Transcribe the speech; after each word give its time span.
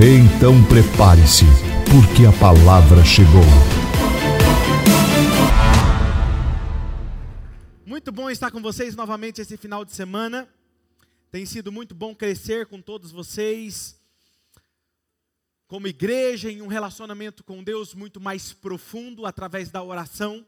Então 0.00 0.64
prepare-se, 0.64 1.44
porque 1.90 2.24
a 2.24 2.30
palavra 2.38 3.04
chegou. 3.04 3.42
Muito 7.84 8.12
bom 8.12 8.30
estar 8.30 8.52
com 8.52 8.62
vocês 8.62 8.94
novamente 8.94 9.40
esse 9.40 9.56
final 9.56 9.84
de 9.84 9.92
semana. 9.92 10.48
Tem 11.32 11.44
sido 11.44 11.72
muito 11.72 11.96
bom 11.96 12.14
crescer 12.14 12.66
com 12.66 12.80
todos 12.80 13.10
vocês, 13.10 14.00
como 15.66 15.88
igreja, 15.88 16.48
em 16.48 16.62
um 16.62 16.68
relacionamento 16.68 17.42
com 17.42 17.64
Deus 17.64 17.92
muito 17.92 18.20
mais 18.20 18.52
profundo 18.52 19.26
através 19.26 19.68
da 19.68 19.82
oração. 19.82 20.46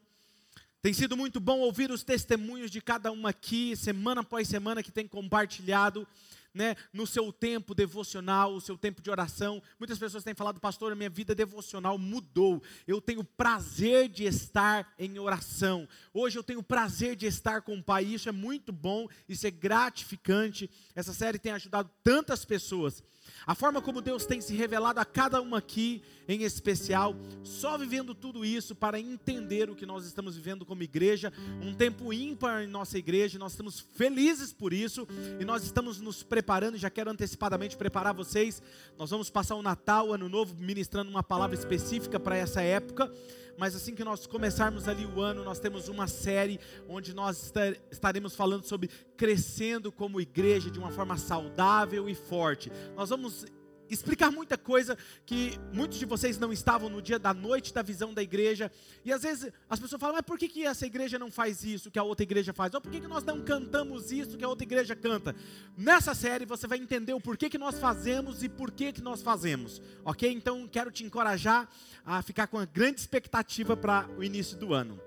Tem 0.80 0.92
sido 0.92 1.16
muito 1.16 1.40
bom 1.40 1.59
ouvir 1.59 1.90
os 1.90 2.04
testemunhos 2.04 2.70
de 2.70 2.80
cada 2.80 3.10
um 3.10 3.26
aqui, 3.26 3.74
semana 3.74 4.20
após 4.20 4.46
semana, 4.46 4.80
que 4.80 4.92
tem 4.92 5.09
compartilhado 5.09 6.06
né, 6.52 6.77
no 6.92 7.06
seu 7.06 7.32
tempo 7.32 7.74
devocional, 7.74 8.54
o 8.54 8.60
seu 8.60 8.77
tempo 8.77 9.00
de 9.00 9.10
oração. 9.10 9.62
Muitas 9.78 9.98
pessoas 9.98 10.24
têm 10.24 10.34
falado, 10.34 10.60
pastor, 10.60 10.93
a 10.93 10.96
minha 10.96 11.10
vida 11.10 11.34
devocional 11.34 11.96
mudou. 11.98 12.62
Eu 12.87 13.01
tenho 13.01 13.24
prazer 13.24 14.09
de 14.09 14.24
estar 14.24 14.93
em 14.98 15.18
oração. 15.18 15.88
Hoje 16.12 16.38
eu 16.38 16.43
tenho 16.43 16.62
prazer 16.62 17.16
de 17.16 17.26
estar 17.26 17.62
com 17.62 17.76
o 17.76 17.82
Pai. 17.82 18.04
Isso 18.04 18.28
é 18.28 18.32
muito 18.32 18.73
bom, 18.73 19.09
isso 19.28 19.46
é 19.46 19.51
gratificante. 19.51 20.71
Essa 20.95 21.12
série 21.12 21.38
tem 21.38 21.52
ajudado 21.52 21.90
tantas 22.02 22.45
pessoas. 22.45 23.02
A 23.51 23.54
forma 23.56 23.82
como 23.82 24.01
Deus 24.01 24.24
tem 24.24 24.40
se 24.40 24.54
revelado 24.54 25.01
a 25.01 25.04
cada 25.04 25.43
uma 25.43 25.59
aqui, 25.59 26.04
em 26.29 26.45
especial, 26.45 27.16
só 27.43 27.76
vivendo 27.76 28.15
tudo 28.15 28.45
isso 28.45 28.76
para 28.76 29.01
entender 29.01 29.68
o 29.68 29.74
que 29.74 29.84
nós 29.84 30.06
estamos 30.06 30.37
vivendo 30.37 30.65
como 30.65 30.84
igreja, 30.84 31.32
um 31.60 31.74
tempo 31.74 32.12
ímpar 32.12 32.62
em 32.62 32.68
nossa 32.68 32.96
igreja, 32.96 33.40
nós 33.40 33.51
estamos 33.51 33.80
felizes 33.80 34.52
por 34.52 34.73
isso 34.73 35.04
e 35.40 35.45
nós 35.45 35.65
estamos 35.65 36.01
nos 36.01 36.23
preparando, 36.23 36.78
já 36.78 36.88
quero 36.88 37.10
antecipadamente 37.10 37.76
preparar 37.76 38.15
vocês. 38.15 38.62
Nós 38.96 39.10
vamos 39.10 39.28
passar 39.28 39.56
o 39.56 39.62
Natal, 39.62 40.10
o 40.10 40.12
Ano 40.12 40.28
Novo, 40.28 40.54
ministrando 40.56 41.10
uma 41.10 41.24
palavra 41.24 41.56
específica 41.56 42.21
para 42.21 42.37
essa 42.37 42.62
época 42.62 43.12
mas 43.60 43.76
assim 43.76 43.94
que 43.94 44.02
nós 44.02 44.26
começarmos 44.26 44.88
ali 44.88 45.04
o 45.04 45.20
ano, 45.20 45.44
nós 45.44 45.60
temos 45.60 45.86
uma 45.86 46.06
série 46.06 46.58
onde 46.88 47.12
nós 47.12 47.52
estaremos 47.90 48.34
falando 48.34 48.64
sobre 48.64 48.88
crescendo 49.18 49.92
como 49.92 50.18
igreja 50.18 50.70
de 50.70 50.78
uma 50.78 50.90
forma 50.90 51.18
saudável 51.18 52.08
e 52.08 52.14
forte. 52.14 52.72
Nós 52.96 53.10
vamos 53.10 53.44
explicar 53.91 54.30
muita 54.30 54.57
coisa 54.57 54.96
que 55.27 55.59
muitos 55.73 55.99
de 55.99 56.07
vocês 56.07 56.38
não 56.38 56.52
estavam 56.52 56.88
no 56.88 57.02
dia 57.02 57.19
da 57.19 57.35
noite 57.35 57.74
da 57.74 57.83
visão 57.83 58.15
da 58.15 58.23
igreja. 58.23 58.71
E 59.05 59.13
às 59.13 59.23
vezes 59.23 59.52
as 59.69 59.79
pessoas 59.79 60.01
falam, 60.01 60.16
mas 60.16 60.24
por 60.24 60.38
que, 60.38 60.49
que 60.49 60.65
essa 60.65 60.87
igreja 60.87 61.19
não 61.19 61.30
faz 61.30 61.65
isso 61.65 61.91
que 61.91 61.99
a 61.99 62.02
outra 62.02 62.23
igreja 62.23 62.52
faz? 62.52 62.73
Ou 62.74 62.80
por 62.80 62.91
que, 62.91 63.01
que 63.01 63.09
nós 63.09 63.24
não 63.24 63.43
cantamos 63.43 64.12
isso 64.12 64.38
que 64.38 64.44
a 64.44 64.49
outra 64.49 64.65
igreja 64.65 64.94
canta? 64.94 65.34
Nessa 65.77 66.15
série 66.15 66.47
você 66.47 66.66
vai 66.66 66.78
entender 66.78 67.12
o 67.12 67.21
porquê 67.21 67.50
que 67.50 67.59
nós 67.59 67.78
fazemos 67.78 68.43
e 68.43 68.49
por 68.49 68.71
que, 68.71 68.94
nós 69.00 69.22
fazemos. 69.22 69.81
Ok? 70.05 70.31
Então 70.31 70.69
quero 70.69 70.91
te 70.91 71.05
encorajar 71.05 71.69
a 72.05 72.22
ficar 72.22 72.47
com 72.47 72.56
uma 72.59 72.66
grande 72.66 73.00
expectativa 73.00 73.77
para 73.77 74.09
o 74.16 74.22
início 74.22 74.56
do 74.56 74.73
ano. 74.75 75.00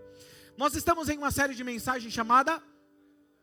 Nós 0.58 0.76
estamos 0.76 1.10
em 1.10 1.18
uma 1.18 1.32
série 1.32 1.56
de 1.56 1.64
mensagens 1.64 2.14
chamada 2.14 2.62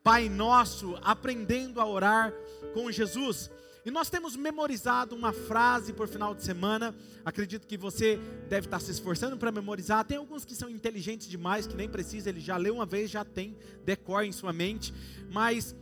Pai 0.02 0.28
Nosso, 0.28 0.98
aprendendo 1.02 1.80
a 1.80 1.86
orar 1.86 2.32
com 2.72 2.90
Jesus. 2.90 3.50
E 3.84 3.90
nós 3.90 4.10
temos 4.10 4.36
memorizado 4.36 5.16
uma 5.16 5.32
frase 5.32 5.92
por 5.92 6.06
final 6.06 6.34
de 6.34 6.44
semana. 6.44 6.94
Acredito 7.24 7.66
que 7.66 7.78
você 7.78 8.20
deve 8.48 8.66
estar 8.66 8.78
se 8.78 8.90
esforçando 8.90 9.38
para 9.38 9.50
memorizar. 9.50 10.04
Tem 10.04 10.18
alguns 10.18 10.44
que 10.44 10.54
são 10.54 10.68
inteligentes 10.68 11.26
demais, 11.26 11.66
que 11.66 11.74
nem 11.74 11.88
precisa, 11.88 12.28
ele 12.28 12.40
já 12.40 12.58
leu 12.58 12.74
uma 12.74 12.84
vez, 12.84 13.10
já 13.10 13.24
tem 13.24 13.56
decor 13.84 14.24
em 14.24 14.32
sua 14.32 14.52
mente. 14.52 14.92
Mas 15.30 15.74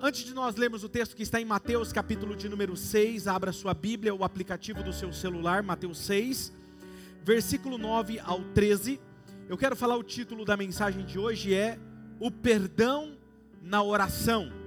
antes 0.00 0.24
de 0.24 0.34
nós 0.34 0.56
lermos 0.56 0.82
o 0.82 0.88
texto 0.88 1.14
que 1.14 1.22
está 1.22 1.40
em 1.40 1.44
Mateus, 1.44 1.92
capítulo 1.92 2.34
de 2.34 2.48
número 2.48 2.76
6, 2.76 3.28
abra 3.28 3.52
sua 3.52 3.72
Bíblia, 3.72 4.12
o 4.12 4.24
aplicativo 4.24 4.82
do 4.82 4.92
seu 4.92 5.12
celular, 5.12 5.62
Mateus 5.62 5.98
6, 5.98 6.52
versículo 7.22 7.78
9 7.78 8.18
ao 8.18 8.42
13. 8.52 9.00
Eu 9.48 9.56
quero 9.56 9.76
falar 9.76 9.96
o 9.96 10.02
título 10.02 10.44
da 10.44 10.56
mensagem 10.56 11.04
de 11.04 11.20
hoje 11.20 11.54
é 11.54 11.78
O 12.18 12.32
perdão 12.32 13.16
na 13.62 13.80
oração. 13.80 14.63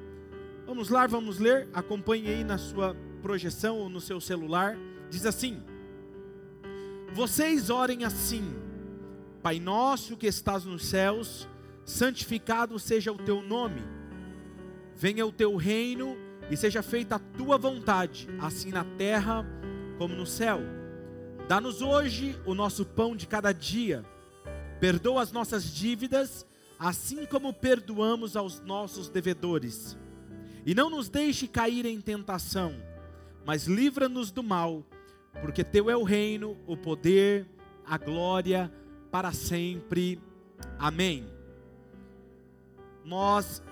Vamos 0.67 0.89
lá, 0.89 1.07
vamos 1.07 1.39
ler. 1.39 1.69
Acompanhe 1.73 2.27
aí 2.27 2.43
na 2.43 2.57
sua 2.57 2.93
projeção 3.21 3.77
ou 3.77 3.89
no 3.89 4.01
seu 4.01 4.19
celular. 4.19 4.77
Diz 5.09 5.25
assim: 5.25 5.63
Vocês 7.13 7.69
orem 7.69 8.03
assim: 8.03 8.43
Pai 9.41 9.61
nosso 9.61 10.17
que 10.17 10.27
estás 10.27 10.65
nos 10.65 10.83
céus, 10.85 11.47
santificado 11.85 12.77
seja 12.77 13.13
o 13.13 13.17
teu 13.17 13.41
nome. 13.41 13.81
Venha 14.93 15.25
o 15.25 15.31
teu 15.31 15.55
reino 15.55 16.17
e 16.51 16.57
seja 16.57 16.83
feita 16.83 17.15
a 17.15 17.19
tua 17.19 17.57
vontade, 17.57 18.27
assim 18.37 18.69
na 18.69 18.83
terra 18.83 19.45
como 19.97 20.15
no 20.15 20.25
céu. 20.25 20.59
Dá-nos 21.47 21.81
hoje 21.81 22.37
o 22.45 22.53
nosso 22.53 22.85
pão 22.85 23.15
de 23.15 23.25
cada 23.25 23.53
dia. 23.53 24.03
Perdoa 24.81 25.21
as 25.21 25.31
nossas 25.31 25.63
dívidas, 25.63 26.45
assim 26.77 27.25
como 27.25 27.53
perdoamos 27.53 28.35
aos 28.35 28.59
nossos 28.59 29.07
devedores 29.07 29.97
e 30.67 30.75
não 30.75 30.89
nos 30.89 31.07
deixe 31.07 31.47
cair 31.47 31.85
em 31.85 32.01
tentação, 32.01 32.75
mas 33.45 33.67
livra-nos 33.67 34.31
do 34.31 34.43
mal, 34.43 34.85
porque 35.39 35.63
teu 35.63 35.89
é 35.89 35.95
o 35.95 36.03
reino, 36.03 36.57
o 36.67 36.75
poder, 36.75 37.47
a 37.85 37.97
glória 37.97 38.69
para 39.09 39.31
sempre. 39.31 40.21
Amém. 40.77 41.25
Nós 43.05 43.63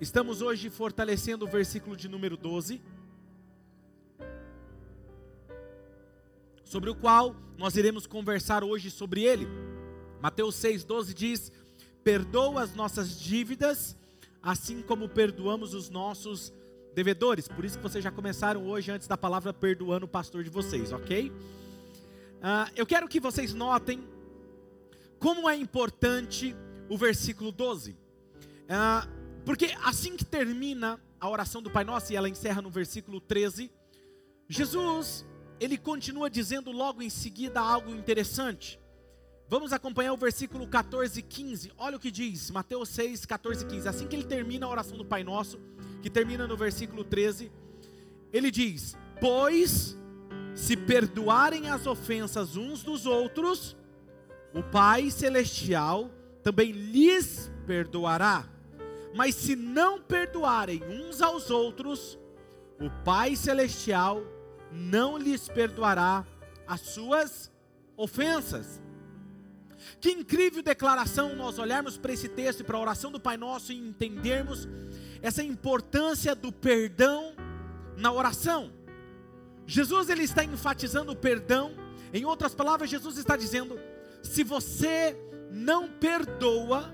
estamos 0.00 0.40
hoje 0.40 0.70
fortalecendo 0.70 1.44
o 1.44 1.48
versículo 1.48 1.96
de 1.96 2.08
número 2.08 2.36
12, 2.36 2.80
sobre 6.62 6.88
o 6.88 6.94
qual 6.94 7.34
nós 7.58 7.76
iremos 7.76 8.06
conversar 8.06 8.62
hoje 8.62 8.92
sobre 8.92 9.24
ele. 9.24 9.48
Mateus 10.20 10.54
6,12 10.54 11.14
diz: 11.14 11.50
Perdoa 12.04 12.62
as 12.62 12.76
nossas 12.76 13.18
dívidas 13.18 13.96
assim 14.42 14.82
como 14.82 15.08
perdoamos 15.08 15.72
os 15.72 15.88
nossos 15.88 16.52
devedores. 16.94 17.48
Por 17.48 17.64
isso 17.64 17.76
que 17.76 17.82
vocês 17.82 18.02
já 18.02 18.10
começaram 18.10 18.66
hoje, 18.66 18.90
antes 18.90 19.06
da 19.06 19.16
palavra, 19.16 19.52
perdoando 19.52 20.06
o 20.06 20.08
pastor 20.08 20.42
de 20.42 20.50
vocês, 20.50 20.92
ok? 20.92 21.30
Uh, 21.30 22.70
eu 22.74 22.84
quero 22.84 23.06
que 23.08 23.20
vocês 23.20 23.54
notem 23.54 24.02
como 25.18 25.48
é 25.48 25.56
importante 25.56 26.56
o 26.88 26.98
versículo 26.98 27.52
12. 27.52 27.92
Uh, 27.92 27.96
ah, 28.70 29.08
porque 29.44 29.74
assim 29.84 30.16
que 30.16 30.24
termina 30.24 31.00
a 31.20 31.28
oração 31.28 31.62
do 31.62 31.70
Pai 31.70 31.84
Nosso, 31.84 32.12
e 32.12 32.16
ela 32.16 32.28
encerra 32.28 32.60
no 32.60 32.68
versículo 32.68 33.20
13, 33.20 33.70
Jesus, 34.48 35.24
ele 35.60 35.78
continua 35.78 36.28
dizendo 36.28 36.72
logo 36.72 37.00
em 37.00 37.08
seguida 37.08 37.60
algo 37.60 37.90
interessante. 37.94 38.80
Vamos 39.48 39.72
acompanhar 39.72 40.12
o 40.12 40.16
versículo 40.16 40.66
14 40.66 41.20
e 41.20 41.22
15. 41.22 41.72
Olha 41.76 41.96
o 41.96 42.00
que 42.00 42.10
diz, 42.10 42.50
Mateus 42.50 42.88
6, 42.90 43.26
14 43.26 43.64
e 43.64 43.68
15. 43.68 43.88
Assim 43.88 44.06
que 44.06 44.16
ele 44.16 44.24
termina 44.24 44.66
a 44.66 44.68
oração 44.68 44.96
do 44.96 45.04
Pai 45.04 45.22
Nosso, 45.22 45.58
que 46.00 46.08
termina 46.08 46.46
no 46.46 46.56
versículo 46.56 47.04
13, 47.04 47.52
ele 48.32 48.50
diz: 48.50 48.96
Pois 49.20 49.96
se 50.54 50.76
perdoarem 50.76 51.68
as 51.68 51.86
ofensas 51.86 52.56
uns 52.56 52.82
dos 52.82 53.06
outros, 53.06 53.76
o 54.54 54.62
Pai 54.62 55.10
Celestial 55.10 56.10
também 56.42 56.72
lhes 56.72 57.50
perdoará. 57.66 58.48
Mas 59.14 59.34
se 59.34 59.54
não 59.54 60.00
perdoarem 60.00 60.82
uns 60.84 61.20
aos 61.20 61.50
outros, 61.50 62.18
o 62.80 62.90
Pai 63.04 63.36
Celestial 63.36 64.22
não 64.70 65.18
lhes 65.18 65.48
perdoará 65.48 66.26
as 66.66 66.80
suas 66.80 67.50
ofensas. 67.96 68.80
Que 70.02 70.10
incrível 70.10 70.64
declaração 70.64 71.36
nós 71.36 71.60
olharmos 71.60 71.96
para 71.96 72.12
esse 72.12 72.28
texto 72.28 72.60
e 72.60 72.64
para 72.64 72.76
a 72.76 72.80
oração 72.80 73.12
do 73.12 73.20
Pai 73.20 73.36
Nosso 73.36 73.70
e 73.70 73.78
entendermos 73.78 74.68
essa 75.22 75.44
importância 75.44 76.34
do 76.34 76.50
perdão 76.50 77.32
na 77.96 78.12
oração. 78.12 78.72
Jesus 79.64 80.08
ele 80.08 80.24
está 80.24 80.42
enfatizando 80.42 81.12
o 81.12 81.16
perdão. 81.16 81.76
Em 82.12 82.24
outras 82.24 82.52
palavras, 82.52 82.90
Jesus 82.90 83.16
está 83.16 83.36
dizendo: 83.36 83.78
se 84.24 84.42
você 84.42 85.16
não 85.52 85.88
perdoa, 85.88 86.92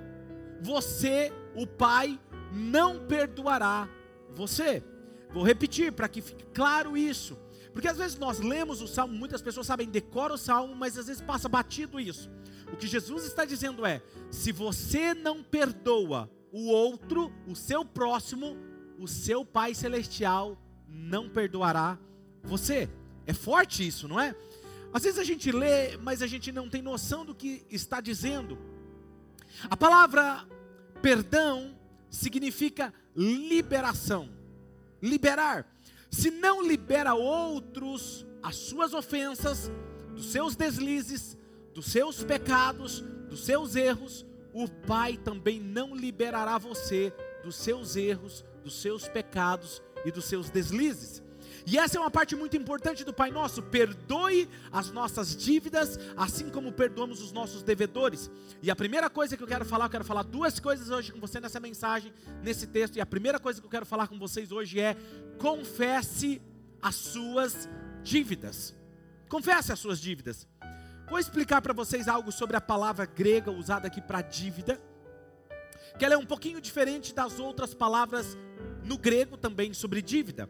você, 0.60 1.32
o 1.54 1.66
Pai, 1.66 2.20
não 2.52 3.06
perdoará 3.06 3.88
você. 4.28 4.84
Vou 5.30 5.42
repetir 5.42 5.92
para 5.92 6.08
que 6.08 6.20
fique 6.20 6.44
claro 6.52 6.94
isso. 6.94 7.38
Porque 7.78 7.86
às 7.86 7.96
vezes 7.96 8.18
nós 8.18 8.40
lemos 8.40 8.82
o 8.82 8.88
salmo, 8.88 9.14
muitas 9.16 9.40
pessoas 9.40 9.64
sabem, 9.64 9.88
decora 9.88 10.34
o 10.34 10.36
salmo, 10.36 10.74
mas 10.74 10.98
às 10.98 11.06
vezes 11.06 11.22
passa 11.22 11.48
batido 11.48 12.00
isso. 12.00 12.28
O 12.72 12.76
que 12.76 12.88
Jesus 12.88 13.24
está 13.24 13.44
dizendo 13.44 13.86
é: 13.86 14.02
se 14.32 14.50
você 14.50 15.14
não 15.14 15.44
perdoa 15.44 16.28
o 16.50 16.70
outro, 16.70 17.32
o 17.46 17.54
seu 17.54 17.84
próximo, 17.84 18.56
o 18.98 19.06
seu 19.06 19.44
Pai 19.44 19.76
Celestial 19.76 20.60
não 20.88 21.28
perdoará 21.28 21.96
você. 22.42 22.90
É 23.24 23.32
forte 23.32 23.86
isso, 23.86 24.08
não 24.08 24.18
é? 24.18 24.34
Às 24.92 25.04
vezes 25.04 25.20
a 25.20 25.24
gente 25.24 25.52
lê, 25.52 25.96
mas 25.98 26.20
a 26.20 26.26
gente 26.26 26.50
não 26.50 26.68
tem 26.68 26.82
noção 26.82 27.24
do 27.24 27.32
que 27.32 27.64
está 27.70 28.00
dizendo. 28.00 28.58
A 29.70 29.76
palavra 29.76 30.44
perdão 31.00 31.78
significa 32.10 32.92
liberação. 33.14 34.28
Liberar. 35.00 35.64
Se 36.10 36.30
não 36.30 36.62
libera 36.62 37.14
outros 37.14 38.26
as 38.42 38.56
suas 38.56 38.94
ofensas, 38.94 39.70
dos 40.14 40.32
seus 40.32 40.56
deslizes, 40.56 41.36
dos 41.74 41.86
seus 41.86 42.24
pecados, 42.24 43.00
dos 43.28 43.44
seus 43.44 43.76
erros, 43.76 44.26
o 44.52 44.68
Pai 44.68 45.16
também 45.16 45.60
não 45.60 45.94
liberará 45.94 46.58
você 46.58 47.12
dos 47.42 47.56
seus 47.56 47.94
erros, 47.94 48.44
dos 48.64 48.80
seus 48.80 49.08
pecados 49.08 49.82
e 50.04 50.10
dos 50.10 50.24
seus 50.24 50.50
deslizes. 50.50 51.22
E 51.70 51.76
essa 51.76 51.98
é 51.98 52.00
uma 52.00 52.10
parte 52.10 52.34
muito 52.34 52.56
importante 52.56 53.04
do 53.04 53.12
Pai 53.12 53.30
Nosso: 53.30 53.62
perdoe 53.62 54.48
as 54.72 54.90
nossas 54.90 55.36
dívidas, 55.36 55.98
assim 56.16 56.48
como 56.48 56.72
perdoamos 56.72 57.20
os 57.20 57.30
nossos 57.30 57.62
devedores. 57.62 58.30
E 58.62 58.70
a 58.70 58.76
primeira 58.76 59.10
coisa 59.10 59.36
que 59.36 59.42
eu 59.42 59.46
quero 59.46 59.66
falar, 59.66 59.84
eu 59.84 59.90
quero 59.90 60.04
falar 60.04 60.22
duas 60.22 60.58
coisas 60.58 60.88
hoje 60.88 61.12
com 61.12 61.20
você 61.20 61.38
nessa 61.38 61.60
mensagem, 61.60 62.10
nesse 62.42 62.66
texto. 62.66 62.96
E 62.96 63.02
a 63.02 63.06
primeira 63.06 63.38
coisa 63.38 63.60
que 63.60 63.66
eu 63.66 63.70
quero 63.70 63.84
falar 63.84 64.08
com 64.08 64.18
vocês 64.18 64.50
hoje 64.50 64.80
é: 64.80 64.96
confesse 65.36 66.40
as 66.80 66.94
suas 66.94 67.68
dívidas. 68.02 68.74
Confesse 69.28 69.70
as 69.70 69.78
suas 69.78 70.00
dívidas. 70.00 70.48
Vou 71.10 71.18
explicar 71.18 71.60
para 71.60 71.74
vocês 71.74 72.08
algo 72.08 72.32
sobre 72.32 72.56
a 72.56 72.62
palavra 72.62 73.04
grega 73.04 73.50
usada 73.50 73.88
aqui 73.88 74.00
para 74.00 74.22
dívida, 74.22 74.80
que 75.98 76.04
ela 76.06 76.14
é 76.14 76.18
um 76.18 76.24
pouquinho 76.24 76.62
diferente 76.62 77.14
das 77.14 77.38
outras 77.38 77.74
palavras 77.74 78.38
no 78.82 78.96
grego 78.96 79.36
também 79.36 79.74
sobre 79.74 80.00
dívida 80.00 80.48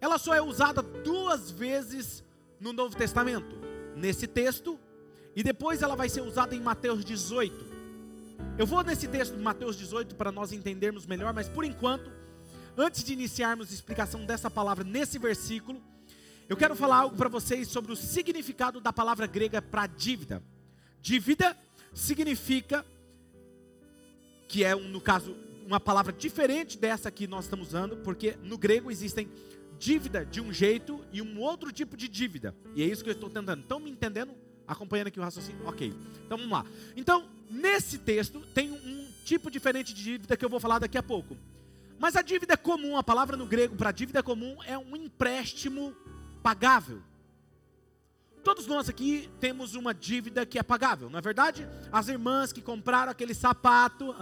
ela 0.00 0.18
só 0.18 0.34
é 0.34 0.42
usada 0.42 0.82
duas 0.82 1.50
vezes 1.50 2.24
no 2.60 2.72
Novo 2.72 2.96
Testamento, 2.96 3.56
nesse 3.96 4.26
texto, 4.26 4.78
e 5.34 5.42
depois 5.42 5.82
ela 5.82 5.96
vai 5.96 6.08
ser 6.08 6.22
usada 6.22 6.54
em 6.54 6.60
Mateus 6.60 7.04
18. 7.04 7.76
Eu 8.58 8.66
vou 8.66 8.82
nesse 8.82 9.06
texto 9.08 9.36
de 9.36 9.42
Mateus 9.42 9.76
18 9.76 10.14
para 10.14 10.32
nós 10.32 10.52
entendermos 10.52 11.06
melhor, 11.06 11.32
mas 11.32 11.48
por 11.48 11.64
enquanto, 11.64 12.10
antes 12.76 13.04
de 13.04 13.12
iniciarmos 13.12 13.70
a 13.70 13.74
explicação 13.74 14.24
dessa 14.24 14.50
palavra 14.50 14.84
nesse 14.84 15.18
versículo, 15.18 15.82
eu 16.48 16.56
quero 16.56 16.76
falar 16.76 16.98
algo 16.98 17.16
para 17.16 17.28
vocês 17.28 17.68
sobre 17.68 17.92
o 17.92 17.96
significado 17.96 18.80
da 18.80 18.92
palavra 18.92 19.26
grega 19.26 19.60
para 19.60 19.86
dívida. 19.86 20.42
Dívida 21.02 21.56
significa 21.92 22.84
que 24.48 24.62
é, 24.62 24.74
no 24.74 25.00
caso, 25.00 25.36
uma 25.66 25.80
palavra 25.80 26.12
diferente 26.12 26.78
dessa 26.78 27.10
que 27.10 27.26
nós 27.26 27.44
estamos 27.46 27.68
usando, 27.68 27.96
porque 27.98 28.36
no 28.42 28.56
grego 28.56 28.90
existem 28.90 29.28
dívida 29.78 30.24
de 30.24 30.40
um 30.40 30.52
jeito 30.52 31.04
e 31.12 31.20
um 31.22 31.40
outro 31.40 31.72
tipo 31.72 31.96
de 31.96 32.08
dívida. 32.08 32.54
E 32.74 32.82
é 32.82 32.86
isso 32.86 33.02
que 33.02 33.10
eu 33.10 33.14
estou 33.14 33.30
tentando. 33.30 33.62
Estão 33.62 33.80
me 33.80 33.90
entendendo? 33.90 34.32
Acompanhando 34.66 35.08
aqui 35.08 35.20
o 35.20 35.22
raciocínio? 35.22 35.66
Ok. 35.66 35.92
Então 36.24 36.36
vamos 36.36 36.52
lá. 36.52 36.66
Então, 36.96 37.28
nesse 37.50 37.98
texto, 37.98 38.40
tem 38.54 38.70
um 38.70 39.08
tipo 39.24 39.50
diferente 39.50 39.94
de 39.94 40.02
dívida 40.02 40.36
que 40.36 40.44
eu 40.44 40.48
vou 40.48 40.60
falar 40.60 40.78
daqui 40.78 40.98
a 40.98 41.02
pouco. 41.02 41.36
Mas 41.98 42.16
a 42.16 42.22
dívida 42.22 42.56
comum, 42.56 42.96
a 42.96 43.02
palavra 43.02 43.36
no 43.36 43.46
grego 43.46 43.76
para 43.76 43.90
dívida 43.90 44.22
comum 44.22 44.56
é 44.64 44.76
um 44.76 44.96
empréstimo 44.96 45.94
pagável. 46.42 47.02
Todos 48.46 48.68
nós 48.68 48.88
aqui 48.88 49.28
temos 49.40 49.74
uma 49.74 49.92
dívida 49.92 50.46
que 50.46 50.56
é 50.56 50.62
pagável, 50.62 51.10
não 51.10 51.18
é 51.18 51.20
verdade? 51.20 51.66
As 51.90 52.06
irmãs 52.06 52.52
que 52.52 52.62
compraram 52.62 53.10
aquele 53.10 53.34
sapato, 53.34 54.14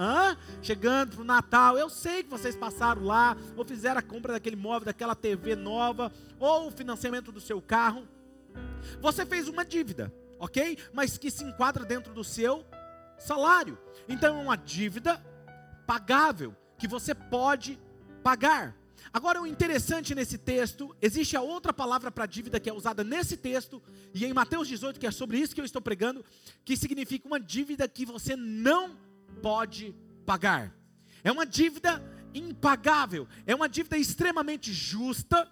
chegando 0.62 1.16
para 1.16 1.20
o 1.20 1.26
Natal, 1.26 1.76
eu 1.76 1.90
sei 1.90 2.22
que 2.22 2.30
vocês 2.30 2.56
passaram 2.56 3.04
lá, 3.04 3.36
ou 3.54 3.66
fizeram 3.66 3.98
a 3.98 4.02
compra 4.02 4.32
daquele 4.32 4.56
móvel, 4.56 4.86
daquela 4.86 5.14
TV 5.14 5.54
nova, 5.54 6.10
ou 6.40 6.68
o 6.68 6.70
financiamento 6.70 7.30
do 7.30 7.38
seu 7.38 7.60
carro. 7.60 8.08
Você 8.98 9.26
fez 9.26 9.46
uma 9.46 9.62
dívida, 9.62 10.10
ok? 10.38 10.78
Mas 10.90 11.18
que 11.18 11.30
se 11.30 11.44
enquadra 11.44 11.84
dentro 11.84 12.14
do 12.14 12.24
seu 12.24 12.64
salário. 13.18 13.76
Então 14.08 14.40
é 14.40 14.42
uma 14.42 14.56
dívida 14.56 15.22
pagável, 15.86 16.56
que 16.78 16.88
você 16.88 17.14
pode 17.14 17.78
pagar. 18.22 18.74
Agora, 19.14 19.40
o 19.40 19.46
interessante 19.46 20.12
nesse 20.12 20.36
texto, 20.36 20.92
existe 21.00 21.36
a 21.36 21.40
outra 21.40 21.72
palavra 21.72 22.10
para 22.10 22.26
dívida 22.26 22.58
que 22.58 22.68
é 22.68 22.72
usada 22.72 23.04
nesse 23.04 23.36
texto, 23.36 23.80
e 24.12 24.24
em 24.24 24.32
Mateus 24.32 24.66
18, 24.66 24.98
que 24.98 25.06
é 25.06 25.10
sobre 25.12 25.38
isso 25.38 25.54
que 25.54 25.60
eu 25.60 25.64
estou 25.64 25.80
pregando, 25.80 26.24
que 26.64 26.76
significa 26.76 27.28
uma 27.28 27.38
dívida 27.38 27.86
que 27.86 28.04
você 28.04 28.34
não 28.34 28.98
pode 29.40 29.94
pagar. 30.26 30.76
É 31.22 31.30
uma 31.30 31.46
dívida 31.46 32.02
impagável, 32.34 33.28
é 33.46 33.54
uma 33.54 33.68
dívida 33.68 33.96
extremamente 33.96 34.72
justa 34.72 35.48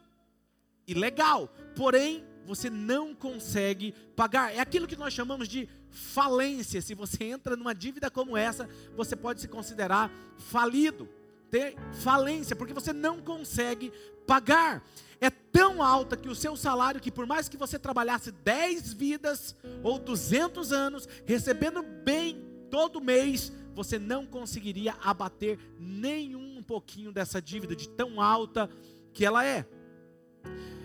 e 0.84 0.92
legal, 0.92 1.46
porém 1.76 2.24
você 2.44 2.68
não 2.68 3.14
consegue 3.14 3.92
pagar. 4.16 4.52
É 4.52 4.58
aquilo 4.58 4.88
que 4.88 4.96
nós 4.96 5.14
chamamos 5.14 5.46
de 5.46 5.68
falência. 5.88 6.82
Se 6.82 6.94
você 6.94 7.22
entra 7.22 7.54
numa 7.54 7.76
dívida 7.76 8.10
como 8.10 8.36
essa, 8.36 8.68
você 8.96 9.14
pode 9.14 9.40
se 9.40 9.46
considerar 9.46 10.10
falido 10.36 11.08
ter 11.52 11.76
falência, 11.92 12.56
porque 12.56 12.72
você 12.72 12.94
não 12.94 13.20
consegue 13.20 13.92
pagar. 14.26 14.82
É 15.20 15.28
tão 15.28 15.82
alta 15.82 16.16
que 16.16 16.30
o 16.30 16.34
seu 16.34 16.56
salário, 16.56 17.00
que 17.00 17.12
por 17.12 17.26
mais 17.26 17.46
que 17.46 17.58
você 17.58 17.78
trabalhasse 17.78 18.32
10 18.32 18.94
vidas 18.94 19.54
ou 19.82 19.98
200 19.98 20.72
anos, 20.72 21.06
recebendo 21.26 21.82
bem 21.82 22.42
todo 22.70 23.02
mês, 23.02 23.52
você 23.74 23.98
não 23.98 24.24
conseguiria 24.24 24.96
abater 25.02 25.58
nenhum 25.78 26.58
um 26.58 26.62
pouquinho 26.62 27.12
dessa 27.12 27.40
dívida, 27.40 27.76
de 27.76 27.88
tão 27.88 28.18
alta 28.20 28.68
que 29.12 29.24
ela 29.24 29.44
é. 29.44 29.66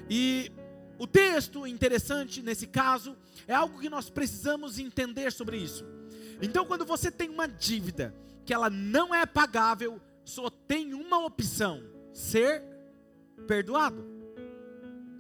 E 0.09 0.51
o 0.99 1.07
texto 1.07 1.65
interessante 1.65 2.41
nesse 2.41 2.67
caso 2.67 3.15
é 3.47 3.53
algo 3.53 3.79
que 3.79 3.89
nós 3.89 4.09
precisamos 4.09 4.77
entender 4.79 5.31
sobre 5.31 5.57
isso. 5.57 5.85
Então, 6.41 6.65
quando 6.65 6.85
você 6.85 7.09
tem 7.09 7.29
uma 7.29 7.47
dívida 7.47 8.13
que 8.45 8.53
ela 8.53 8.69
não 8.69 9.15
é 9.15 9.25
pagável, 9.25 10.01
só 10.27 10.49
tem 10.49 10.93
uma 10.93 11.25
opção: 11.25 11.81
ser 12.13 12.61
perdoado. 13.47 14.05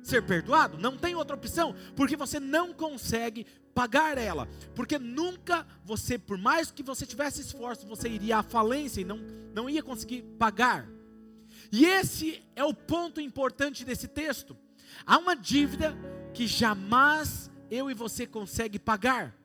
Ser 0.03 0.21
perdoado, 0.25 0.77
não 0.77 0.97
tem 0.97 1.15
outra 1.15 1.35
opção, 1.35 1.75
porque 1.95 2.15
você 2.15 2.39
não 2.39 2.71
consegue 2.73 3.45
pagar 3.73 4.17
ela, 4.17 4.47
porque 4.73 4.97
nunca 4.97 5.67
você, 5.83 6.17
por 6.17 6.37
mais 6.37 6.71
que 6.71 6.81
você 6.81 7.05
tivesse 7.05 7.41
esforço, 7.41 7.85
você 7.85 8.07
iria 8.07 8.37
à 8.37 8.43
falência 8.43 9.01
e 9.01 9.05
não, 9.05 9.17
não 9.53 9.69
ia 9.69 9.83
conseguir 9.83 10.23
pagar. 10.39 10.87
E 11.71 11.85
esse 11.85 12.41
é 12.55 12.63
o 12.63 12.73
ponto 12.73 13.19
importante 13.19 13.83
desse 13.83 14.07
texto. 14.07 14.55
Há 15.05 15.17
uma 15.17 15.35
dívida 15.35 15.93
que 16.33 16.47
jamais 16.47 17.51
eu 17.69 17.91
e 17.91 17.93
você 17.93 18.25
consegue 18.25 18.79
pagar. 18.79 19.35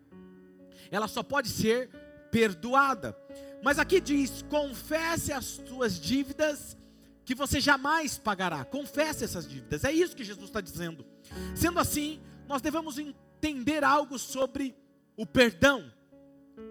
Ela 0.91 1.09
só 1.09 1.23
pode 1.25 1.49
ser 1.49 1.91
perdoada. 2.31 3.17
Mas 3.63 3.79
aqui 3.79 4.01
diz: 4.01 4.43
confesse 4.51 5.33
as 5.33 5.45
suas 5.45 5.99
dívidas 5.99 6.77
que 7.25 7.35
você 7.35 7.61
jamais 7.61 8.19
pagará. 8.19 8.65
Confesse 8.65 9.25
essas 9.25 9.49
dívidas. 9.49 9.85
É 9.85 9.93
isso 9.93 10.17
que 10.17 10.25
Jesus 10.25 10.47
está 10.47 10.61
dizendo. 10.61 11.07
Sendo 11.55 11.79
assim, 11.79 12.21
nós 12.49 12.61
devemos 12.61 12.99
entender 12.99 13.85
algo 13.85 14.19
sobre 14.19 14.75
o 15.17 15.25
perdão. 15.25 15.93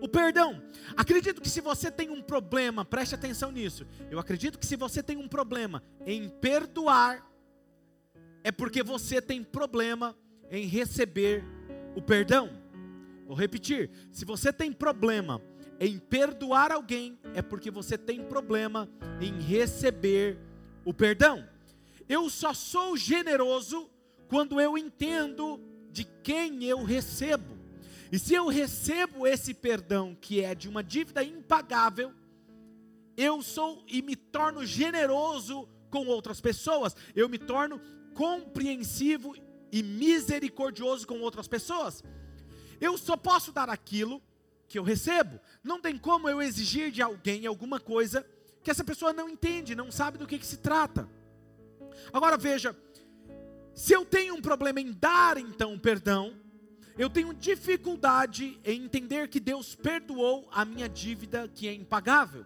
O 0.02 0.08
perdão. 0.08 0.62
Acredito 0.96 1.42
que 1.42 1.50
se 1.50 1.62
você 1.62 1.90
tem 1.90 2.10
um 2.10 2.22
problema, 2.22 2.84
preste 2.84 3.16
atenção 3.16 3.52
nisso. 3.52 3.88
Eu 4.10 4.20
acredito 4.20 4.60
que 4.60 4.66
se 4.66 4.76
você 4.76 5.02
tem 5.02 5.18
um 5.18 5.28
problema 5.28 5.82
em 6.06 6.30
perdoar, 6.30 7.26
é 8.44 8.52
porque 8.52 8.84
você 8.84 9.22
tem 9.22 9.44
problema 9.44 10.16
em 10.50 10.66
receber 10.66 11.44
o 11.96 12.02
perdão. 12.02 12.50
Vou 13.26 13.36
repetir: 13.36 13.90
se 14.12 14.26
você 14.26 14.52
tem 14.52 14.74
problema 14.74 15.42
em 15.84 15.98
perdoar 15.98 16.72
alguém 16.72 17.20
é 17.34 17.42
porque 17.42 17.72
você 17.72 17.98
tem 17.98 18.24
problema 18.24 18.88
em 19.20 19.42
receber 19.42 20.38
o 20.86 20.94
perdão. 20.94 21.44
Eu 22.08 22.30
só 22.30 22.54
sou 22.54 22.96
generoso 22.96 23.90
quando 24.28 24.62
eu 24.62 24.78
entendo 24.78 25.60
de 25.92 26.04
quem 26.04 26.64
eu 26.66 26.84
recebo. 26.84 27.58
E 28.12 28.20
se 28.20 28.36
eu 28.36 28.48
recebo 28.48 29.26
esse 29.26 29.56
perdão 29.56 30.16
que 30.22 30.44
é 30.44 30.54
de 30.54 30.70
uma 30.70 30.84
dívida 30.84 31.24
impagável, 31.24 32.14
eu 33.18 33.42
sou 33.42 33.84
e 33.88 34.04
me 34.04 34.16
torno 34.16 34.64
generoso 34.64 35.68
com 35.90 36.06
outras 36.06 36.40
pessoas, 36.40 36.96
eu 37.16 37.28
me 37.28 37.40
torno 37.40 37.82
compreensivo 38.14 39.36
e 39.72 39.82
misericordioso 39.82 41.08
com 41.08 41.22
outras 41.22 41.48
pessoas. 41.48 42.04
Eu 42.80 43.00
só 43.00 43.18
posso 43.18 43.52
dar 43.52 43.68
aquilo 43.68 44.22
que 44.72 44.80
eu 44.80 44.84
recebo. 44.84 45.40
Não 45.62 45.82
tem 45.82 45.98
como 45.98 46.30
eu 46.30 46.42
exigir 46.42 46.92
de 46.92 47.02
alguém 47.02 47.46
alguma 47.46 47.80
coisa 47.80 48.26
que 48.64 48.72
essa 48.72 48.84
pessoa 48.84 49.12
não 49.12 49.28
entende, 49.28 49.76
não 49.76 49.92
sabe 49.92 50.18
do 50.18 50.26
que, 50.26 50.40
que 50.40 50.46
se 50.46 50.58
trata. 50.58 51.08
Agora 52.14 52.38
veja, 52.38 52.76
Se 53.74 53.94
eu 53.94 54.06
tenho 54.06 54.36
um 54.36 54.42
problema 54.42 54.82
em 54.82 54.92
dar 54.92 55.38
então 55.38 55.80
perdão, 55.80 56.36
eu 56.98 57.10
tenho 57.10 57.34
dificuldade 57.34 58.60
em 58.66 58.84
entender 58.84 59.30
que 59.30 59.40
Deus 59.40 59.76
perdoou 59.76 60.48
a 60.52 60.66
minha 60.66 60.90
dívida 60.90 61.48
que 61.48 61.68
é 61.68 61.74
impagável. 61.74 62.46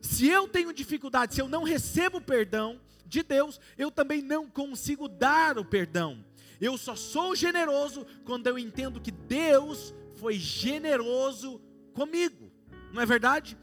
Se 0.00 0.28
eu 0.28 0.46
tenho 0.46 0.72
dificuldade, 0.72 1.34
se 1.34 1.40
eu 1.40 1.48
não 1.48 1.64
recebo 1.64 2.20
perdão 2.20 2.80
de 3.04 3.22
Deus, 3.22 3.60
eu 3.76 3.90
também 3.90 4.22
não 4.22 4.48
consigo 4.48 5.08
dar 5.08 5.58
o 5.58 5.64
perdão. 5.64 6.24
Eu 6.60 6.78
só 6.78 6.94
sou 6.94 7.34
generoso 7.34 8.06
quando 8.24 8.46
eu 8.46 8.58
entendo 8.58 9.00
que 9.00 9.10
Deus 9.10 9.92
foi 10.16 10.38
generoso 10.38 11.60
comigo. 11.92 12.50
Não 12.92 13.02
é 13.02 13.06
verdade? 13.06 13.56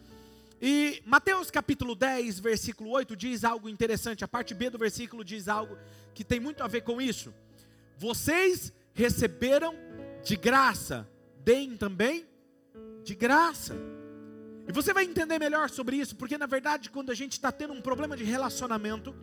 E 0.62 1.01
Mateus 1.05 1.50
capítulo 1.50 1.96
10, 1.96 2.39
versículo 2.39 2.91
8 2.91 3.15
diz 3.15 3.43
algo 3.43 3.67
interessante. 3.67 4.24
A 4.24 4.27
parte 4.27 4.53
B 4.53 4.70
do 4.70 4.77
versículo 4.77 5.24
diz 5.24 5.48
algo 5.48 5.77
que 6.13 6.24
tem 6.24 6.39
muito 6.39 6.63
a 6.63 6.67
ver 6.67 6.81
com 6.81 7.01
isso. 7.01 7.34
Vocês 7.98 8.72
receberam 8.93 9.74
de 10.24 10.36
graça, 10.36 11.10
deem 11.43 11.75
também 11.75 12.27
de 13.03 13.15
graça. 13.15 13.75
E 14.67 14.72
você 14.72 14.93
vai 14.93 15.03
entender 15.03 15.39
melhor 15.39 15.70
sobre 15.70 15.98
isso, 15.98 16.15
porque 16.15 16.38
na 16.38 16.46
verdade, 16.46 16.89
quando 16.89 17.12
a 17.12 17.15
gente 17.15 17.34
está 17.34 17.51
tendo 17.51 17.74
um 17.74 17.81
problema 17.81 18.15
de 18.15 18.24
relacionamento, 18.24 19.15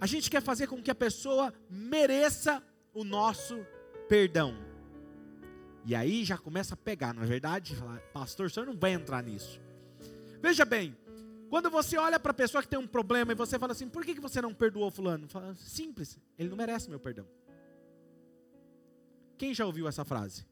a 0.00 0.06
gente 0.06 0.28
quer 0.28 0.42
fazer 0.42 0.66
com 0.66 0.82
que 0.82 0.90
a 0.90 0.94
pessoa 0.94 1.54
mereça 1.70 2.62
o 2.92 3.04
nosso 3.04 3.64
perdão. 4.08 4.71
E 5.84 5.94
aí 5.94 6.24
já 6.24 6.38
começa 6.38 6.74
a 6.74 6.76
pegar, 6.76 7.12
na 7.12 7.22
é 7.22 7.26
verdade, 7.26 7.74
falar, 7.74 7.98
pastor, 8.12 8.46
o 8.46 8.50
senhor 8.50 8.66
não 8.66 8.76
vai 8.76 8.92
entrar 8.92 9.22
nisso. 9.22 9.60
Veja 10.40 10.64
bem, 10.64 10.96
quando 11.50 11.68
você 11.70 11.98
olha 11.98 12.18
para 12.18 12.30
a 12.30 12.34
pessoa 12.34 12.62
que 12.62 12.68
tem 12.68 12.78
um 12.78 12.86
problema 12.86 13.32
e 13.32 13.34
você 13.34 13.58
fala 13.58 13.72
assim, 13.72 13.88
por 13.88 14.04
que, 14.04 14.14
que 14.14 14.20
você 14.20 14.40
não 14.40 14.54
perdoou 14.54 14.90
fulano? 14.90 15.28
Fala, 15.28 15.54
simples, 15.56 16.18
ele 16.38 16.48
não 16.48 16.56
merece 16.56 16.88
meu 16.88 17.00
perdão. 17.00 17.26
Quem 19.36 19.52
já 19.52 19.66
ouviu 19.66 19.88
essa 19.88 20.04
frase? 20.04 20.46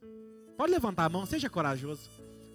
Pode 0.56 0.72
levantar 0.72 1.04
a 1.04 1.08
mão, 1.08 1.24
seja 1.24 1.48
corajoso. 1.48 2.10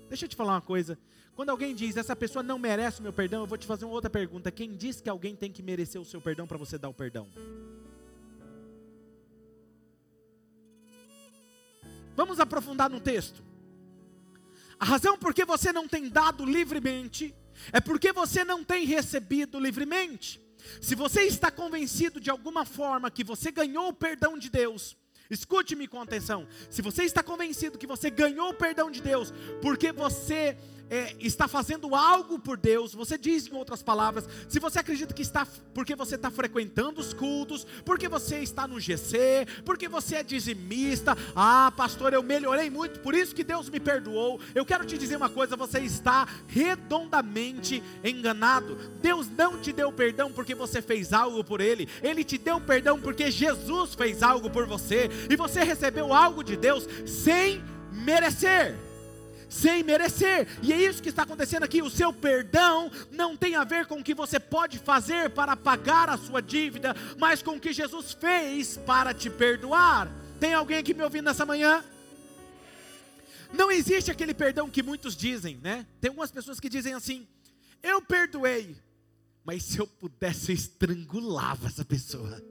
Deixa 0.09 0.25
eu 0.25 0.29
te 0.29 0.35
falar 0.35 0.53
uma 0.53 0.61
coisa. 0.61 0.97
Quando 1.33 1.49
alguém 1.49 1.73
diz, 1.73 1.97
essa 1.97 2.15
pessoa 2.15 2.43
não 2.43 2.59
merece 2.59 2.99
o 2.99 3.03
meu 3.03 3.11
perdão, 3.11 3.41
eu 3.41 3.47
vou 3.47 3.57
te 3.57 3.65
fazer 3.65 3.85
uma 3.85 3.93
outra 3.93 4.09
pergunta. 4.09 4.51
Quem 4.51 4.75
diz 4.75 5.01
que 5.01 5.09
alguém 5.09 5.35
tem 5.35 5.51
que 5.51 5.63
merecer 5.63 5.99
o 5.99 6.05
seu 6.05 6.21
perdão 6.21 6.45
para 6.45 6.57
você 6.57 6.77
dar 6.77 6.89
o 6.89 6.93
perdão? 6.93 7.27
Vamos 12.15 12.39
aprofundar 12.39 12.89
no 12.89 12.99
texto. 12.99 13.43
A 14.79 14.85
razão 14.85 15.17
por 15.17 15.33
que 15.33 15.45
você 15.45 15.71
não 15.71 15.87
tem 15.87 16.09
dado 16.09 16.45
livremente 16.45 17.33
é 17.71 17.79
porque 17.79 18.11
você 18.11 18.43
não 18.43 18.63
tem 18.63 18.85
recebido 18.85 19.59
livremente. 19.59 20.41
Se 20.81 20.95
você 20.95 21.23
está 21.23 21.51
convencido 21.51 22.19
de 22.19 22.29
alguma 22.29 22.65
forma 22.65 23.11
que 23.11 23.23
você 23.23 23.51
ganhou 23.51 23.89
o 23.89 23.93
perdão 23.93 24.37
de 24.37 24.49
Deus, 24.49 24.97
escute-me 25.29 25.87
com 25.87 26.01
atenção. 26.01 26.47
Se 26.69 26.81
você 26.81 27.03
está 27.03 27.23
convencido 27.23 27.77
que 27.77 27.87
você 27.87 28.09
ganhou 28.09 28.49
o 28.49 28.53
perdão 28.53 28.89
de 28.89 29.01
Deus 29.01 29.33
porque 29.61 29.91
você 29.91 30.57
é, 30.89 31.15
está 31.19 31.47
fazendo 31.47 31.95
algo 31.95 32.37
por 32.37 32.57
Deus, 32.57 32.93
você 32.93 33.17
diz 33.17 33.47
em 33.47 33.55
outras 33.55 33.81
palavras, 33.81 34.27
se 34.47 34.59
você 34.59 34.79
acredita 34.79 35.13
que 35.13 35.21
está, 35.21 35.47
porque 35.73 35.95
você 35.95 36.15
está 36.15 36.29
frequentando 36.29 37.01
os 37.01 37.13
cultos, 37.13 37.65
porque 37.83 38.07
você 38.07 38.39
está 38.39 38.67
no 38.67 38.79
GC, 38.79 39.47
porque 39.63 39.87
você 39.87 40.17
é 40.17 40.23
dizimista, 40.23 41.17
ah, 41.35 41.71
pastor, 41.75 42.13
eu 42.13 42.21
melhorei 42.21 42.69
muito, 42.69 42.99
por 42.99 43.15
isso 43.15 43.33
que 43.33 43.43
Deus 43.43 43.69
me 43.69 43.79
perdoou. 43.79 44.39
Eu 44.53 44.65
quero 44.65 44.85
te 44.85 44.97
dizer 44.97 45.15
uma 45.15 45.29
coisa: 45.29 45.55
você 45.55 45.79
está 45.79 46.27
redondamente 46.47 47.83
enganado. 48.03 48.75
Deus 49.01 49.27
não 49.29 49.59
te 49.59 49.71
deu 49.71 49.91
perdão 49.91 50.31
porque 50.31 50.53
você 50.53 50.81
fez 50.81 51.13
algo 51.13 51.43
por 51.43 51.61
Ele, 51.61 51.87
Ele 52.01 52.23
te 52.23 52.37
deu 52.37 52.59
perdão 52.59 52.99
porque 52.99 53.31
Jesus 53.31 53.95
fez 53.95 54.21
algo 54.21 54.49
por 54.49 54.65
você, 54.65 55.09
e 55.29 55.35
você 55.35 55.63
recebeu 55.63 56.13
algo 56.13 56.43
de 56.43 56.55
Deus 56.55 56.87
sem 57.05 57.63
merecer 57.91 58.75
sem 59.55 59.83
merecer. 59.83 60.47
E 60.61 60.73
é 60.73 60.77
isso 60.77 61.01
que 61.01 61.09
está 61.09 61.23
acontecendo 61.23 61.63
aqui. 61.63 61.81
O 61.81 61.89
seu 61.89 62.11
perdão 62.11 62.91
não 63.09 63.37
tem 63.37 63.55
a 63.55 63.63
ver 63.63 63.85
com 63.85 63.99
o 63.99 64.03
que 64.03 64.13
você 64.13 64.39
pode 64.39 64.77
fazer 64.77 65.29
para 65.29 65.55
pagar 65.55 66.09
a 66.09 66.17
sua 66.17 66.41
dívida, 66.41 66.93
mas 67.17 67.41
com 67.41 67.55
o 67.55 67.59
que 67.59 67.71
Jesus 67.71 68.11
fez 68.13 68.77
para 68.77 69.13
te 69.13 69.29
perdoar. 69.29 70.11
Tem 70.39 70.53
alguém 70.53 70.77
aqui 70.77 70.93
me 70.93 71.03
ouvindo 71.03 71.25
nessa 71.25 71.45
manhã? 71.45 71.83
Não 73.53 73.71
existe 73.71 74.11
aquele 74.11 74.33
perdão 74.33 74.69
que 74.69 74.83
muitos 74.83 75.15
dizem, 75.15 75.57
né? 75.63 75.87
Tem 76.01 76.09
algumas 76.09 76.31
pessoas 76.31 76.59
que 76.59 76.67
dizem 76.67 76.93
assim: 76.93 77.25
Eu 77.81 78.01
perdoei, 78.01 78.75
mas 79.45 79.63
se 79.63 79.79
eu 79.79 79.87
pudesse, 79.87 80.51
eu 80.51 80.55
estrangulava 80.55 81.67
essa 81.67 81.85
pessoa. 81.85 82.43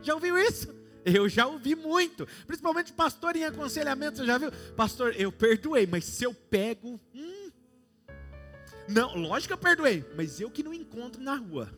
Já 0.00 0.14
ouviu 0.14 0.38
isso? 0.38 0.81
Eu 1.04 1.28
já 1.28 1.46
ouvi 1.46 1.74
muito, 1.74 2.26
principalmente 2.46 2.92
pastor 2.92 3.34
em 3.34 3.44
aconselhamento, 3.44 4.18
você 4.18 4.26
já 4.26 4.38
viu? 4.38 4.52
Pastor, 4.76 5.14
eu 5.16 5.32
perdoei, 5.32 5.86
mas 5.86 6.04
se 6.04 6.24
eu 6.24 6.32
pego, 6.32 7.00
hum, 7.14 7.50
não, 8.88 9.16
lógico 9.16 9.48
que 9.48 9.52
eu 9.54 9.58
perdoei, 9.58 10.04
mas 10.16 10.40
eu 10.40 10.50
que 10.50 10.62
não 10.62 10.72
encontro 10.72 11.22
na 11.22 11.34
rua. 11.34 11.72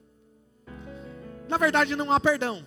Na 1.48 1.56
verdade, 1.56 1.94
não 1.96 2.10
há 2.10 2.18
perdão. 2.18 2.64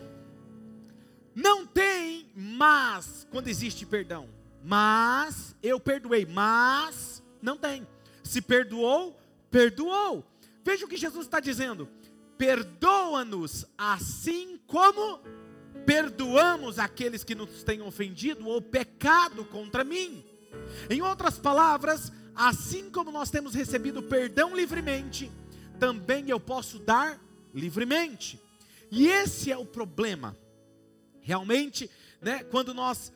Não 1.35 1.65
tem, 1.65 2.31
mas 2.35 3.27
quando 3.29 3.47
existe 3.47 3.85
perdão, 3.85 4.29
mas 4.63 5.55
eu 5.61 5.79
perdoei, 5.79 6.25
mas 6.25 7.23
não 7.41 7.57
tem. 7.57 7.87
Se 8.23 8.41
perdoou, 8.41 9.19
perdoou. 9.51 10.25
Veja 10.63 10.85
o 10.85 10.87
que 10.87 10.97
Jesus 10.97 11.25
está 11.25 11.39
dizendo: 11.39 11.87
perdoa-nos 12.37 13.65
assim 13.77 14.59
como 14.65 15.21
perdoamos 15.87 16.77
aqueles 16.79 17.23
que 17.23 17.33
nos 17.33 17.63
têm 17.63 17.81
ofendido 17.81 18.45
ou 18.45 18.61
pecado 18.61 19.45
contra 19.45 19.85
mim. 19.85 20.21
Em 20.89 21.01
outras 21.01 21.39
palavras, 21.39 22.11
assim 22.35 22.89
como 22.89 23.09
nós 23.09 23.31
temos 23.31 23.53
recebido 23.53 24.03
perdão 24.03 24.53
livremente, 24.53 25.31
também 25.79 26.29
eu 26.29 26.41
posso 26.41 26.77
dar 26.77 27.17
livremente. 27.55 28.37
E 28.91 29.07
esse 29.07 29.49
é 29.49 29.57
o 29.57 29.65
problema. 29.65 30.37
Realmente, 31.21 31.89
né, 32.21 32.43
quando 32.43 32.73
nós 32.73 33.13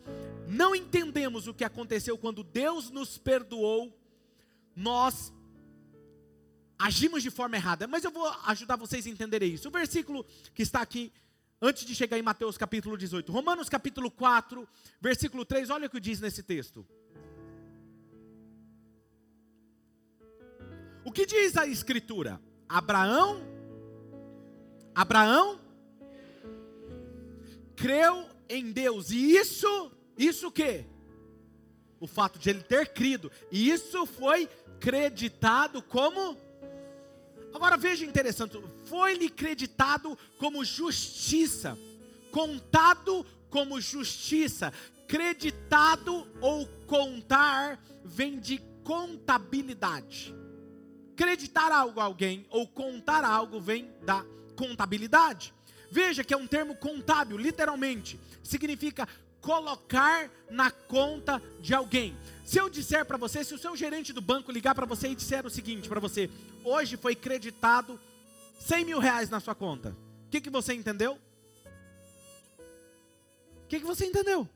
não 0.48 0.74
entendemos 0.74 1.48
o 1.48 1.54
que 1.54 1.66
aconteceu 1.66 2.18
quando 2.18 2.42
Deus 2.42 2.90
nos 2.90 3.18
perdoou, 3.18 3.94
nós 4.74 5.34
agimos 6.80 7.22
de 7.22 7.30
forma 7.30 7.58
errada. 7.58 7.86
Mas 7.86 8.06
eu 8.06 8.12
vou 8.12 8.28
ajudar 8.46 8.78
vocês 8.78 9.06
a 9.06 9.10
entenderem 9.10 9.54
isso. 9.54 9.68
O 9.68 9.72
versículo 9.72 10.26
que 10.54 10.62
está 10.62 10.82
aqui 10.82 11.12
antes 11.62 11.86
de 11.86 11.94
chegar 11.94 12.18
em 12.18 12.22
Mateus 12.22 12.58
capítulo 12.58 12.98
18. 12.98 13.32
Romanos 13.32 13.70
capítulo 13.70 14.10
4, 14.10 14.68
versículo 15.00 15.46
3, 15.46 15.70
olha 15.70 15.88
o 15.88 15.90
que 15.90 16.00
diz 16.00 16.20
nesse 16.20 16.42
texto. 16.42 16.86
O 21.04 21.12
que 21.12 21.26
diz 21.26 21.58
a 21.58 21.66
escritura? 21.68 22.42
Abraão 22.68 23.52
Abraão 24.94 25.60
creu 27.76 28.26
em 28.50 28.72
Deus. 28.72 29.12
E 29.12 29.36
isso, 29.36 29.92
isso 30.18 30.48
o 30.48 30.52
quê? 30.52 30.86
O 32.00 32.08
fato 32.08 32.38
de 32.38 32.50
ele 32.50 32.62
ter 32.62 32.90
crido. 32.90 33.32
E 33.52 33.70
isso 33.70 34.06
foi 34.06 34.50
creditado 34.80 35.82
como 35.82 36.38
Agora 37.54 37.78
veja 37.78 38.06
interessante, 38.06 38.62
foi-lhe 38.86 39.30
creditado 39.30 40.18
como 40.38 40.64
justiça, 40.64 41.78
contado 42.32 43.26
como 43.50 43.80
justiça. 43.80 44.74
Creditado 45.08 46.26
ou 46.40 46.66
contar 46.88 47.78
vem 48.04 48.40
de 48.40 48.60
contabilidade. 48.84 50.34
Creditar 51.16 51.72
algo 51.72 52.00
a 52.00 52.06
alguém 52.06 52.46
ou 52.50 52.66
contar 52.68 53.26
algo 53.26 53.60
vem 53.60 53.92
da 54.04 54.26
contabilidade. 54.56 55.54
Veja 55.92 56.24
que 56.24 56.34
é 56.34 56.38
um 56.38 56.48
termo 56.48 56.76
contábil, 56.76 57.38
literalmente. 57.38 58.18
Significa 58.42 59.08
colocar 59.42 60.32
na 60.50 60.72
conta 60.72 61.42
de 61.60 61.74
alguém. 61.74 62.16
Se 62.52 62.60
eu 62.60 62.70
disser 62.70 63.06
para 63.06 63.16
você, 63.16 63.46
se 63.46 63.54
o 63.54 63.58
seu 63.58 63.78
gerente 63.78 64.12
do 64.12 64.20
banco 64.20 64.52
ligar 64.52 64.76
para 64.76 64.86
você 64.86 65.08
e 65.08 65.16
disser 65.16 65.46
o 65.46 65.50
seguinte 65.50 65.88
para 65.88 66.02
você: 66.02 66.30
hoje 66.66 66.98
foi 66.98 67.16
creditado 67.16 67.98
100 68.60 68.84
mil 68.84 69.00
reais 69.00 69.30
na 69.30 69.40
sua 69.40 69.56
conta, 69.56 69.96
o 70.28 70.30
que, 70.30 70.42
que 70.42 70.50
você 70.50 70.74
entendeu? 70.74 71.18
O 73.64 73.68
que, 73.70 73.80
que 73.80 73.86
você 73.86 74.06
entendeu? 74.06 74.50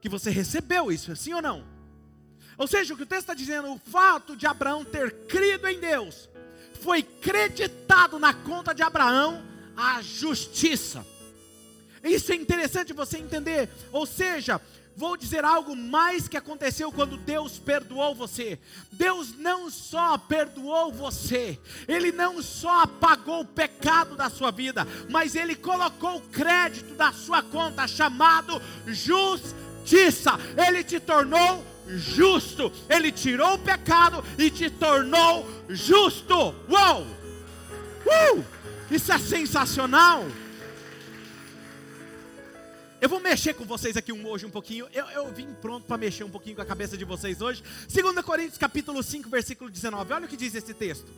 Que 0.00 0.08
você 0.08 0.30
recebeu 0.30 0.90
isso, 0.90 1.14
sim 1.14 1.32
ou 1.32 1.40
não? 1.40 1.64
Ou 2.58 2.66
seja, 2.66 2.92
o 2.92 2.96
que 2.96 3.04
o 3.04 3.06
texto 3.06 3.20
está 3.20 3.34
dizendo, 3.34 3.72
o 3.72 3.78
fato 3.78 4.36
de 4.36 4.44
Abraão 4.44 4.84
ter 4.84 5.12
crido 5.28 5.68
em 5.68 5.78
Deus, 5.78 6.28
foi 6.80 7.04
creditado 7.04 8.18
na 8.18 8.34
conta 8.34 8.74
de 8.74 8.82
Abraão 8.82 9.46
a 9.76 10.02
justiça. 10.02 11.06
Isso 12.02 12.32
é 12.32 12.34
interessante 12.34 12.92
você 12.92 13.16
entender. 13.16 13.70
Ou 13.92 14.04
seja, 14.06 14.60
vou 14.96 15.16
dizer 15.16 15.44
algo 15.44 15.74
mais 15.74 16.28
que 16.28 16.36
aconteceu 16.36 16.92
quando 16.92 17.16
Deus 17.16 17.58
perdoou 17.58 18.14
você. 18.14 18.58
Deus 18.92 19.36
não 19.36 19.70
só 19.70 20.16
perdoou 20.16 20.92
você, 20.92 21.58
Ele 21.88 22.12
não 22.12 22.42
só 22.42 22.82
apagou 22.82 23.40
o 23.40 23.46
pecado 23.46 24.16
da 24.16 24.30
sua 24.30 24.50
vida, 24.50 24.86
mas 25.08 25.34
Ele 25.34 25.54
colocou 25.54 26.16
o 26.16 26.28
crédito 26.28 26.94
da 26.94 27.12
sua 27.12 27.42
conta 27.42 27.86
chamado 27.86 28.60
justiça. 28.86 30.38
Ele 30.56 30.84
te 30.84 31.00
tornou 31.00 31.64
justo. 31.86 32.72
Ele 32.88 33.12
tirou 33.12 33.54
o 33.54 33.58
pecado 33.58 34.24
e 34.38 34.50
te 34.50 34.70
tornou 34.70 35.46
justo. 35.68 36.54
Uou! 36.68 37.06
Uh! 38.06 38.44
Isso 38.90 39.12
é 39.12 39.18
sensacional. 39.18 40.24
Eu 43.04 43.08
vou 43.10 43.20
mexer 43.20 43.52
com 43.52 43.66
vocês 43.66 43.98
aqui 43.98 44.10
hoje 44.12 44.46
um 44.46 44.50
pouquinho. 44.50 44.88
Eu, 44.90 45.04
eu 45.10 45.30
vim 45.30 45.52
pronto 45.60 45.86
para 45.86 45.98
mexer 45.98 46.24
um 46.24 46.30
pouquinho 46.30 46.56
com 46.56 46.62
a 46.62 46.64
cabeça 46.64 46.96
de 46.96 47.04
vocês 47.04 47.42
hoje. 47.42 47.62
2 47.86 48.24
Coríntios 48.24 48.56
capítulo 48.56 49.02
5, 49.02 49.28
versículo 49.28 49.68
19. 49.68 50.10
Olha 50.14 50.24
o 50.24 50.28
que 50.28 50.38
diz 50.38 50.54
esse 50.54 50.72
texto. 50.72 51.12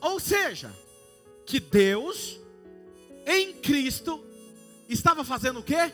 Ou 0.00 0.18
seja, 0.18 0.74
que 1.46 1.60
Deus 1.60 2.36
em 3.24 3.52
Cristo 3.52 4.20
estava 4.88 5.22
fazendo 5.22 5.60
o 5.60 5.62
quê? 5.62 5.92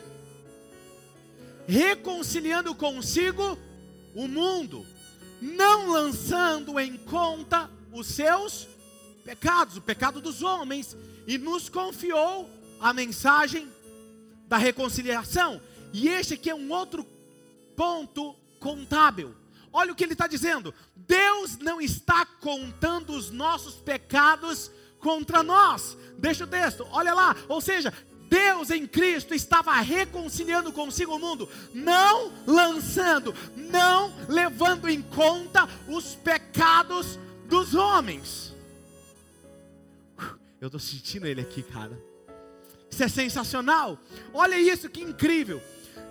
Reconciliando 1.67 2.73
consigo 2.73 3.59
o 4.15 4.27
mundo, 4.27 4.87
não 5.39 5.91
lançando 5.91 6.79
em 6.79 6.97
conta 6.97 7.69
os 7.91 8.07
seus 8.07 8.67
pecados, 9.23 9.77
o 9.77 9.81
pecado 9.81 10.19
dos 10.19 10.41
homens, 10.41 10.97
e 11.27 11.37
nos 11.37 11.69
confiou 11.69 12.49
a 12.81 12.91
mensagem 12.91 13.74
da 14.47 14.57
reconciliação. 14.57 15.61
E 15.93 16.07
este 16.07 16.33
aqui 16.35 16.49
é 16.49 16.55
um 16.55 16.71
outro 16.71 17.05
ponto 17.75 18.35
contábil. 18.59 19.35
Olha 19.71 19.91
o 19.91 19.95
que 19.95 20.03
ele 20.03 20.13
está 20.13 20.27
dizendo: 20.27 20.73
Deus 20.95 21.57
não 21.57 21.81
está 21.81 22.25
contando 22.25 23.11
os 23.11 23.29
nossos 23.29 23.75
pecados 23.75 24.71
contra 24.99 25.43
nós. 25.43 25.97
Deixa 26.17 26.45
o 26.45 26.47
texto, 26.47 26.87
olha 26.91 27.13
lá. 27.13 27.35
Ou 27.47 27.59
seja, 27.61 27.93
Deus 28.29 28.71
em 28.71 28.87
Cristo 28.87 29.33
estava 29.33 29.73
reconciliando 29.79 30.71
consigo 30.71 31.15
o 31.15 31.19
mundo, 31.19 31.49
não 31.73 32.31
lançando, 32.45 33.33
não 33.55 34.13
levando 34.27 34.89
em 34.89 35.01
conta 35.01 35.67
os 35.87 36.15
pecados 36.15 37.19
dos 37.47 37.75
homens. 37.75 38.55
Eu 40.59 40.67
estou 40.67 40.79
sentindo 40.79 41.27
ele 41.27 41.41
aqui, 41.41 41.61
cara. 41.61 42.01
Isso 42.95 43.03
é 43.03 43.09
sensacional. 43.09 43.99
Olha 44.33 44.57
isso 44.57 44.89
que 44.89 45.01
incrível. 45.01 45.61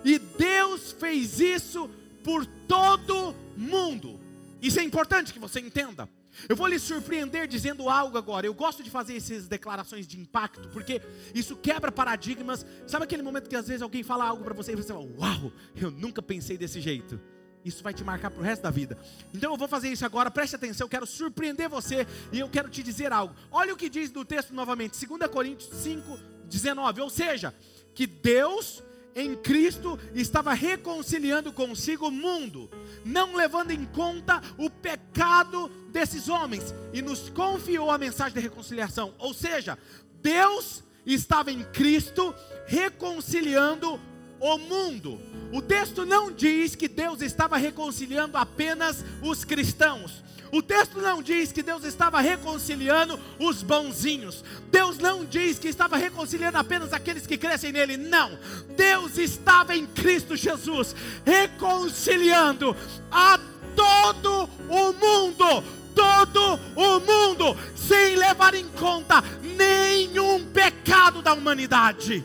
E 0.03 0.19
Deus 0.19 0.91
fez 0.91 1.39
isso 1.39 1.89
por 2.23 2.45
todo 2.45 3.33
mundo. 3.57 4.19
Isso 4.61 4.79
é 4.79 4.83
importante 4.83 5.33
que 5.33 5.39
você 5.39 5.59
entenda. 5.59 6.07
Eu 6.47 6.55
vou 6.55 6.67
lhe 6.67 6.77
surpreender 6.77 7.47
dizendo 7.47 7.89
algo 7.89 8.19
agora. 8.19 8.45
Eu 8.45 8.53
gosto 8.53 8.83
de 8.83 8.91
fazer 8.91 9.17
essas 9.17 9.47
declarações 9.47 10.05
de 10.05 10.19
impacto, 10.19 10.69
porque 10.69 11.01
isso 11.33 11.55
quebra 11.55 11.91
paradigmas. 11.91 12.63
Sabe 12.85 13.05
aquele 13.05 13.23
momento 13.23 13.49
que 13.49 13.55
às 13.55 13.67
vezes 13.67 13.81
alguém 13.81 14.03
fala 14.03 14.23
algo 14.27 14.43
para 14.43 14.53
você 14.53 14.73
e 14.73 14.75
você 14.75 14.93
fala: 14.93 15.07
Uau, 15.17 15.51
eu 15.75 15.89
nunca 15.89 16.21
pensei 16.21 16.55
desse 16.55 16.79
jeito. 16.79 17.19
Isso 17.63 17.81
vai 17.81 17.95
te 17.95 18.03
marcar 18.03 18.29
para 18.29 18.41
o 18.41 18.43
resto 18.43 18.61
da 18.61 18.69
vida. 18.69 18.95
Então 19.33 19.51
eu 19.51 19.57
vou 19.57 19.67
fazer 19.67 19.89
isso 19.89 20.05
agora, 20.05 20.29
preste 20.29 20.55
atenção, 20.55 20.85
eu 20.85 20.89
quero 20.89 21.07
surpreender 21.07 21.67
você 21.67 22.05
e 22.31 22.39
eu 22.39 22.47
quero 22.47 22.69
te 22.69 22.83
dizer 22.83 23.11
algo. 23.11 23.33
Olha 23.51 23.73
o 23.73 23.77
que 23.77 23.89
diz 23.89 24.11
no 24.11 24.23
texto 24.23 24.53
novamente, 24.53 25.03
2 25.03 25.31
Coríntios 25.31 25.71
5, 25.79 26.34
19. 26.49 27.01
Ou 27.01 27.09
seja, 27.09 27.53
que 27.93 28.05
Deus 28.05 28.83
em 29.15 29.33
Cristo 29.35 29.97
estava 30.13 30.53
reconciliando 30.53 31.53
consigo 31.53 32.09
o 32.09 32.11
mundo, 32.11 32.69
não 33.05 33.35
levando 33.35 33.71
em 33.71 33.85
conta 33.85 34.41
o 34.57 34.69
pecado 34.69 35.69
desses 35.89 36.27
homens, 36.27 36.73
e 36.93 37.01
nos 37.01 37.29
confiou 37.29 37.89
a 37.89 37.97
mensagem 37.97 38.33
de 38.33 38.41
reconciliação. 38.41 39.13
Ou 39.17 39.33
seja, 39.33 39.79
Deus 40.21 40.83
estava 41.05 41.51
em 41.51 41.63
Cristo 41.63 42.35
reconciliando 42.65 43.99
o 44.39 44.57
mundo. 44.57 45.19
O 45.51 45.61
texto 45.61 46.05
não 46.05 46.31
diz 46.31 46.75
que 46.75 46.87
Deus 46.87 47.21
estava 47.21 47.57
reconciliando 47.57 48.37
apenas 48.37 49.03
os 49.21 49.45
cristãos. 49.45 50.23
O 50.51 50.61
texto 50.61 51.01
não 51.01 51.21
diz 51.21 51.51
que 51.51 51.63
Deus 51.63 51.83
estava 51.83 52.21
reconciliando 52.21 53.19
os 53.39 53.61
bonzinhos. 53.61 54.43
Deus 54.71 54.97
não 54.97 55.25
diz 55.25 55.59
que 55.59 55.67
estava 55.67 55.97
reconciliando 55.97 56.57
apenas 56.57 56.93
aqueles 56.93 57.27
que 57.27 57.37
crescem 57.37 57.71
nele. 57.71 57.97
Não. 57.97 58.37
Deus 58.75 59.17
estava 59.17 59.75
em 59.75 59.85
Cristo 59.85 60.35
Jesus 60.35 60.95
reconciliando 61.25 62.75
a 63.11 63.39
todo 63.75 64.49
o 64.69 64.93
mundo. 64.93 65.63
Todo 65.95 66.59
o 66.75 66.99
mundo, 66.99 67.57
sem 67.73 68.17
levar 68.17 68.53
em 68.53 68.67
conta 68.67 69.23
nenhum 69.57 70.43
pecado 70.45 71.21
da 71.21 71.33
humanidade. 71.33 72.21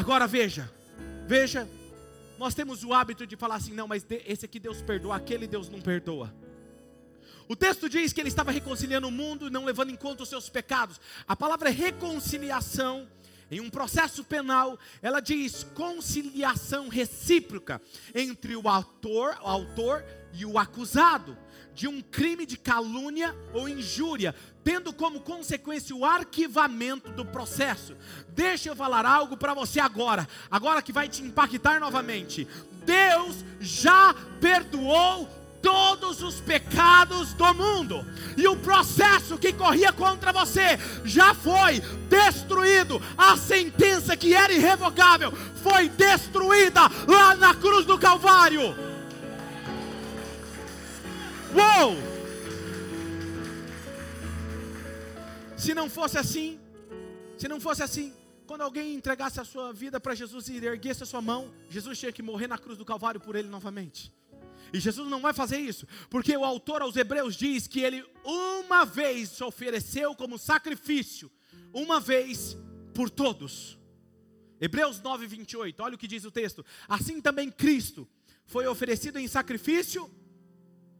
Agora 0.00 0.26
veja, 0.26 0.72
veja, 1.26 1.68
nós 2.38 2.54
temos 2.54 2.82
o 2.84 2.94
hábito 2.94 3.26
de 3.26 3.36
falar 3.36 3.56
assim: 3.56 3.74
não, 3.74 3.86
mas 3.86 4.02
esse 4.26 4.46
aqui 4.46 4.58
Deus 4.58 4.80
perdoa, 4.80 5.14
aquele 5.14 5.46
Deus 5.46 5.68
não 5.68 5.78
perdoa. 5.78 6.34
O 7.46 7.54
texto 7.54 7.86
diz 7.86 8.10
que 8.10 8.18
ele 8.18 8.30
estava 8.30 8.50
reconciliando 8.50 9.08
o 9.08 9.10
mundo, 9.10 9.50
não 9.50 9.62
levando 9.62 9.90
em 9.90 9.96
conta 9.96 10.22
os 10.22 10.28
seus 10.30 10.48
pecados. 10.48 10.98
A 11.28 11.36
palavra 11.36 11.68
reconciliação, 11.68 13.06
em 13.50 13.60
um 13.60 13.68
processo 13.68 14.24
penal, 14.24 14.78
ela 15.02 15.20
diz 15.20 15.64
conciliação 15.74 16.88
recíproca 16.88 17.78
entre 18.14 18.56
o 18.56 18.68
autor, 18.70 19.36
o 19.42 19.46
autor 19.46 20.02
e 20.32 20.46
o 20.46 20.58
acusado 20.58 21.36
de 21.74 21.88
um 21.88 22.00
crime 22.00 22.44
de 22.44 22.56
calúnia 22.56 23.34
ou 23.52 23.68
injúria, 23.68 24.34
tendo 24.62 24.92
como 24.92 25.20
consequência 25.20 25.94
o 25.94 26.04
arquivamento 26.04 27.10
do 27.10 27.24
processo. 27.24 27.96
Deixa 28.28 28.68
eu 28.68 28.76
falar 28.76 29.06
algo 29.06 29.36
para 29.36 29.54
você 29.54 29.80
agora, 29.80 30.28
agora 30.50 30.82
que 30.82 30.92
vai 30.92 31.08
te 31.08 31.22
impactar 31.22 31.80
novamente. 31.80 32.46
Deus 32.84 33.44
já 33.60 34.14
perdoou 34.40 35.28
todos 35.62 36.22
os 36.22 36.40
pecados 36.40 37.34
do 37.34 37.54
mundo, 37.54 38.04
e 38.36 38.48
o 38.48 38.56
processo 38.56 39.36
que 39.36 39.52
corria 39.52 39.92
contra 39.92 40.32
você 40.32 40.78
já 41.04 41.34
foi 41.34 41.80
destruído. 42.08 43.00
A 43.16 43.36
sentença 43.36 44.16
que 44.16 44.34
era 44.34 44.52
irrevogável 44.52 45.32
foi 45.62 45.88
destruída 45.90 46.80
lá 47.06 47.34
na 47.34 47.54
cruz 47.54 47.84
do 47.84 47.98
Calvário. 47.98 48.89
Uou! 51.54 51.96
Se 55.56 55.74
não 55.74 55.90
fosse 55.90 56.16
assim, 56.16 56.58
se 57.36 57.48
não 57.48 57.60
fosse 57.60 57.82
assim, 57.82 58.14
quando 58.46 58.62
alguém 58.62 58.94
entregasse 58.94 59.40
a 59.40 59.44
sua 59.44 59.72
vida 59.72 60.00
para 60.00 60.14
Jesus 60.14 60.48
e 60.48 60.56
erguesse 60.56 61.02
a 61.02 61.06
sua 61.06 61.20
mão, 61.20 61.52
Jesus 61.68 61.98
tinha 61.98 62.12
que 62.12 62.22
morrer 62.22 62.46
na 62.46 62.56
cruz 62.56 62.78
do 62.78 62.84
Calvário 62.84 63.20
por 63.20 63.36
ele 63.36 63.48
novamente. 63.48 64.12
E 64.72 64.78
Jesus 64.78 65.08
não 65.08 65.20
vai 65.20 65.32
fazer 65.32 65.58
isso, 65.58 65.86
porque 66.08 66.36
o 66.36 66.44
autor 66.44 66.82
aos 66.82 66.96
Hebreus 66.96 67.34
diz 67.34 67.66
que 67.66 67.80
ele 67.80 68.04
uma 68.24 68.84
vez 68.84 69.30
se 69.30 69.44
ofereceu 69.44 70.14
como 70.14 70.38
sacrifício, 70.38 71.30
uma 71.72 71.98
vez 71.98 72.56
por 72.94 73.10
todos. 73.10 73.78
Hebreus 74.60 75.00
9, 75.00 75.26
28, 75.26 75.82
olha 75.82 75.94
o 75.94 75.98
que 75.98 76.06
diz 76.06 76.24
o 76.24 76.30
texto. 76.30 76.64
Assim 76.88 77.20
também 77.20 77.50
Cristo 77.50 78.08
foi 78.46 78.66
oferecido 78.66 79.18
em 79.18 79.26
sacrifício 79.26 80.10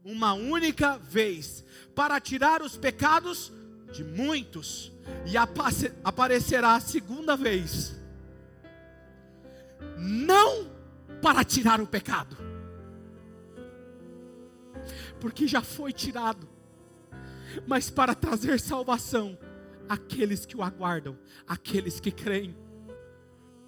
uma 0.03 0.33
única 0.33 0.97
vez, 0.97 1.63
para 1.95 2.19
tirar 2.19 2.61
os 2.61 2.77
pecados 2.77 3.51
de 3.91 4.03
muitos, 4.03 4.91
e 5.25 5.35
aparecerá 5.37 6.75
a 6.75 6.79
segunda 6.79 7.35
vez, 7.35 7.95
não 9.97 10.71
para 11.21 11.43
tirar 11.43 11.81
o 11.81 11.87
pecado 11.87 12.51
porque 15.21 15.47
já 15.47 15.61
foi 15.61 15.93
tirado, 15.93 16.49
mas 17.67 17.91
para 17.91 18.15
trazer 18.15 18.59
salvação 18.59 19.37
àqueles 19.87 20.47
que 20.47 20.57
o 20.57 20.63
aguardam, 20.63 21.17
àqueles 21.47 21.99
que 21.99 22.11
creem. 22.11 22.57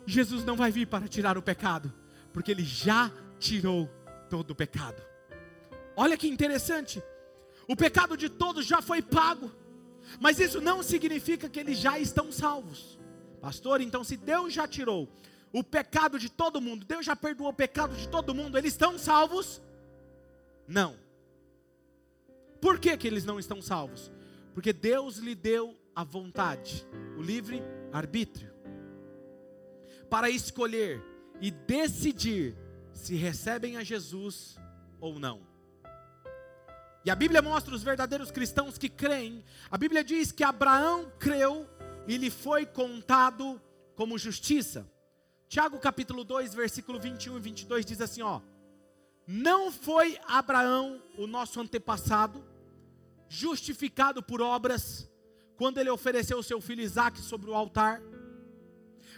Jesus 0.05 0.43
não 0.43 0.57
vai 0.57 0.71
vir 0.71 0.87
para 0.87 1.07
tirar 1.07 1.37
o 1.37 1.43
pecado, 1.43 1.93
porque 2.33 2.49
ele 2.49 2.65
já 2.65 3.11
tirou 3.39 3.87
todo 4.29 4.49
o 4.49 4.55
pecado. 4.55 5.01
Olha 5.95 6.17
que 6.17 6.27
interessante, 6.27 7.03
o 7.67 7.75
pecado 7.75 8.17
de 8.17 8.29
todos 8.29 8.65
já 8.65 8.81
foi 8.81 9.01
pago, 9.01 9.51
mas 10.19 10.39
isso 10.39 10.59
não 10.59 10.83
significa 10.83 11.49
que 11.49 11.59
eles 11.59 11.77
já 11.77 11.99
estão 11.99 12.31
salvos. 12.31 12.99
Pastor, 13.41 13.81
então 13.81 14.03
se 14.03 14.17
Deus 14.17 14.53
já 14.53 14.67
tirou 14.67 15.09
o 15.51 15.63
pecado 15.63 16.17
de 16.17 16.29
todo 16.29 16.61
mundo, 16.61 16.85
Deus 16.85 17.05
já 17.05 17.15
perdoou 17.15 17.49
o 17.49 17.53
pecado 17.53 17.95
de 17.95 18.07
todo 18.09 18.33
mundo, 18.33 18.57
eles 18.57 18.73
estão 18.73 18.97
salvos? 18.97 19.61
Não. 20.67 20.97
Por 22.59 22.79
que, 22.79 22.95
que 22.97 23.07
eles 23.07 23.25
não 23.25 23.39
estão 23.39 23.61
salvos? 23.61 24.11
Porque 24.53 24.73
Deus 24.73 25.17
lhe 25.17 25.35
deu 25.35 25.77
a 25.95 26.03
vontade, 26.03 26.87
o 27.17 27.21
livre 27.21 27.61
arbítrio, 27.91 28.51
para 30.09 30.29
escolher 30.29 31.03
e 31.41 31.51
decidir 31.51 32.55
se 32.93 33.15
recebem 33.15 33.77
a 33.77 33.83
Jesus 33.83 34.57
ou 34.99 35.19
não. 35.19 35.52
E 37.05 37.11
a 37.11 37.15
Bíblia 37.15 37.41
mostra 37.41 37.75
os 37.75 37.83
verdadeiros 37.83 38.31
cristãos 38.31 38.77
que 38.77 38.87
creem. 38.87 39.43
A 39.69 39.77
Bíblia 39.77 40.03
diz 40.03 40.31
que 40.31 40.43
Abraão 40.43 41.11
creu 41.19 41.69
e 42.07 42.15
lhe 42.15 42.29
foi 42.29 42.65
contado 42.65 43.61
como 43.95 44.17
justiça. 44.17 44.89
Tiago 45.49 45.77
capítulo 45.79 46.23
2, 46.23 46.53
versículo 46.53 46.99
21 46.99 47.37
e 47.37 47.39
22 47.41 47.85
diz 47.85 47.99
assim, 47.99 48.21
ó: 48.21 48.41
Não 49.27 49.71
foi 49.71 50.17
Abraão, 50.25 51.01
o 51.17 51.27
nosso 51.27 51.59
antepassado, 51.59 52.43
justificado 53.27 54.23
por 54.23 54.41
obras, 54.41 55.09
quando 55.57 55.79
ele 55.79 55.89
ofereceu 55.89 56.39
o 56.39 56.43
seu 56.43 56.61
filho 56.61 56.81
Isaque 56.81 57.19
sobre 57.19 57.51
o 57.51 57.53
altar? 57.53 58.01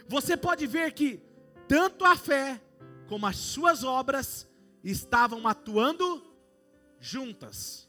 Você 0.08 0.36
pode 0.36 0.66
ver 0.66 0.92
que 0.92 1.22
tanto 1.68 2.04
a 2.04 2.16
fé 2.16 2.60
como 3.08 3.26
as 3.26 3.36
suas 3.36 3.84
obras 3.84 4.46
estavam 4.82 5.46
atuando 5.46 6.35
juntas. 7.00 7.88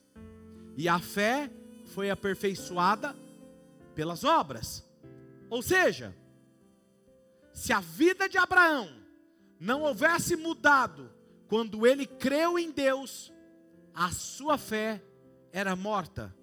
E 0.76 0.88
a 0.88 1.00
fé 1.00 1.52
foi 1.94 2.10
aperfeiçoada 2.10 3.16
pelas 3.96 4.24
obras. 4.24 4.86
Ou 5.50 5.62
seja, 5.62 6.16
se 7.54 7.74
a 7.74 7.80
vida 7.80 8.30
de 8.30 8.38
Abraão 8.38 8.90
não 9.60 9.82
houvesse 9.82 10.36
mudado 10.36 11.12
quando 11.48 11.88
ele 11.88 12.06
creu 12.06 12.60
em 12.60 12.72
Deus, 12.72 13.34
a 13.94 14.12
sua 14.12 14.58
fé 14.58 15.02
era 15.52 15.76
morta. 15.76 16.36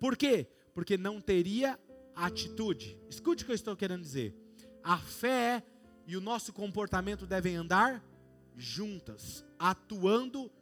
Por 0.00 0.16
quê? 0.16 0.48
Porque 0.72 0.96
não 0.96 1.20
teria 1.20 1.78
atitude. 2.14 2.98
Escute 3.08 3.42
o 3.42 3.46
que 3.46 3.52
eu 3.52 3.56
estou 3.56 3.76
querendo 3.76 4.02
dizer. 4.02 4.34
A 4.82 4.96
fé 4.96 5.62
e 6.06 6.16
o 6.16 6.20
nosso 6.20 6.52
comportamento 6.52 7.26
devem 7.26 7.56
andar 7.56 8.02
juntas, 8.56 9.44
atuando 9.58 10.44
juntas. 10.44 10.61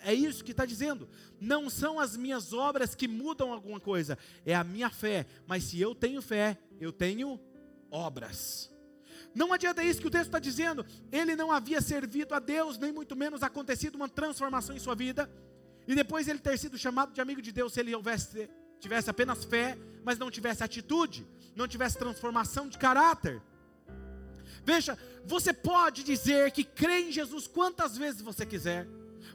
É 0.00 0.14
isso 0.14 0.44
que 0.44 0.52
está 0.52 0.64
dizendo. 0.64 1.08
Não 1.40 1.68
são 1.68 1.98
as 1.98 2.16
minhas 2.16 2.52
obras 2.52 2.94
que 2.94 3.08
mudam 3.08 3.52
alguma 3.52 3.80
coisa, 3.80 4.16
é 4.46 4.54
a 4.54 4.64
minha 4.64 4.90
fé. 4.90 5.26
Mas 5.46 5.64
se 5.64 5.80
eu 5.80 5.94
tenho 5.94 6.22
fé, 6.22 6.58
eu 6.80 6.92
tenho 6.92 7.40
obras. 7.90 8.70
Não 9.34 9.52
adianta 9.52 9.82
isso 9.82 10.00
que 10.00 10.06
o 10.06 10.10
texto 10.10 10.26
está 10.26 10.38
dizendo. 10.38 10.86
Ele 11.10 11.34
não 11.34 11.50
havia 11.50 11.80
servido 11.80 12.34
a 12.34 12.38
Deus, 12.38 12.78
nem 12.78 12.92
muito 12.92 13.16
menos 13.16 13.42
acontecido 13.42 13.96
uma 13.96 14.08
transformação 14.08 14.76
em 14.76 14.78
sua 14.78 14.94
vida. 14.94 15.28
E 15.86 15.94
depois 15.94 16.28
ele 16.28 16.38
ter 16.38 16.56
sido 16.58 16.78
chamado 16.78 17.12
de 17.12 17.20
amigo 17.20 17.42
de 17.42 17.50
Deus, 17.50 17.72
se 17.72 17.80
ele 17.80 17.94
houvesse, 17.94 18.48
tivesse 18.78 19.10
apenas 19.10 19.44
fé, 19.44 19.76
mas 20.04 20.18
não 20.18 20.30
tivesse 20.30 20.62
atitude, 20.62 21.26
não 21.56 21.66
tivesse 21.66 21.98
transformação 21.98 22.68
de 22.68 22.78
caráter. 22.78 23.42
Veja, 24.64 24.96
você 25.24 25.52
pode 25.52 26.02
dizer 26.02 26.50
que 26.52 26.64
crê 26.64 27.00
em 27.00 27.12
Jesus 27.12 27.46
quantas 27.46 27.96
vezes 27.96 28.22
você 28.22 28.46
quiser. 28.46 28.86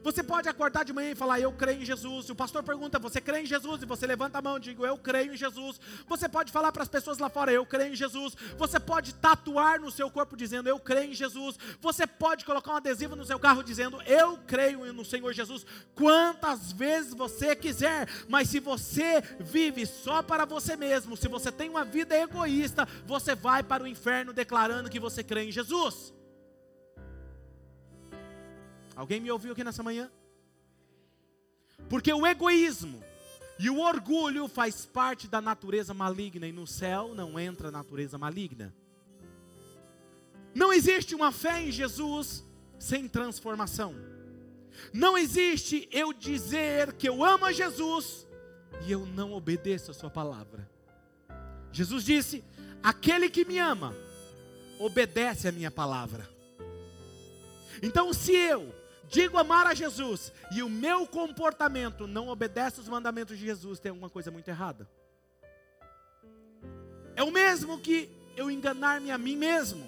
Você 0.02 0.22
pode 0.22 0.48
acordar 0.48 0.84
de 0.84 0.92
manhã 0.92 1.10
e 1.10 1.14
falar, 1.14 1.40
eu 1.40 1.52
creio 1.52 1.82
em 1.82 1.84
Jesus. 1.84 2.26
Se 2.26 2.32
o 2.32 2.34
pastor 2.34 2.62
pergunta, 2.62 2.98
você 2.98 3.20
crê 3.20 3.40
em 3.40 3.46
Jesus? 3.46 3.82
E 3.82 3.86
você 3.86 4.06
levanta 4.06 4.38
a 4.38 4.42
mão 4.42 4.56
e 4.56 4.60
diz, 4.60 4.76
eu 4.78 4.96
creio 4.96 5.34
em 5.34 5.36
Jesus. 5.36 5.80
Você 6.08 6.28
pode 6.28 6.50
falar 6.50 6.72
para 6.72 6.82
as 6.82 6.88
pessoas 6.88 7.18
lá 7.18 7.28
fora, 7.28 7.52
eu 7.52 7.66
creio 7.66 7.92
em 7.92 7.96
Jesus. 7.96 8.34
Você 8.56 8.80
pode 8.80 9.14
tatuar 9.14 9.80
no 9.80 9.90
seu 9.90 10.10
corpo 10.10 10.36
dizendo, 10.36 10.68
eu 10.68 10.78
creio 10.78 11.10
em 11.10 11.14
Jesus. 11.14 11.58
Você 11.80 12.06
pode 12.06 12.44
colocar 12.44 12.72
um 12.72 12.76
adesivo 12.76 13.14
no 13.14 13.24
seu 13.24 13.38
carro 13.38 13.62
dizendo, 13.62 14.00
eu 14.02 14.38
creio 14.46 14.92
no 14.92 15.04
Senhor 15.04 15.32
Jesus. 15.32 15.66
Quantas 15.94 16.72
vezes 16.72 17.14
você 17.14 17.54
quiser. 17.54 18.08
Mas 18.28 18.48
se 18.48 18.60
você 18.60 19.22
vive 19.38 19.86
só 19.86 20.22
para 20.22 20.44
você 20.44 20.76
mesmo, 20.76 21.16
se 21.16 21.28
você 21.28 21.52
tem 21.52 21.68
uma 21.68 21.84
vida 21.84 22.16
egoísta, 22.16 22.86
você 23.06 23.34
vai 23.34 23.62
para 23.62 23.82
o 23.82 23.86
inferno 23.86 24.32
declarando 24.32 24.90
que 24.90 25.00
você 25.00 25.22
crê 25.22 25.44
em 25.44 25.52
Jesus. 25.52 26.12
Alguém 29.00 29.18
me 29.18 29.30
ouviu 29.30 29.52
aqui 29.52 29.64
nessa 29.64 29.82
manhã? 29.82 30.10
Porque 31.88 32.12
o 32.12 32.26
egoísmo 32.26 33.02
e 33.58 33.70
o 33.70 33.80
orgulho 33.80 34.46
faz 34.46 34.84
parte 34.84 35.26
da 35.26 35.40
natureza 35.40 35.94
maligna 35.94 36.46
e 36.46 36.52
no 36.52 36.66
céu 36.66 37.14
não 37.14 37.40
entra 37.40 37.68
a 37.68 37.70
natureza 37.70 38.18
maligna. 38.18 38.74
Não 40.54 40.70
existe 40.70 41.14
uma 41.14 41.32
fé 41.32 41.62
em 41.62 41.72
Jesus 41.72 42.44
sem 42.78 43.08
transformação. 43.08 43.94
Não 44.92 45.16
existe 45.16 45.88
eu 45.90 46.12
dizer 46.12 46.92
que 46.92 47.08
eu 47.08 47.24
amo 47.24 47.46
a 47.46 47.52
Jesus 47.52 48.26
e 48.86 48.92
eu 48.92 49.06
não 49.06 49.32
obedeço 49.32 49.92
a 49.92 49.94
sua 49.94 50.10
palavra. 50.10 50.70
Jesus 51.72 52.04
disse: 52.04 52.44
Aquele 52.82 53.30
que 53.30 53.46
me 53.46 53.58
ama, 53.58 53.96
obedece 54.78 55.48
a 55.48 55.52
minha 55.52 55.70
palavra. 55.70 56.28
Então, 57.82 58.12
se 58.12 58.36
eu 58.36 58.78
digo 59.10 59.36
amar 59.36 59.66
a 59.66 59.74
Jesus 59.74 60.32
e 60.52 60.62
o 60.62 60.68
meu 60.68 61.06
comportamento 61.06 62.06
não 62.06 62.28
obedece 62.28 62.80
os 62.80 62.88
mandamentos 62.88 63.36
de 63.36 63.44
Jesus, 63.44 63.80
tem 63.80 63.90
alguma 63.90 64.08
coisa 64.08 64.30
muito 64.30 64.48
errada. 64.48 64.88
É 67.16 67.22
o 67.22 67.30
mesmo 67.30 67.78
que 67.78 68.08
eu 68.36 68.50
enganar-me 68.50 69.10
a 69.10 69.18
mim 69.18 69.36
mesmo. 69.36 69.86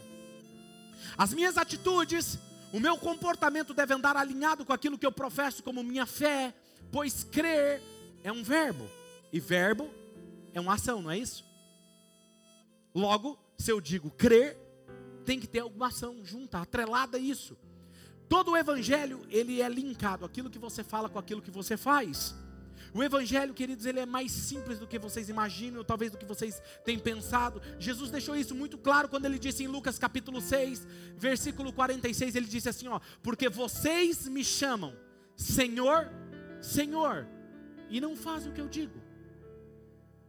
As 1.16 1.32
minhas 1.32 1.56
atitudes, 1.56 2.38
o 2.72 2.80
meu 2.80 2.98
comportamento 2.98 3.72
deve 3.72 3.94
andar 3.94 4.16
alinhado 4.16 4.64
com 4.64 4.72
aquilo 4.72 4.98
que 4.98 5.06
eu 5.06 5.12
professo 5.12 5.62
como 5.62 5.82
minha 5.82 6.04
fé, 6.04 6.52
pois 6.90 7.24
crer 7.24 7.80
é 8.22 8.30
um 8.30 8.42
verbo 8.42 8.88
e 9.32 9.40
verbo 9.40 9.88
é 10.52 10.60
uma 10.60 10.74
ação, 10.74 11.00
não 11.00 11.10
é 11.10 11.18
isso? 11.18 11.44
Logo, 12.94 13.38
se 13.56 13.70
eu 13.70 13.80
digo 13.80 14.10
crer, 14.10 14.58
tem 15.24 15.40
que 15.40 15.46
ter 15.46 15.60
alguma 15.60 15.88
ação 15.88 16.24
junta, 16.24 16.58
atrelada 16.58 17.16
a 17.16 17.20
isso. 17.20 17.56
Todo 18.32 18.52
o 18.52 18.56
evangelho, 18.56 19.20
ele 19.28 19.60
é 19.60 19.68
linkado, 19.68 20.24
aquilo 20.24 20.48
que 20.48 20.58
você 20.58 20.82
fala 20.82 21.06
com 21.06 21.18
aquilo 21.18 21.42
que 21.42 21.50
você 21.50 21.76
faz. 21.76 22.34
O 22.94 23.02
evangelho, 23.02 23.52
queridos, 23.52 23.84
ele 23.84 24.00
é 24.00 24.06
mais 24.06 24.32
simples 24.32 24.78
do 24.78 24.86
que 24.86 24.98
vocês 24.98 25.28
imaginam, 25.28 25.80
ou 25.80 25.84
talvez 25.84 26.10
do 26.10 26.16
que 26.16 26.24
vocês 26.24 26.62
têm 26.82 26.98
pensado. 26.98 27.60
Jesus 27.78 28.10
deixou 28.10 28.34
isso 28.34 28.54
muito 28.54 28.78
claro 28.78 29.06
quando 29.06 29.26
ele 29.26 29.38
disse 29.38 29.62
em 29.62 29.66
Lucas 29.66 29.98
capítulo 29.98 30.40
6, 30.40 30.86
versículo 31.14 31.74
46, 31.74 32.34
ele 32.34 32.46
disse 32.46 32.70
assim, 32.70 32.88
ó: 32.88 33.00
"Porque 33.22 33.50
vocês 33.50 34.26
me 34.26 34.42
chamam 34.42 34.96
Senhor, 35.36 36.10
Senhor, 36.58 37.28
e 37.90 38.00
não 38.00 38.16
fazem 38.16 38.50
o 38.50 38.54
que 38.54 38.62
eu 38.62 38.68
digo". 38.68 38.98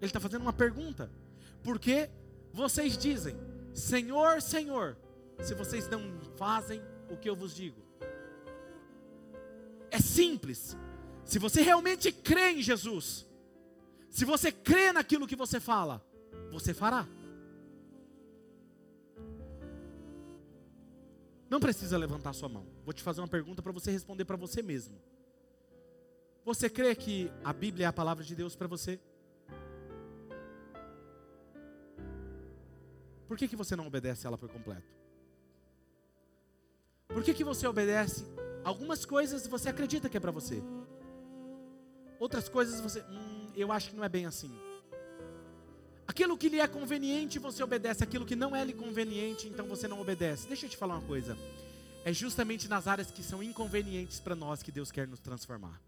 Ele 0.01 0.09
está 0.09 0.19
fazendo 0.19 0.41
uma 0.41 0.51
pergunta. 0.51 1.09
Porque 1.63 2.09
vocês 2.51 2.97
dizem: 2.97 3.37
"Senhor, 3.73 4.41
Senhor", 4.41 4.97
se 5.39 5.55
vocês 5.55 5.87
não 5.87 6.01
fazem 6.35 6.81
o 7.09 7.15
que 7.15 7.29
eu 7.29 7.35
vos 7.37 7.55
digo? 7.55 7.92
É 9.93 9.99
simples. 9.99 10.75
Se 11.23 11.37
você 11.37 11.61
realmente 11.61 12.11
crê 12.11 12.53
em 12.53 12.63
Jesus, 12.63 13.27
se 14.09 14.25
você 14.25 14.51
crê 14.51 14.91
naquilo 14.91 15.27
que 15.27 15.35
você 15.35 15.59
fala, 15.59 16.03
você 16.51 16.73
fará. 16.73 17.07
Não 21.47 21.59
precisa 21.59 21.95
levantar 21.95 22.33
sua 22.33 22.49
mão. 22.49 22.65
Vou 22.83 22.91
te 22.91 23.03
fazer 23.03 23.21
uma 23.21 23.27
pergunta 23.27 23.61
para 23.61 23.71
você 23.71 23.91
responder 23.91 24.25
para 24.25 24.35
você 24.35 24.63
mesmo. 24.63 24.99
Você 26.43 26.67
crê 26.67 26.95
que 26.95 27.31
a 27.43 27.53
Bíblia 27.53 27.85
é 27.85 27.87
a 27.87 27.93
palavra 27.93 28.23
de 28.23 28.35
Deus 28.35 28.55
para 28.55 28.67
você? 28.67 28.99
Por 33.27 33.37
que, 33.37 33.47
que 33.47 33.55
você 33.55 33.75
não 33.75 33.85
obedece 33.85 34.25
ela 34.25 34.39
por 34.39 34.49
completo? 34.49 34.91
Por 37.09 37.23
que, 37.23 37.31
que 37.31 37.43
você 37.43 37.67
obedece 37.67 38.25
Algumas 38.63 39.05
coisas 39.05 39.45
você 39.45 39.69
acredita 39.69 40.07
que 40.09 40.17
é 40.17 40.19
para 40.19 40.31
você. 40.31 40.63
Outras 42.19 42.47
coisas 42.47 42.79
você, 42.79 43.01
hum, 43.01 43.47
eu 43.55 43.71
acho 43.71 43.89
que 43.89 43.95
não 43.95 44.03
é 44.03 44.09
bem 44.09 44.25
assim. 44.25 44.51
Aquilo 46.07 46.37
que 46.37 46.49
lhe 46.49 46.59
é 46.59 46.67
conveniente, 46.67 47.39
você 47.39 47.63
obedece. 47.63 48.03
Aquilo 48.03 48.25
que 48.25 48.35
não 48.35 48.55
é 48.55 48.63
lhe 48.63 48.73
conveniente, 48.73 49.47
então 49.47 49.65
você 49.67 49.87
não 49.87 49.99
obedece. 49.99 50.47
Deixa 50.47 50.65
eu 50.65 50.69
te 50.69 50.77
falar 50.77 50.95
uma 50.95 51.07
coisa. 51.07 51.37
É 52.05 52.13
justamente 52.13 52.67
nas 52.67 52.87
áreas 52.87 53.09
que 53.11 53.23
são 53.23 53.41
inconvenientes 53.41 54.19
para 54.19 54.35
nós 54.35 54.61
que 54.61 54.71
Deus 54.71 54.91
quer 54.91 55.07
nos 55.07 55.19
transformar. 55.19 55.81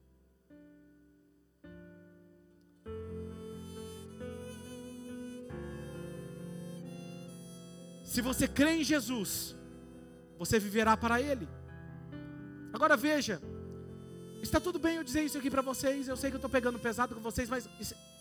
Se 8.04 8.22
você 8.22 8.48
crê 8.48 8.78
em 8.78 8.84
Jesus, 8.84 9.56
você 10.38 10.58
viverá 10.58 10.96
para 10.96 11.22
Ele. 11.22 11.48
Agora 12.76 12.98
veja, 12.98 13.42
está 14.44 14.60
tudo 14.60 14.78
bem 14.78 14.98
eu 14.98 15.04
dizer 15.04 15.24
isso 15.24 15.38
aqui 15.38 15.50
para 15.50 15.62
vocês. 15.62 16.10
Eu 16.10 16.18
sei 16.18 16.30
que 16.30 16.36
eu 16.36 16.40
estou 16.40 16.50
pegando 16.50 16.78
pesado 16.78 17.16
com 17.16 17.22
vocês, 17.22 17.50
mas 17.50 17.70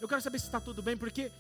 eu 0.01 0.07
quero 0.07 0.23
saber 0.23 0.38
se 0.38 0.45
está 0.47 0.61
tudo 0.61 0.81
bem, 0.81 0.97
porque 0.97 1.33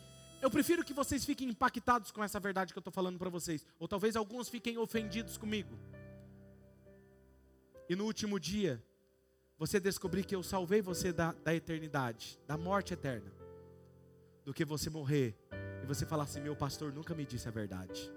eu 0.42 0.50
prefiro 0.50 0.84
que 0.84 0.92
vocês 0.92 1.24
fiquem 1.24 1.48
impactados 1.48 2.10
com 2.10 2.24
essa 2.24 2.40
verdade 2.40 2.72
que 2.72 2.78
eu 2.78 2.80
estou 2.80 2.92
falando 2.92 3.16
para 3.16 3.30
vocês. 3.30 3.64
Ou 3.78 3.86
talvez 3.86 4.16
alguns 4.16 4.48
fiquem 4.48 4.76
ofendidos 4.78 5.36
comigo. 5.38 5.78
E 7.88 7.94
no 7.94 8.04
último 8.04 8.40
dia, 8.40 8.82
você 9.56 9.78
descobrir 9.78 10.24
que 10.24 10.34
eu 10.34 10.42
salvei 10.42 10.82
você 10.82 11.12
da, 11.12 11.30
da 11.44 11.54
eternidade, 11.54 12.40
da 12.48 12.58
morte 12.58 12.94
eterna, 12.94 13.32
do 14.44 14.52
que 14.52 14.64
você 14.64 14.90
morrer 14.90 15.38
e 15.84 15.86
você 15.86 16.04
falar 16.04 16.24
assim: 16.24 16.40
meu 16.40 16.56
pastor 16.56 16.92
nunca 16.92 17.14
me 17.14 17.24
disse 17.24 17.46
a 17.46 17.52
verdade. 17.52 18.10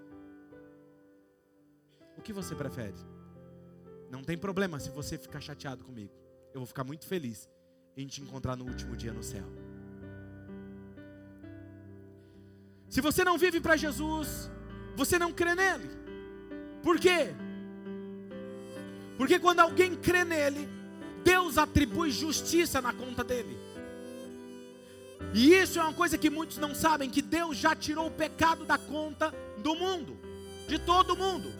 O 2.16 2.20
que 2.20 2.32
você 2.32 2.52
prefere? 2.56 2.98
Não 4.10 4.22
tem 4.22 4.36
problema 4.36 4.80
se 4.80 4.90
você 4.90 5.18
ficar 5.18 5.40
chateado 5.40 5.84
comigo. 5.84 6.12
Eu 6.52 6.60
vou 6.60 6.66
ficar 6.66 6.84
muito 6.84 7.06
feliz 7.06 7.48
em 7.96 8.06
te 8.06 8.22
encontrar 8.22 8.56
no 8.56 8.64
último 8.64 8.96
dia 8.96 9.12
no 9.12 9.22
céu. 9.22 9.44
Se 12.88 13.00
você 13.00 13.22
não 13.22 13.36
vive 13.36 13.60
para 13.60 13.76
Jesus, 13.76 14.50
você 14.96 15.18
não 15.18 15.32
crê 15.32 15.54
nele. 15.54 15.90
Por 16.82 16.98
quê? 16.98 17.34
Porque 19.16 19.38
quando 19.38 19.60
alguém 19.60 19.94
crê 19.94 20.24
nele, 20.24 20.68
Deus 21.22 21.58
atribui 21.58 22.10
justiça 22.10 22.80
na 22.80 22.92
conta 22.92 23.22
dele. 23.22 23.58
E 25.34 25.54
isso 25.54 25.78
é 25.78 25.82
uma 25.82 25.92
coisa 25.92 26.16
que 26.16 26.30
muitos 26.30 26.56
não 26.56 26.74
sabem: 26.74 27.10
que 27.10 27.20
Deus 27.20 27.56
já 27.56 27.74
tirou 27.74 28.06
o 28.06 28.10
pecado 28.10 28.64
da 28.64 28.78
conta 28.78 29.34
do 29.58 29.74
mundo, 29.74 30.16
de 30.66 30.78
todo 30.78 31.16
mundo. 31.16 31.52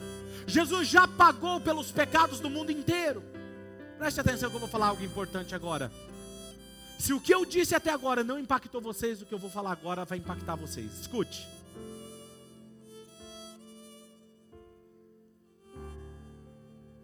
Jesus 0.47 0.87
já 0.87 1.07
pagou 1.07 1.59
pelos 1.59 1.91
pecados 1.91 2.39
do 2.39 2.49
mundo 2.49 2.71
inteiro. 2.71 3.23
Preste 3.97 4.21
atenção 4.21 4.49
que 4.49 4.55
eu 4.55 4.59
vou 4.59 4.69
falar 4.69 4.87
algo 4.87 5.03
importante 5.03 5.53
agora. 5.53 5.91
Se 6.97 7.13
o 7.13 7.19
que 7.19 7.33
eu 7.33 7.45
disse 7.45 7.73
até 7.73 7.91
agora 7.91 8.23
não 8.23 8.37
impactou 8.37 8.81
vocês, 8.81 9.21
o 9.21 9.25
que 9.25 9.33
eu 9.33 9.39
vou 9.39 9.49
falar 9.49 9.71
agora 9.71 10.03
vai 10.03 10.17
impactar 10.17 10.55
vocês. 10.55 10.99
Escute. 10.99 11.47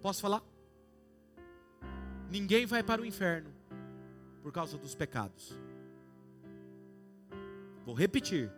Posso 0.02 0.22
falar? 0.22 0.44
Ninguém 2.30 2.66
vai 2.66 2.84
para 2.84 3.02
o 3.02 3.06
inferno 3.06 3.52
por 4.44 4.52
causa 4.52 4.78
dos 4.78 4.94
pecados. 4.94 5.58
Vou 7.86 7.96
repetir. 7.96 8.52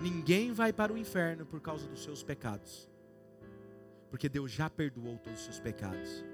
Ninguém 0.00 0.52
vai 0.52 0.72
para 0.72 0.92
o 0.92 0.98
inferno 0.98 1.46
por 1.46 1.60
causa 1.60 1.86
dos 1.88 2.02
seus 2.02 2.22
pecados. 2.22 2.88
Porque 4.14 4.28
Deus 4.28 4.52
já 4.52 4.70
perdoou 4.70 5.18
todos 5.18 5.40
os 5.40 5.44
seus 5.44 5.58
pecados. 5.58 6.24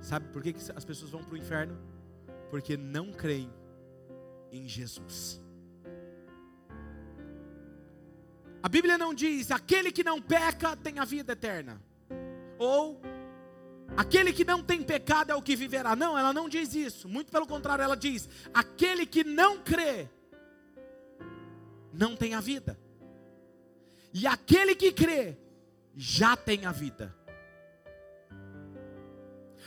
Sabe 0.00 0.28
por 0.28 0.40
que 0.40 0.54
as 0.76 0.84
pessoas 0.84 1.10
vão 1.10 1.24
para 1.24 1.34
o 1.34 1.36
inferno? 1.36 1.76
Porque 2.52 2.76
não 2.76 3.12
creem 3.12 3.52
em 4.52 4.68
Jesus. 4.68 5.42
A 8.62 8.68
Bíblia 8.68 8.96
não 8.96 9.12
diz: 9.12 9.50
aquele 9.50 9.90
que 9.90 10.04
não 10.04 10.22
peca 10.22 10.76
tem 10.76 11.00
a 11.00 11.04
vida 11.04 11.32
eterna. 11.32 11.82
Ou 12.60 13.02
aquele 13.96 14.32
que 14.32 14.44
não 14.44 14.62
tem 14.62 14.80
pecado 14.80 15.32
é 15.32 15.34
o 15.34 15.42
que 15.42 15.56
viverá. 15.56 15.96
Não, 15.96 16.16
ela 16.16 16.32
não 16.32 16.48
diz 16.48 16.76
isso. 16.76 17.08
Muito 17.08 17.32
pelo 17.32 17.48
contrário, 17.48 17.82
ela 17.82 17.96
diz: 17.96 18.28
aquele 18.54 19.04
que 19.04 19.24
não 19.24 19.60
crê 19.64 20.08
não 21.92 22.14
tem 22.14 22.34
a 22.34 22.40
vida. 22.40 22.78
E 24.14 24.28
aquele 24.28 24.76
que 24.76 24.92
crê 24.92 25.47
já 26.00 26.36
tem 26.36 26.64
a 26.64 26.70
vida. 26.70 27.12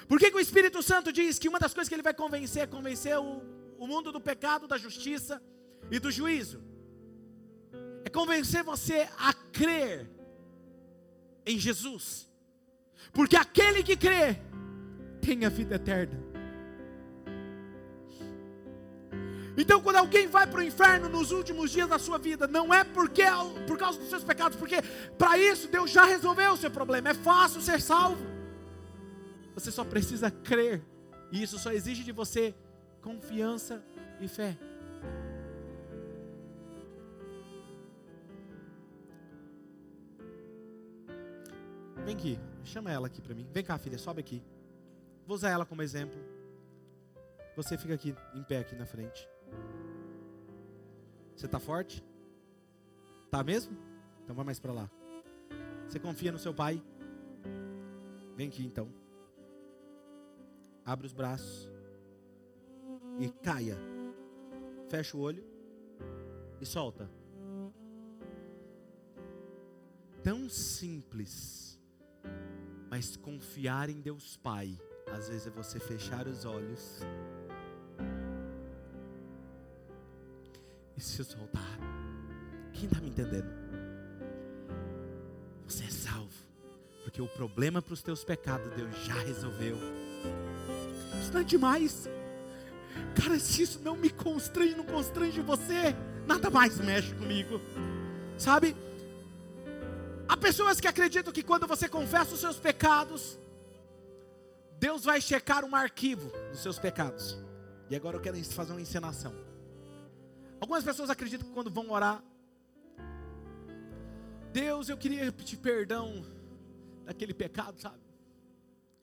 Por 0.07 0.17
que, 0.17 0.31
que, 0.31 0.37
o 0.37 0.39
Espírito 0.39 0.81
Santo 0.81 1.11
diz 1.11 1.37
que 1.37 1.49
uma 1.49 1.59
das 1.59 1.73
coisas 1.73 1.89
que 1.89 1.95
ele 1.95 2.01
vai 2.01 2.13
convencer 2.13 2.63
é 2.63 2.67
convencer 2.67 3.17
o, 3.17 3.43
o 3.77 3.85
mundo 3.85 4.13
do 4.13 4.21
pecado, 4.21 4.65
da 4.65 4.77
justiça 4.77 5.41
e 5.91 5.99
do 5.99 6.09
juízo? 6.09 6.63
É 8.05 8.09
convencer 8.09 8.63
você 8.63 9.09
a 9.17 9.33
crer 9.33 10.09
em 11.45 11.59
Jesus. 11.59 12.29
Porque 13.11 13.35
aquele 13.35 13.83
que 13.83 13.97
crê 13.97 14.37
tem 15.21 15.43
a 15.43 15.49
vida 15.49 15.75
eterna. 15.75 16.30
Então, 19.61 19.79
quando 19.79 19.97
alguém 19.97 20.25
vai 20.27 20.47
para 20.47 20.59
o 20.59 20.63
inferno 20.63 21.07
nos 21.07 21.31
últimos 21.31 21.69
dias 21.69 21.87
da 21.87 21.99
sua 21.99 22.17
vida, 22.17 22.47
não 22.47 22.73
é 22.73 22.83
porque 22.83 23.21
é 23.21 23.31
por 23.67 23.77
causa 23.77 23.99
dos 23.99 24.09
seus 24.09 24.23
pecados, 24.23 24.57
porque 24.57 24.81
para 25.19 25.37
isso 25.37 25.67
Deus 25.67 25.91
já 25.91 26.03
resolveu 26.03 26.53
o 26.53 26.57
seu 26.57 26.71
problema. 26.71 27.09
É 27.09 27.13
fácil 27.13 27.61
ser 27.61 27.79
salvo. 27.79 28.25
Você 29.53 29.69
só 29.69 29.83
precisa 29.83 30.31
crer. 30.31 30.81
E 31.31 31.43
isso 31.43 31.59
só 31.59 31.71
exige 31.71 32.03
de 32.03 32.11
você 32.11 32.55
confiança 33.03 33.83
e 34.19 34.27
fé. 34.27 34.57
Vem 42.03 42.15
aqui, 42.15 42.39
chama 42.63 42.91
ela 42.91 43.05
aqui 43.05 43.21
para 43.21 43.35
mim. 43.35 43.47
Vem 43.53 43.63
cá, 43.63 43.77
filha, 43.77 43.99
sobe 43.99 44.21
aqui. 44.21 44.43
Vou 45.27 45.35
usar 45.35 45.51
ela 45.51 45.67
como 45.67 45.83
exemplo. 45.83 46.19
Você 47.55 47.77
fica 47.77 47.93
aqui 47.93 48.15
em 48.33 48.43
pé 48.43 48.57
aqui 48.57 48.75
na 48.75 48.87
frente. 48.87 49.29
Você 51.35 51.45
está 51.45 51.59
forte? 51.59 52.03
Tá 53.29 53.43
mesmo? 53.43 53.75
Então 54.23 54.35
vai 54.35 54.45
mais 54.45 54.59
para 54.59 54.73
lá. 54.73 54.89
Você 55.87 55.99
confia 55.99 56.31
no 56.31 56.39
seu 56.39 56.53
pai? 56.53 56.81
Vem 58.35 58.47
aqui 58.47 58.65
então. 58.65 58.87
Abre 60.85 61.05
os 61.05 61.13
braços 61.13 61.69
e 63.19 63.29
caia. 63.29 63.77
Fecha 64.89 65.17
o 65.17 65.21
olho 65.21 65.43
e 66.59 66.65
solta. 66.65 67.09
Tão 70.23 70.47
simples, 70.47 71.79
mas 72.89 73.17
confiar 73.17 73.89
em 73.89 73.99
Deus 73.99 74.37
Pai, 74.37 74.77
às 75.11 75.29
vezes 75.29 75.47
é 75.47 75.49
você 75.49 75.79
fechar 75.79 76.27
os 76.27 76.45
olhos 76.45 76.99
e 81.01 81.03
se 81.03 81.23
soltar. 81.23 81.79
Quem 82.73 82.85
está 82.85 83.01
me 83.01 83.09
entendendo? 83.09 83.49
Você 85.67 85.83
é 85.83 85.89
salvo, 85.89 86.29
porque 87.03 87.21
o 87.21 87.27
problema 87.27 87.81
para 87.81 87.93
os 87.93 88.03
teus 88.03 88.23
pecados 88.23 88.71
Deus 88.75 88.95
já 89.03 89.15
resolveu. 89.15 89.77
Isso 91.19 91.33
não 91.33 91.41
é 91.41 91.43
demais. 91.43 92.07
Cara, 93.15 93.39
se 93.39 93.63
isso 93.63 93.79
não 93.83 93.97
me 93.97 94.09
constrange, 94.09 94.75
não 94.75 94.85
constrange 94.85 95.41
você, 95.41 95.95
nada 96.27 96.49
mais 96.49 96.77
mexe 96.79 97.13
comigo. 97.15 97.59
Sabe? 98.37 98.75
Há 100.27 100.37
pessoas 100.37 100.79
que 100.79 100.87
acreditam 100.87 101.33
que 101.33 101.43
quando 101.43 101.65
você 101.67 101.89
confessa 101.89 102.33
os 102.33 102.39
seus 102.39 102.57
pecados, 102.57 103.39
Deus 104.79 105.03
vai 105.03 105.19
checar 105.19 105.65
um 105.65 105.75
arquivo 105.75 106.31
dos 106.51 106.61
seus 106.61 106.77
pecados. 106.77 107.37
E 107.89 107.95
agora 107.95 108.17
eu 108.17 108.21
quero 108.21 108.41
fazer 108.45 108.71
uma 108.71 108.81
encenação. 108.81 109.50
Algumas 110.61 110.83
pessoas 110.83 111.09
acreditam 111.09 111.47
que 111.47 111.53
quando 111.53 111.71
vão 111.71 111.89
orar, 111.89 112.23
Deus, 114.53 114.89
eu 114.89 114.97
queria 114.97 115.31
pedir 115.31 115.57
perdão 115.57 116.23
daquele 117.03 117.33
pecado, 117.33 117.81
sabe? 117.81 117.99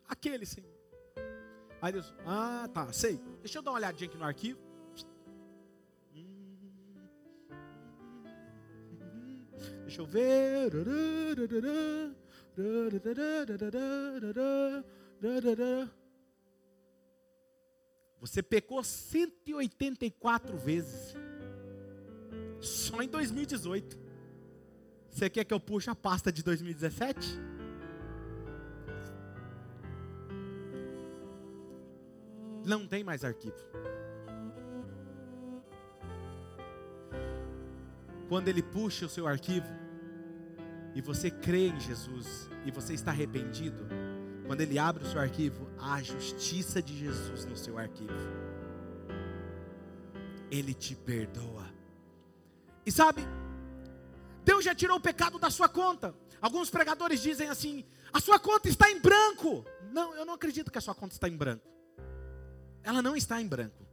Aquele, 0.09 0.47
Senhor. 0.47 0.71
Aí 1.83 1.93
Deus, 1.93 2.15
ah, 2.25 2.69
tá, 2.73 2.93
sei. 2.93 3.21
Deixa 3.41 3.59
eu 3.59 3.63
dar 3.63 3.73
uma 3.73 3.79
olhadinha 3.79 4.09
aqui 4.09 4.17
no 4.17 4.25
arquivo. 4.25 4.61
Deixa 9.83 10.01
eu 10.01 10.07
ver. 10.07 10.71
Você 18.21 18.43
pecou 18.43 18.85
184 18.85 20.57
vezes. 20.57 21.17
Só 22.61 23.01
em 23.03 23.09
2018. 23.09 23.99
Você 25.11 25.29
quer 25.29 25.45
que 25.45 25.55
eu 25.55 25.61
puxe 25.61 25.91
a 25.91 25.95
pasta 25.95 26.31
de 26.31 26.43
2017? 26.43 27.41
Não 32.65 32.87
tem 32.87 33.03
mais 33.03 33.25
arquivo. 33.25 33.57
Quando 38.29 38.49
ele 38.49 38.63
puxa 38.63 39.07
o 39.07 39.09
seu 39.09 39.27
arquivo 39.27 39.67
e 40.95 41.01
você 41.01 41.31
crê 41.31 41.69
em 41.69 41.81
Jesus 41.81 42.49
e 42.67 42.71
você 42.71 42.93
está 42.93 43.11
arrependido, 43.11 43.87
quando 44.47 44.61
ele 44.61 44.79
abre 44.79 45.03
o 45.03 45.07
seu 45.07 45.21
arquivo, 45.21 45.69
há 45.79 45.95
a 45.95 46.03
justiça 46.03 46.83
de 46.83 46.97
Jesus 46.97 47.45
no 47.47 47.57
seu 47.57 47.79
arquivo. 47.79 48.13
Ele 50.51 50.75
te 50.75 50.95
perdoa. 50.95 51.78
E 52.89 52.91
sabe, 52.91 53.21
Deus 54.43 54.65
já 54.65 54.75
tirou 54.75 54.97
o 54.97 55.01
pecado 55.01 55.39
da 55.39 55.51
sua 55.51 55.69
conta. 55.69 56.15
Alguns 56.41 56.71
pregadores 56.71 57.21
dizem 57.21 57.51
assim: 57.51 57.85
a 58.11 58.19
sua 58.19 58.39
conta 58.39 58.67
está 58.67 58.91
em 58.91 58.99
branco. 58.99 59.63
Não, 59.93 60.15
eu 60.15 60.25
não 60.25 60.33
acredito 60.33 60.71
que 60.71 60.79
a 60.79 60.81
sua 60.81 60.95
conta 60.95 61.13
está 61.13 61.29
em 61.29 61.37
branco. 61.37 61.69
Ela 62.83 63.03
não 63.03 63.15
está 63.15 63.43
em 63.43 63.47
branco. 63.47 63.87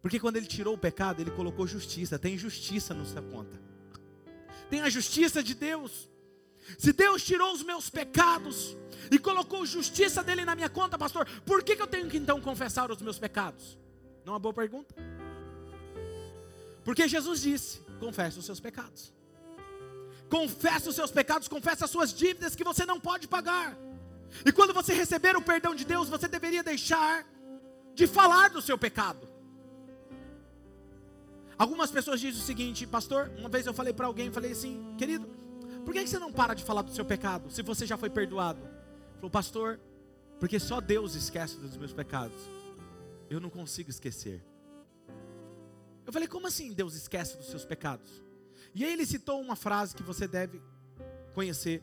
Porque 0.00 0.18
quando 0.18 0.38
ele 0.38 0.46
tirou 0.46 0.72
o 0.72 0.78
pecado, 0.78 1.20
ele 1.20 1.30
colocou 1.30 1.66
justiça. 1.66 2.18
Tem 2.18 2.38
justiça 2.38 2.94
na 2.94 3.04
sua 3.04 3.20
conta. 3.20 3.60
Tem 4.70 4.80
a 4.80 4.88
justiça 4.88 5.42
de 5.42 5.54
Deus. 5.54 6.08
Se 6.78 6.94
Deus 6.94 7.22
tirou 7.22 7.52
os 7.52 7.62
meus 7.62 7.90
pecados 7.90 8.74
e 9.10 9.18
colocou 9.18 9.66
justiça 9.66 10.24
dele 10.24 10.46
na 10.46 10.54
minha 10.54 10.70
conta, 10.70 10.96
pastor, 10.96 11.28
por 11.44 11.62
que, 11.62 11.76
que 11.76 11.82
eu 11.82 11.86
tenho 11.86 12.08
que 12.08 12.16
então 12.16 12.40
confessar 12.40 12.90
os 12.90 13.02
meus 13.02 13.18
pecados? 13.18 13.78
Não 14.24 14.32
é 14.32 14.34
uma 14.36 14.40
boa 14.40 14.54
pergunta? 14.54 14.94
Porque 16.86 17.08
Jesus 17.08 17.42
disse: 17.42 17.80
confesse 17.98 18.38
os 18.38 18.44
seus 18.44 18.60
pecados. 18.60 19.12
Confesse 20.30 20.88
os 20.88 20.94
seus 20.94 21.10
pecados, 21.10 21.48
confesse 21.48 21.82
as 21.82 21.90
suas 21.90 22.14
dívidas 22.14 22.54
que 22.54 22.62
você 22.62 22.86
não 22.86 22.98
pode 23.00 23.26
pagar. 23.26 23.76
E 24.44 24.52
quando 24.52 24.72
você 24.72 24.94
receber 24.94 25.36
o 25.36 25.42
perdão 25.42 25.74
de 25.74 25.84
Deus, 25.84 26.08
você 26.08 26.28
deveria 26.28 26.62
deixar 26.62 27.26
de 27.92 28.06
falar 28.06 28.50
do 28.50 28.62
seu 28.62 28.78
pecado. 28.78 29.28
Algumas 31.58 31.90
pessoas 31.90 32.20
dizem 32.20 32.40
o 32.40 32.44
seguinte, 32.44 32.86
pastor, 32.86 33.32
uma 33.36 33.48
vez 33.48 33.66
eu 33.66 33.74
falei 33.74 33.92
para 33.92 34.06
alguém, 34.06 34.30
falei 34.30 34.52
assim, 34.52 34.94
querido, 34.98 35.26
por 35.84 35.92
que 35.94 36.06
você 36.06 36.18
não 36.18 36.32
para 36.32 36.54
de 36.54 36.62
falar 36.62 36.82
do 36.82 36.92
seu 36.92 37.04
pecado, 37.04 37.50
se 37.50 37.62
você 37.62 37.86
já 37.86 37.96
foi 37.96 38.10
perdoado? 38.10 38.60
Falou, 39.16 39.30
pastor, 39.30 39.80
porque 40.38 40.60
só 40.60 40.80
Deus 40.80 41.14
esquece 41.14 41.56
dos 41.56 41.76
meus 41.76 41.92
pecados. 41.92 42.36
Eu 43.30 43.40
não 43.40 43.48
consigo 43.48 43.90
esquecer. 43.90 44.44
Eu 46.06 46.12
falei, 46.12 46.28
como 46.28 46.46
assim 46.46 46.72
Deus 46.72 46.94
esquece 46.94 47.36
dos 47.36 47.46
seus 47.48 47.64
pecados? 47.64 48.22
E 48.74 48.84
aí 48.84 48.92
ele 48.92 49.04
citou 49.04 49.40
uma 49.40 49.56
frase 49.56 49.96
que 49.96 50.02
você 50.02 50.28
deve 50.28 50.62
conhecer. 51.34 51.82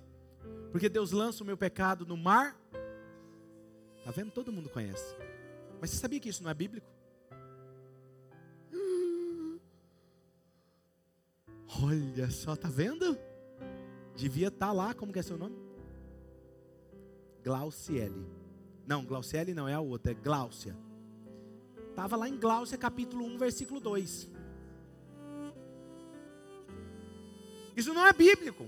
Porque 0.71 0.87
Deus 0.87 1.11
lança 1.11 1.43
o 1.43 1.45
meu 1.45 1.57
pecado 1.57 2.05
no 2.05 2.15
mar. 2.15 2.57
Tá 4.05 4.11
vendo? 4.11 4.31
Todo 4.31 4.51
mundo 4.51 4.69
conhece. 4.69 5.15
Mas 5.81 5.89
você 5.89 5.97
sabia 5.97 6.19
que 6.19 6.29
isso 6.29 6.43
não 6.43 6.49
é 6.49 6.53
bíblico? 6.53 6.87
Olha 11.81 12.29
só, 12.29 12.55
tá 12.55 12.69
vendo? 12.69 13.17
Devia 14.15 14.47
estar 14.47 14.67
tá 14.67 14.71
lá, 14.71 14.93
como 14.93 15.11
que 15.11 15.19
é 15.19 15.23
seu 15.23 15.37
nome? 15.37 15.57
Glauciele. 17.43 18.25
Não, 18.85 19.03
Glauciele 19.03 19.53
não, 19.53 19.67
é 19.67 19.73
a 19.73 19.79
outra, 19.79 20.11
é 20.11 20.15
Gláucia. 20.15 20.77
Estava 21.93 22.15
lá 22.15 22.27
em 22.27 22.35
Gláucia, 22.35 22.75
capítulo 22.75 23.23
1, 23.23 23.37
versículo 23.37 23.79
2. 23.79 24.27
Isso 27.77 27.93
não 27.93 28.07
é 28.07 28.11
bíblico. 28.11 28.67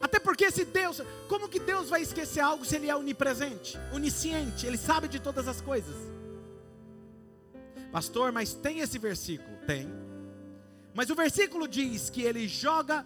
Até 0.00 0.18
porque 0.18 0.50
se 0.50 0.64
Deus, 0.64 1.02
como 1.28 1.50
que 1.50 1.60
Deus 1.60 1.90
vai 1.90 2.00
esquecer 2.00 2.40
algo 2.40 2.64
se 2.64 2.76
ele 2.76 2.88
é 2.88 2.96
onipresente, 2.96 3.76
onisciente, 3.92 4.66
ele 4.66 4.78
sabe 4.78 5.06
de 5.06 5.20
todas 5.20 5.46
as 5.46 5.60
coisas? 5.60 5.94
Pastor, 7.92 8.32
mas 8.32 8.54
tem 8.54 8.80
esse 8.80 8.98
versículo? 8.98 9.58
Tem. 9.66 9.86
Mas 10.94 11.10
o 11.10 11.14
versículo 11.14 11.68
diz 11.68 12.08
que 12.08 12.22
ele 12.22 12.48
joga 12.48 13.04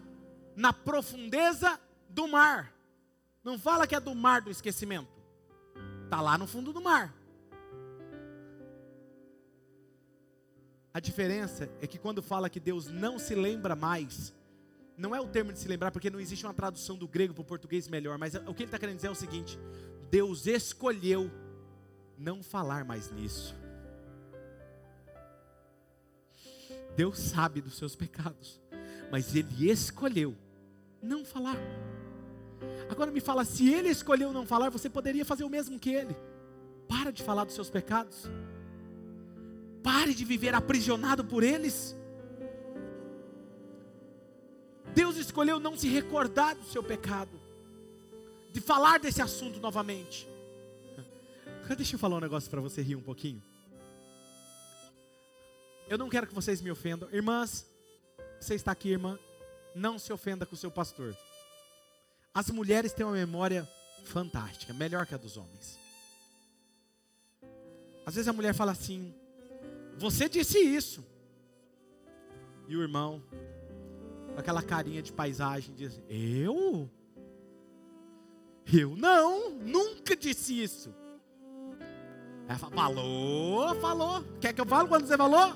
na 0.54 0.72
profundeza 0.72 1.80
do 2.08 2.28
mar. 2.28 2.72
Não 3.42 3.58
fala 3.58 3.84
que 3.84 3.96
é 3.96 4.00
do 4.00 4.14
mar 4.14 4.42
do 4.42 4.50
esquecimento. 4.50 5.12
Está 6.04 6.20
lá 6.20 6.38
no 6.38 6.46
fundo 6.46 6.72
do 6.72 6.80
mar. 6.80 7.12
A 10.94 11.00
diferença 11.00 11.68
é 11.80 11.88
que 11.88 11.98
quando 11.98 12.22
fala 12.22 12.48
que 12.48 12.60
Deus 12.60 12.86
não 12.86 13.18
se 13.18 13.34
lembra 13.34 13.74
mais, 13.74 14.32
não 14.96 15.12
é 15.12 15.20
o 15.20 15.26
termo 15.26 15.52
de 15.52 15.58
se 15.58 15.66
lembrar, 15.66 15.90
porque 15.90 16.08
não 16.08 16.20
existe 16.20 16.46
uma 16.46 16.54
tradução 16.54 16.96
do 16.96 17.08
grego 17.08 17.34
para 17.34 17.42
o 17.42 17.44
português 17.44 17.88
melhor, 17.88 18.16
mas 18.16 18.36
o 18.36 18.54
que 18.54 18.62
ele 18.62 18.68
está 18.68 18.78
querendo 18.78 18.94
dizer 18.94 19.08
é 19.08 19.10
o 19.10 19.14
seguinte: 19.16 19.58
Deus 20.08 20.46
escolheu 20.46 21.28
não 22.16 22.44
falar 22.44 22.84
mais 22.84 23.10
nisso. 23.10 23.56
Deus 26.96 27.18
sabe 27.18 27.60
dos 27.60 27.76
seus 27.76 27.96
pecados, 27.96 28.60
mas 29.10 29.34
Ele 29.34 29.68
escolheu 29.68 30.36
não 31.02 31.24
falar. 31.24 31.56
Agora 32.88 33.10
me 33.10 33.20
fala, 33.20 33.44
se 33.44 33.68
Ele 33.68 33.88
escolheu 33.88 34.32
não 34.32 34.46
falar, 34.46 34.70
você 34.70 34.88
poderia 34.88 35.24
fazer 35.24 35.42
o 35.42 35.50
mesmo 35.50 35.76
que 35.76 35.90
Ele. 35.90 36.16
Para 36.86 37.10
de 37.10 37.24
falar 37.24 37.42
dos 37.44 37.54
seus 37.56 37.68
pecados. 37.68 38.28
Pare 39.84 40.14
de 40.14 40.24
viver 40.24 40.54
aprisionado 40.54 41.22
por 41.22 41.42
eles. 41.42 41.94
Deus 44.94 45.18
escolheu 45.18 45.60
não 45.60 45.76
se 45.76 45.88
recordar 45.88 46.56
do 46.56 46.64
seu 46.64 46.82
pecado, 46.82 47.38
de 48.50 48.62
falar 48.62 48.98
desse 48.98 49.20
assunto 49.20 49.60
novamente. 49.60 50.26
Deixa 51.76 51.96
eu 51.96 51.98
falar 51.98 52.16
um 52.16 52.20
negócio 52.20 52.50
para 52.50 52.62
você 52.62 52.80
rir 52.80 52.96
um 52.96 53.02
pouquinho. 53.02 53.42
Eu 55.86 55.98
não 55.98 56.08
quero 56.08 56.26
que 56.26 56.34
vocês 56.34 56.62
me 56.62 56.70
ofendam. 56.70 57.06
Irmãs, 57.12 57.66
você 58.40 58.54
está 58.54 58.72
aqui, 58.72 58.88
irmã, 58.88 59.18
não 59.74 59.98
se 59.98 60.10
ofenda 60.14 60.46
com 60.46 60.54
o 60.54 60.58
seu 60.58 60.70
pastor. 60.70 61.14
As 62.32 62.48
mulheres 62.48 62.94
têm 62.94 63.04
uma 63.04 63.12
memória 63.12 63.68
fantástica, 64.04 64.72
melhor 64.72 65.06
que 65.06 65.14
a 65.14 65.18
dos 65.18 65.36
homens. 65.36 65.78
Às 68.06 68.14
vezes 68.14 68.28
a 68.28 68.32
mulher 68.32 68.54
fala 68.54 68.72
assim: 68.72 69.14
Você 69.98 70.28
disse 70.28 70.58
isso. 70.58 71.04
E 72.68 72.76
o 72.76 72.82
irmão, 72.82 73.22
com 74.32 74.40
aquela 74.40 74.62
carinha 74.62 75.02
de 75.02 75.12
paisagem, 75.12 75.74
diz: 75.74 76.00
Eu? 76.08 76.90
Eu 78.72 78.96
não, 78.96 79.50
nunca 79.50 80.16
disse 80.16 80.62
isso. 80.62 80.94
Ela 82.48 82.58
fala, 82.58 82.74
falou, 82.74 83.74
falou. 83.76 84.24
Quer 84.40 84.52
que 84.52 84.60
eu 84.60 84.66
fale 84.66 84.88
quando 84.88 85.06
você 85.06 85.16
falou? 85.16 85.54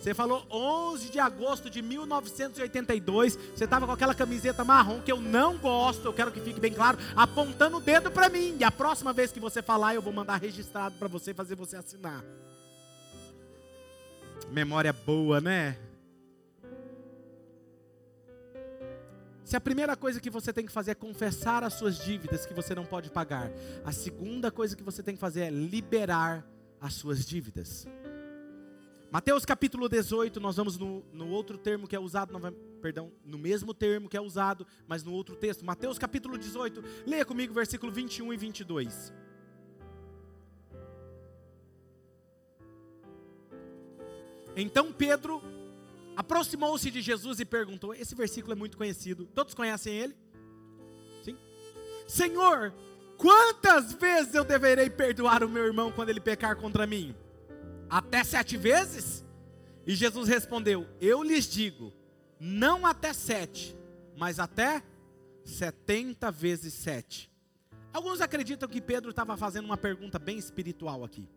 Você 0.00 0.14
falou 0.14 0.44
11 0.50 1.10
de 1.10 1.20
agosto 1.20 1.70
de 1.70 1.80
1982. 1.80 3.36
Você 3.36 3.64
estava 3.64 3.86
com 3.86 3.92
aquela 3.92 4.14
camiseta 4.14 4.64
marrom 4.64 5.00
que 5.00 5.12
eu 5.12 5.20
não 5.20 5.56
gosto. 5.56 6.06
Eu 6.06 6.12
quero 6.12 6.32
que 6.32 6.40
fique 6.40 6.58
bem 6.58 6.72
claro, 6.72 6.98
apontando 7.14 7.76
o 7.76 7.80
dedo 7.80 8.10
para 8.10 8.28
mim. 8.28 8.56
E 8.58 8.64
a 8.64 8.70
próxima 8.70 9.12
vez 9.12 9.30
que 9.30 9.38
você 9.38 9.62
falar, 9.62 9.94
eu 9.94 10.02
vou 10.02 10.12
mandar 10.12 10.40
registrado 10.40 10.96
para 10.98 11.06
você 11.06 11.32
fazer 11.32 11.54
você 11.54 11.76
assinar. 11.76 12.24
Memória 14.52 14.92
boa, 14.92 15.40
né? 15.40 15.78
Se 19.42 19.56
a 19.56 19.60
primeira 19.60 19.96
coisa 19.96 20.20
que 20.20 20.28
você 20.28 20.52
tem 20.52 20.66
que 20.66 20.72
fazer 20.72 20.90
é 20.90 20.94
confessar 20.94 21.64
as 21.64 21.72
suas 21.72 21.96
dívidas 21.96 22.44
que 22.44 22.52
você 22.52 22.74
não 22.74 22.84
pode 22.84 23.10
pagar, 23.10 23.50
a 23.82 23.92
segunda 23.92 24.50
coisa 24.50 24.76
que 24.76 24.82
você 24.82 25.02
tem 25.02 25.14
que 25.14 25.20
fazer 25.20 25.40
é 25.40 25.50
liberar 25.50 26.46
as 26.78 26.92
suas 26.92 27.24
dívidas. 27.24 27.86
Mateus 29.10 29.46
capítulo 29.46 29.88
18, 29.88 30.38
nós 30.38 30.56
vamos 30.56 30.76
no, 30.76 31.02
no 31.12 31.28
outro 31.28 31.56
termo 31.56 31.88
que 31.88 31.96
é 31.96 32.00
usado, 32.00 32.32
perdão, 32.80 33.10
no 33.24 33.38
mesmo 33.38 33.72
termo 33.72 34.08
que 34.08 34.18
é 34.18 34.20
usado, 34.20 34.66
mas 34.86 35.02
no 35.02 35.12
outro 35.12 35.34
texto. 35.34 35.64
Mateus 35.64 35.98
capítulo 35.98 36.36
18, 36.36 36.82
leia 37.06 37.24
comigo 37.24 37.54
versículo 37.54 37.90
21 37.90 38.34
e 38.34 38.36
22. 38.36 39.12
Então 44.56 44.92
Pedro 44.92 45.42
aproximou-se 46.16 46.90
de 46.90 47.00
Jesus 47.00 47.40
e 47.40 47.44
perguntou: 47.44 47.94
Esse 47.94 48.14
versículo 48.14 48.52
é 48.52 48.56
muito 48.56 48.76
conhecido, 48.76 49.26
todos 49.34 49.54
conhecem 49.54 49.94
ele? 49.94 50.16
Sim? 51.24 51.36
Senhor, 52.06 52.72
quantas 53.16 53.92
vezes 53.92 54.34
eu 54.34 54.44
deverei 54.44 54.90
perdoar 54.90 55.42
o 55.42 55.48
meu 55.48 55.64
irmão 55.64 55.90
quando 55.90 56.10
ele 56.10 56.20
pecar 56.20 56.56
contra 56.56 56.86
mim? 56.86 57.14
Até 57.88 58.24
sete 58.24 58.56
vezes? 58.56 59.24
E 59.86 59.94
Jesus 59.94 60.28
respondeu: 60.28 60.86
Eu 61.00 61.22
lhes 61.22 61.46
digo, 61.48 61.92
não 62.38 62.84
até 62.86 63.12
sete, 63.12 63.76
mas 64.16 64.38
até 64.38 64.82
setenta 65.44 66.30
vezes 66.30 66.74
sete. 66.74 67.30
Alguns 67.92 68.20
acreditam 68.20 68.68
que 68.68 68.80
Pedro 68.80 69.10
estava 69.10 69.36
fazendo 69.36 69.66
uma 69.66 69.76
pergunta 69.76 70.18
bem 70.18 70.38
espiritual 70.38 71.04
aqui 71.04 71.28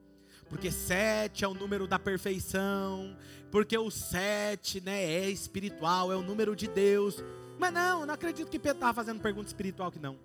porque 0.49 0.71
sete 0.71 1.43
é 1.43 1.47
o 1.47 1.53
número 1.53 1.87
da 1.87 1.97
perfeição, 1.97 3.15
porque 3.51 3.77
o 3.77 3.89
sete 3.89 4.81
né, 4.81 5.03
é 5.03 5.29
espiritual, 5.29 6.11
é 6.11 6.15
o 6.15 6.21
número 6.21 6.55
de 6.55 6.67
Deus. 6.67 7.23
Mas 7.57 7.73
não, 7.73 8.01
eu 8.01 8.05
não 8.05 8.13
acredito 8.13 8.49
que 8.49 8.59
Pedro 8.59 8.77
estava 8.77 8.93
fazendo 8.93 9.21
pergunta 9.21 9.47
espiritual 9.47 9.91
que 9.91 9.99
não. 9.99 10.19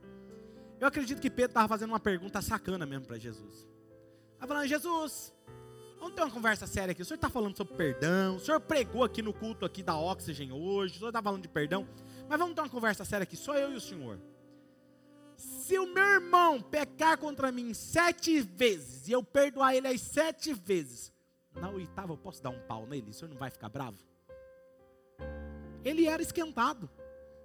Eu 0.78 0.86
acredito 0.86 1.20
que 1.20 1.30
Pedro 1.30 1.50
estava 1.50 1.68
fazendo 1.68 1.90
uma 1.90 2.00
pergunta 2.00 2.40
sacana 2.40 2.86
mesmo 2.86 3.06
para 3.06 3.18
Jesus. 3.18 3.68
Estava 4.32 4.54
falando, 4.54 4.68
Jesus, 4.68 5.32
vamos 5.98 6.14
ter 6.14 6.22
uma 6.22 6.30
conversa 6.30 6.66
séria 6.66 6.92
aqui. 6.92 7.02
O 7.02 7.04
senhor 7.04 7.16
está 7.16 7.28
falando 7.28 7.56
sobre 7.56 7.74
perdão, 7.74 8.36
o 8.36 8.40
senhor 8.40 8.60
pregou 8.60 9.04
aqui 9.04 9.22
no 9.22 9.32
culto 9.32 9.64
aqui 9.64 9.82
da 9.82 9.96
Oxygen 9.96 10.52
hoje, 10.52 10.94
o 10.94 10.98
senhor 10.98 11.10
está 11.10 11.22
falando 11.22 11.42
de 11.42 11.48
perdão, 11.48 11.86
mas 12.28 12.38
vamos 12.38 12.54
ter 12.54 12.62
uma 12.62 12.70
conversa 12.70 13.04
séria 13.04 13.24
aqui, 13.24 13.36
só 13.36 13.56
eu 13.56 13.72
e 13.72 13.76
o 13.76 13.80
senhor 13.80 14.18
se 15.40 15.78
o 15.78 15.86
meu 15.86 16.04
irmão 16.04 16.60
pecar 16.60 17.16
contra 17.16 17.50
mim 17.50 17.72
sete 17.72 18.40
vezes 18.40 19.08
e 19.08 19.12
eu 19.12 19.22
perdoar 19.22 19.74
ele 19.74 19.88
as 19.88 20.00
sete 20.00 20.52
vezes, 20.52 21.10
na 21.54 21.70
oitava 21.70 22.12
eu 22.12 22.18
posso 22.18 22.42
dar 22.42 22.50
um 22.50 22.60
pau 22.60 22.86
nele? 22.86 23.10
O 23.10 23.12
senhor 23.14 23.30
não 23.30 23.38
vai 23.38 23.50
ficar 23.50 23.70
bravo? 23.70 23.96
Ele 25.82 26.06
era 26.06 26.22
esquentado. 26.22 26.90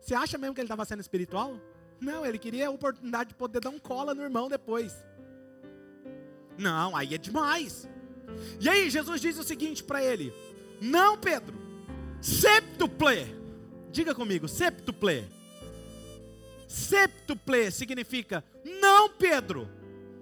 Você 0.01 0.13
acha 0.13 0.37
mesmo 0.37 0.53
que 0.53 0.59
ele 0.59 0.65
estava 0.65 0.83
sendo 0.83 0.99
espiritual? 0.99 1.59
Não, 1.99 2.25
ele 2.25 2.37
queria 2.37 2.67
a 2.67 2.71
oportunidade 2.71 3.29
de 3.29 3.35
poder 3.35 3.61
dar 3.61 3.69
um 3.69 3.79
cola 3.79 4.13
no 4.13 4.21
irmão 4.21 4.49
depois. 4.49 4.93
Não, 6.57 6.95
aí 6.95 7.15
é 7.15 7.17
demais. 7.17 7.87
E 8.59 8.67
aí 8.67 8.89
Jesus 8.89 9.21
diz 9.21 9.37
o 9.37 9.43
seguinte 9.43 9.83
para 9.83 10.03
ele: 10.03 10.33
Não, 10.81 11.17
Pedro, 11.17 11.57
septuple. 12.21 13.33
Diga 13.89 14.13
comigo, 14.13 14.47
septuple. 14.47 15.34
Septuple 16.75 17.71
significa 17.71 18.43
não 18.81 19.07
Pedro, 19.07 19.65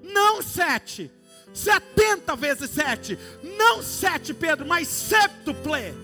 não 0.03 0.39
sete, 0.43 1.11
setenta 1.51 2.35
vezes 2.35 2.69
sete, 2.69 3.17
não 3.57 3.81
sete 3.81 4.35
Pedro, 4.35 4.63
mas 4.63 4.87
septuple. 4.87 5.95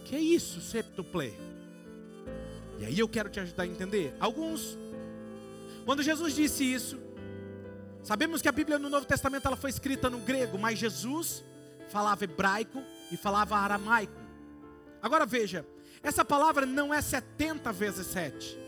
O 0.00 0.04
que 0.04 0.16
é 0.16 0.20
isso, 0.20 0.60
septuple? 0.60 1.32
E 2.80 2.84
aí 2.84 2.98
eu 2.98 3.08
quero 3.08 3.30
te 3.30 3.38
ajudar 3.38 3.62
a 3.62 3.66
entender. 3.68 4.16
Alguns, 4.18 4.76
quando 5.84 6.02
Jesus 6.02 6.34
disse 6.34 6.64
isso, 6.64 6.98
sabemos 8.02 8.42
que 8.42 8.48
a 8.48 8.52
Bíblia 8.52 8.80
no 8.80 8.90
Novo 8.90 9.06
Testamento 9.06 9.46
ela 9.46 9.56
foi 9.56 9.70
escrita 9.70 10.10
no 10.10 10.18
grego, 10.18 10.58
mas 10.58 10.76
Jesus 10.76 11.44
falava 11.88 12.24
hebraico 12.24 12.82
e 13.12 13.16
falava 13.16 13.56
aramaico. 13.56 14.20
Agora 15.00 15.24
veja, 15.24 15.64
essa 16.02 16.24
palavra 16.24 16.66
não 16.66 16.92
é 16.92 17.00
70 17.00 17.72
vezes 17.72 18.08
7. 18.08 18.61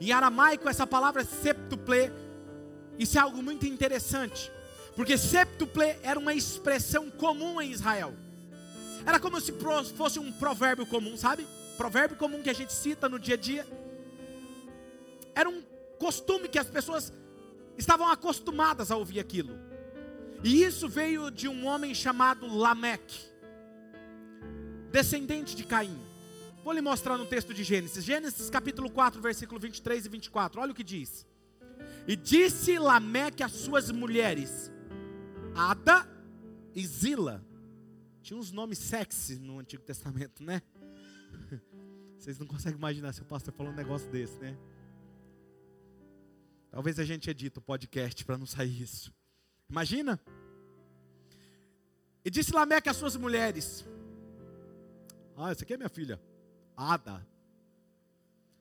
Em 0.00 0.12
aramaico, 0.12 0.68
essa 0.68 0.86
palavra 0.86 1.22
é 1.22 1.24
septuple. 1.24 2.12
Isso 2.98 3.18
é 3.18 3.20
algo 3.20 3.42
muito 3.42 3.66
interessante. 3.66 4.50
Porque 4.94 5.16
septuple 5.16 5.96
era 6.02 6.18
uma 6.18 6.34
expressão 6.34 7.10
comum 7.10 7.60
em 7.60 7.70
Israel. 7.70 8.14
Era 9.06 9.20
como 9.20 9.40
se 9.40 9.52
fosse 9.96 10.18
um 10.18 10.32
provérbio 10.32 10.86
comum, 10.86 11.16
sabe? 11.16 11.46
Provérbio 11.76 12.16
comum 12.16 12.42
que 12.42 12.50
a 12.50 12.54
gente 12.54 12.72
cita 12.72 13.08
no 13.08 13.18
dia 13.18 13.34
a 13.34 13.38
dia. 13.38 13.66
Era 15.34 15.48
um 15.48 15.62
costume 15.98 16.48
que 16.48 16.58
as 16.58 16.68
pessoas 16.68 17.12
estavam 17.76 18.08
acostumadas 18.08 18.90
a 18.90 18.96
ouvir 18.96 19.20
aquilo. 19.20 19.56
E 20.42 20.62
isso 20.62 20.88
veio 20.88 21.30
de 21.30 21.48
um 21.48 21.66
homem 21.66 21.94
chamado 21.94 22.46
Lameque, 22.46 23.20
descendente 24.90 25.56
de 25.56 25.64
Caim. 25.64 26.07
Vou 26.64 26.72
lhe 26.72 26.80
mostrar 26.80 27.16
no 27.16 27.26
texto 27.26 27.54
de 27.54 27.62
Gênesis. 27.62 28.04
Gênesis 28.04 28.50
capítulo 28.50 28.90
4, 28.90 29.20
versículo 29.20 29.60
23 29.60 30.06
e 30.06 30.08
24. 30.08 30.60
Olha 30.60 30.72
o 30.72 30.74
que 30.74 30.84
diz. 30.84 31.26
E 32.06 32.16
disse 32.16 32.78
Lameque 32.78 33.42
às 33.42 33.52
suas 33.52 33.90
mulheres, 33.90 34.72
Ada 35.54 36.06
e 36.74 36.84
Zila. 36.86 37.44
Tinha 38.22 38.38
uns 38.38 38.52
nomes 38.52 38.78
sexy 38.78 39.38
no 39.38 39.58
Antigo 39.58 39.82
Testamento, 39.82 40.42
né? 40.42 40.60
Vocês 42.18 42.38
não 42.38 42.46
conseguem 42.46 42.78
imaginar 42.78 43.12
se 43.12 43.22
o 43.22 43.24
pastor 43.24 43.54
falou 43.54 43.72
um 43.72 43.76
negócio 43.76 44.10
desse, 44.10 44.38
né? 44.38 44.56
Talvez 46.70 46.98
a 46.98 47.04
gente 47.04 47.30
edite 47.30 47.58
o 47.58 47.62
podcast 47.62 48.24
para 48.24 48.36
não 48.36 48.46
sair 48.46 48.82
isso. 48.82 49.12
Imagina? 49.70 50.20
E 52.24 52.30
disse 52.30 52.52
Lameque 52.52 52.88
às 52.88 52.96
suas 52.96 53.16
mulheres: 53.16 53.86
Ah, 55.36 55.50
essa 55.50 55.64
aqui 55.64 55.74
é 55.74 55.76
minha 55.76 55.88
filha. 55.88 56.20
Ada. 56.78 57.26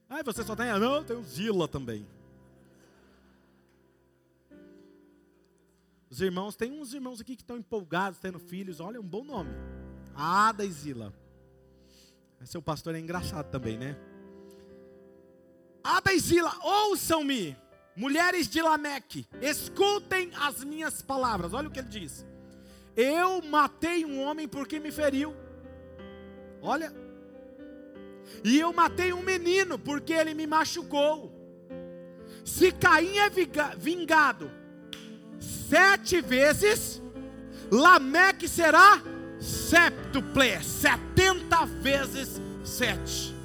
Ah, 0.09 0.23
você 0.23 0.43
só 0.43 0.55
tem. 0.55 0.65
Não, 0.79 0.95
eu 0.95 1.03
tenho 1.03 1.21
Zila 1.21 1.67
também. 1.67 2.03
Os 6.09 6.19
irmãos, 6.19 6.55
tem 6.55 6.71
uns 6.71 6.95
irmãos 6.95 7.21
aqui 7.21 7.35
que 7.35 7.43
estão 7.43 7.57
empolgados, 7.57 8.17
tendo 8.19 8.39
filhos. 8.39 8.79
Olha, 8.79 8.97
é 8.97 8.99
um 8.99 9.07
bom 9.07 9.23
nome. 9.23 9.51
Ada 10.15 10.65
e 10.65 10.71
Zila. 10.71 11.13
Seu 12.43 12.61
pastor 12.61 12.95
é 12.95 12.99
engraçado 12.99 13.51
também, 13.51 13.77
né? 13.77 13.95
Ada 15.83 16.11
e 16.11 16.19
Zila, 16.19 16.51
ouçam-me, 16.63 17.55
mulheres 17.95 18.47
de 18.47 18.61
Lameque, 18.61 19.27
escutem 19.41 20.31
as 20.35 20.63
minhas 20.63 21.03
palavras. 21.03 21.53
Olha 21.53 21.67
o 21.67 21.71
que 21.71 21.79
ele 21.79 21.89
diz. 21.89 22.25
Eu 22.95 23.43
matei 23.43 24.05
um 24.05 24.21
homem 24.21 24.47
porque 24.47 24.79
me 24.79 24.91
feriu. 24.91 25.35
Olha, 26.61 26.91
e 28.43 28.59
eu 28.59 28.71
matei 28.73 29.13
um 29.13 29.21
menino 29.21 29.77
porque 29.77 30.13
ele 30.13 30.33
me 30.33 30.47
machucou. 30.47 31.33
Se 32.45 32.71
Caim 32.71 33.17
é 33.17 33.29
vingado 33.77 34.49
sete 35.39 36.21
vezes, 36.21 37.01
Lameque 37.69 38.47
será 38.47 39.01
septuple, 39.39 40.63
setenta 40.63 41.65
vezes 41.65 42.41
sete. 42.63 43.35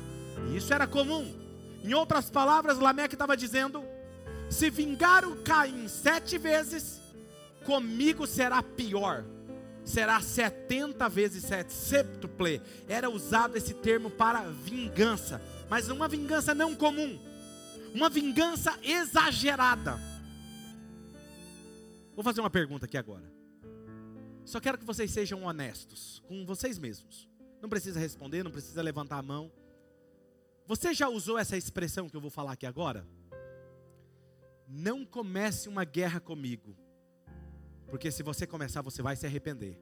Isso 0.55 0.73
era 0.73 0.87
comum. 0.87 1.35
Em 1.83 1.95
outras 1.95 2.31
palavras, 2.31 2.79
Lameque 2.79 3.15
estava 3.15 3.37
dizendo: 3.37 3.85
se 4.49 4.71
vingar 4.71 5.25
o 5.25 5.37
Caim 5.43 5.89
sete 5.89 6.39
vezes, 6.39 7.01
comigo 7.65 8.27
será 8.27 8.63
pior 8.63 9.25
será 9.85 10.21
70 10.21 11.09
vezes 11.09 11.45
7, 11.45 11.73
septuple. 11.73 12.61
Era 12.89 13.11
usado 13.11 13.57
esse 13.57 13.75
termo 13.75 14.11
para 14.11 14.43
vingança, 14.43 15.41
mas 15.69 15.89
uma 15.89 16.09
vingança 16.09 16.55
não 16.55 16.75
comum, 16.75 17.19
uma 17.95 18.09
vingança 18.09 18.79
exagerada. 18.83 19.99
Vou 22.15 22.23
fazer 22.23 22.41
uma 22.41 22.51
pergunta 22.51 22.87
aqui 22.87 22.97
agora. 22.97 23.33
Só 24.45 24.61
quero 24.61 24.79
que 24.79 24.85
vocês 24.85 25.11
sejam 25.11 25.45
honestos 25.45 26.23
com 26.27 26.45
vocês 26.45 26.79
mesmos. 26.79 27.29
Não 27.61 27.69
precisa 27.69 27.99
responder, 27.99 28.43
não 28.43 28.51
precisa 28.51 28.83
levantar 28.83 29.19
a 29.19 29.23
mão. 29.23 29.51
Você 30.67 30.93
já 30.93 31.09
usou 31.09 31.39
essa 31.39 31.57
expressão 31.57 32.09
que 32.09 32.17
eu 32.17 32.21
vou 32.21 32.31
falar 32.31 32.53
aqui 32.53 32.67
agora? 32.67 33.07
Não 34.69 35.05
comece 35.05 35.69
uma 35.69 35.85
guerra 35.85 36.21
comigo 36.21 36.77
porque 37.93 38.11
se 38.11 38.23
você 38.23 38.47
começar, 38.47 38.81
você 38.81 39.03
vai 39.03 39.15
se 39.15 39.27
arrepender. 39.27 39.79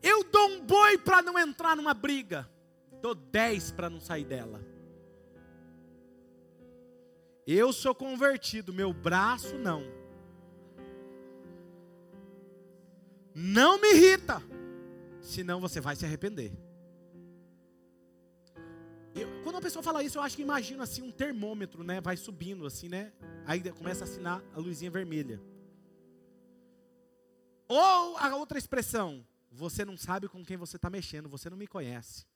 Eu 0.00 0.22
dou 0.22 0.48
um 0.48 0.64
boi 0.64 0.96
para 0.96 1.20
não 1.20 1.36
entrar 1.36 1.74
numa 1.74 1.92
briga, 1.92 2.48
dou 3.02 3.16
dez 3.16 3.72
para 3.72 3.90
não 3.90 3.98
sair 3.98 4.24
dela. 4.24 4.64
Eu 7.44 7.72
sou 7.72 7.96
convertido, 7.96 8.72
meu 8.72 8.92
braço 8.92 9.58
não. 9.58 9.82
Não 13.34 13.80
me 13.80 13.92
irrita, 13.92 14.40
senão 15.20 15.60
você 15.60 15.80
vai 15.80 15.96
se 15.96 16.04
arrepender. 16.04 16.52
Eu, 19.14 19.28
quando 19.42 19.54
uma 19.54 19.60
pessoa 19.60 19.82
fala 19.82 20.02
isso, 20.02 20.18
eu 20.18 20.22
acho 20.22 20.34
que 20.34 20.42
imagino 20.42 20.82
assim 20.82 21.02
um 21.02 21.12
termômetro, 21.12 21.84
né? 21.84 22.00
Vai 22.00 22.16
subindo 22.16 22.66
assim, 22.66 22.88
né? 22.88 23.12
Aí 23.46 23.60
começa 23.72 24.04
a 24.04 24.06
assinar 24.06 24.42
a 24.52 24.58
luzinha 24.58 24.90
vermelha. 24.90 25.40
Ou 27.68 28.16
a 28.18 28.34
outra 28.36 28.58
expressão, 28.58 29.26
você 29.50 29.84
não 29.84 29.96
sabe 29.96 30.28
com 30.28 30.44
quem 30.44 30.56
você 30.56 30.76
está 30.76 30.90
mexendo, 30.90 31.28
você 31.28 31.48
não 31.48 31.56
me 31.56 31.66
conhece. 31.66 32.26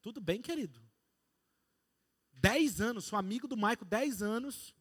Tudo 0.00 0.20
bem, 0.20 0.40
querido. 0.40 0.80
Dez 2.32 2.80
anos, 2.80 3.04
sou 3.04 3.18
amigo 3.18 3.46
do 3.46 3.56
Maico, 3.56 3.84
dez 3.84 4.22
anos. 4.22 4.74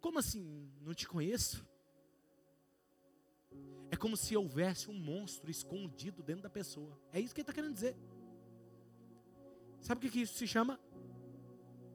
Como 0.00 0.18
assim, 0.18 0.70
não 0.80 0.94
te 0.94 1.06
conheço? 1.06 1.66
É 3.90 3.96
como 3.96 4.16
se 4.16 4.34
houvesse 4.36 4.90
um 4.90 4.94
monstro 4.94 5.50
escondido 5.50 6.22
dentro 6.22 6.42
da 6.42 6.50
pessoa. 6.50 6.98
É 7.12 7.20
isso 7.20 7.34
que 7.34 7.40
ele 7.40 7.42
está 7.42 7.52
querendo 7.52 7.74
dizer. 7.74 7.96
Sabe 9.82 10.06
o 10.06 10.10
que 10.10 10.20
isso 10.20 10.34
se 10.34 10.46
chama? 10.46 10.78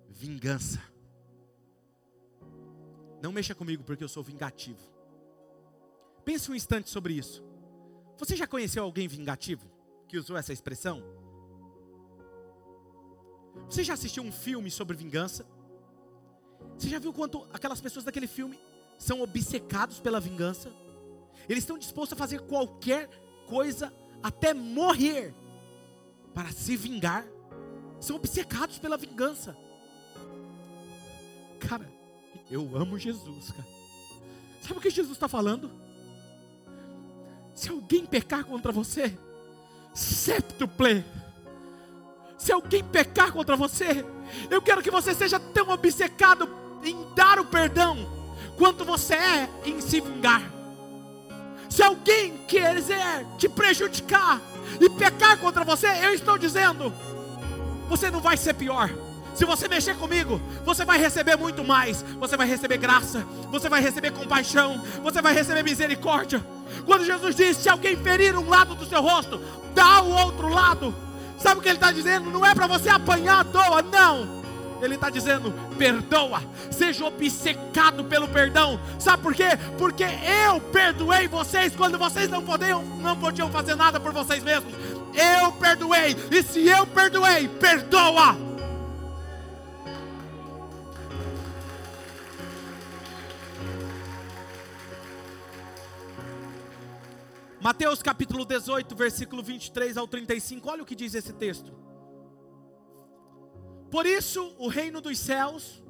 Vingança. 0.09 0.81
Não 3.21 3.31
mexa 3.31 3.55
comigo 3.55 3.83
porque 3.83 4.03
eu 4.03 4.09
sou 4.09 4.21
vingativo. 4.21 4.79
Pense 6.25 6.51
um 6.51 6.55
instante 6.55 6.89
sobre 6.89 7.13
isso. 7.13 7.41
Você 8.17 8.35
já 8.35 8.45
conheceu 8.45 8.83
alguém 8.83 9.07
vingativo 9.07 9.71
que 10.07 10.17
usou 10.17 10.35
essa 10.35 10.51
expressão? 10.51 11.01
Você 13.69 13.83
já 13.83 13.93
assistiu 13.93 14.21
um 14.21 14.31
filme 14.31 14.69
sobre 14.69 14.97
vingança? 14.97 15.45
Você 16.77 16.89
já 16.89 16.99
viu 16.99 17.13
quanto 17.13 17.47
aquelas 17.53 17.79
pessoas 17.79 18.03
daquele 18.03 18.27
filme 18.27 18.59
são 18.99 19.21
obcecados 19.21 20.01
pela 20.01 20.19
vingança? 20.19 20.71
Eles 21.47 21.63
estão 21.63 21.77
dispostos 21.77 22.17
a 22.17 22.19
fazer 22.19 22.41
qualquer 22.41 23.07
coisa, 23.47 23.93
até 24.21 24.53
morrer, 24.53 25.33
para 26.33 26.51
se 26.51 26.75
vingar 26.75 27.25
são 27.99 28.15
obcecados 28.15 28.77
pela 28.77 28.97
vingança. 28.97 29.55
Cara, 31.59 31.89
eu 32.49 32.75
amo 32.75 32.97
Jesus, 32.97 33.51
cara. 33.51 33.67
Sabe 34.61 34.79
o 34.79 34.81
que 34.81 34.89
Jesus 34.89 35.13
está 35.13 35.27
falando? 35.27 35.71
Se 37.53 37.69
alguém 37.69 38.05
pecar 38.05 38.43
contra 38.45 38.71
você, 38.71 39.17
septuple. 39.93 41.03
Se 42.37 42.51
alguém 42.51 42.83
pecar 42.83 43.31
contra 43.31 43.55
você, 43.55 44.05
eu 44.49 44.61
quero 44.61 44.83
que 44.83 44.91
você 44.91 45.13
seja 45.13 45.39
tão 45.39 45.69
obcecado 45.69 46.47
em 46.83 46.95
dar 47.15 47.39
o 47.39 47.45
perdão, 47.45 47.97
quanto 48.57 48.85
você 48.85 49.15
é 49.15 49.49
em 49.65 49.81
se 49.81 49.99
vingar. 49.99 50.43
Se 51.69 51.81
alguém 51.81 52.37
quiser 52.47 53.25
te 53.37 53.49
prejudicar 53.49 54.41
e 54.79 54.89
pecar 54.89 55.37
contra 55.39 55.63
você, 55.63 55.87
eu 56.05 56.13
estou 56.13 56.37
dizendo, 56.37 56.93
você 57.87 58.11
não 58.11 58.19
vai 58.19 58.37
ser 58.37 58.53
pior. 58.53 58.89
Se 59.35 59.45
você 59.45 59.67
mexer 59.67 59.95
comigo, 59.95 60.41
você 60.65 60.83
vai 60.83 60.97
receber 60.97 61.35
muito 61.37 61.63
mais. 61.63 62.03
Você 62.19 62.35
vai 62.35 62.47
receber 62.47 62.77
graça, 62.77 63.23
você 63.51 63.69
vai 63.69 63.81
receber 63.81 64.11
compaixão, 64.11 64.83
você 65.03 65.21
vai 65.21 65.33
receber 65.33 65.63
misericórdia. 65.63 66.43
Quando 66.85 67.05
Jesus 67.05 67.35
disse: 67.35 67.61
Se 67.61 67.69
alguém 67.69 67.95
ferir 67.95 68.35
um 68.35 68.49
lado 68.49 68.73
do 68.73 68.85
seu 68.85 69.01
rosto, 69.01 69.39
dá 69.75 70.01
o 70.01 70.09
outro 70.09 70.47
lado. 70.49 70.95
Sabe 71.37 71.59
o 71.59 71.61
que 71.61 71.69
ele 71.69 71.77
está 71.77 71.91
dizendo? 71.91 72.31
Não 72.31 72.43
é 72.43 72.55
para 72.55 72.65
você 72.65 72.89
apanhar 72.89 73.41
à 73.41 73.43
toa, 73.43 73.81
não. 73.83 74.37
Ele 74.81 74.95
está 74.95 75.09
dizendo: 75.09 75.53
perdoa, 75.77 76.41
seja 76.71 77.05
obcecado 77.05 78.03
pelo 78.03 78.27
perdão. 78.27 78.79
Sabe 78.99 79.23
por 79.23 79.33
quê? 79.33 79.49
Porque 79.77 80.03
eu 80.03 80.59
perdoei 80.59 81.27
vocês 81.27 81.75
quando 81.75 81.97
vocês 81.97 82.29
não 82.29 82.43
podiam, 82.43 82.83
não 82.83 83.15
podiam 83.15 83.51
fazer 83.51 83.75
nada 83.75 83.99
por 83.99 84.11
vocês 84.11 84.43
mesmos. 84.43 84.73
Eu 85.13 85.51
perdoei. 85.53 86.15
E 86.31 86.43
se 86.43 86.67
eu 86.67 86.85
perdoei, 86.87 87.47
perdoa. 87.47 88.47
Mateus 97.59 98.01
capítulo 98.01 98.45
18, 98.45 98.95
versículo 98.95 99.43
23 99.43 99.97
ao 99.97 100.07
35, 100.07 100.69
olha 100.69 100.83
o 100.83 100.85
que 100.85 100.95
diz 100.95 101.13
esse 101.13 101.33
texto. 101.33 101.75
Por 103.91 104.05
isso, 104.05 104.55
o 104.57 104.67
reino 104.67 105.01
dos 105.01 105.19
céus 105.19 105.83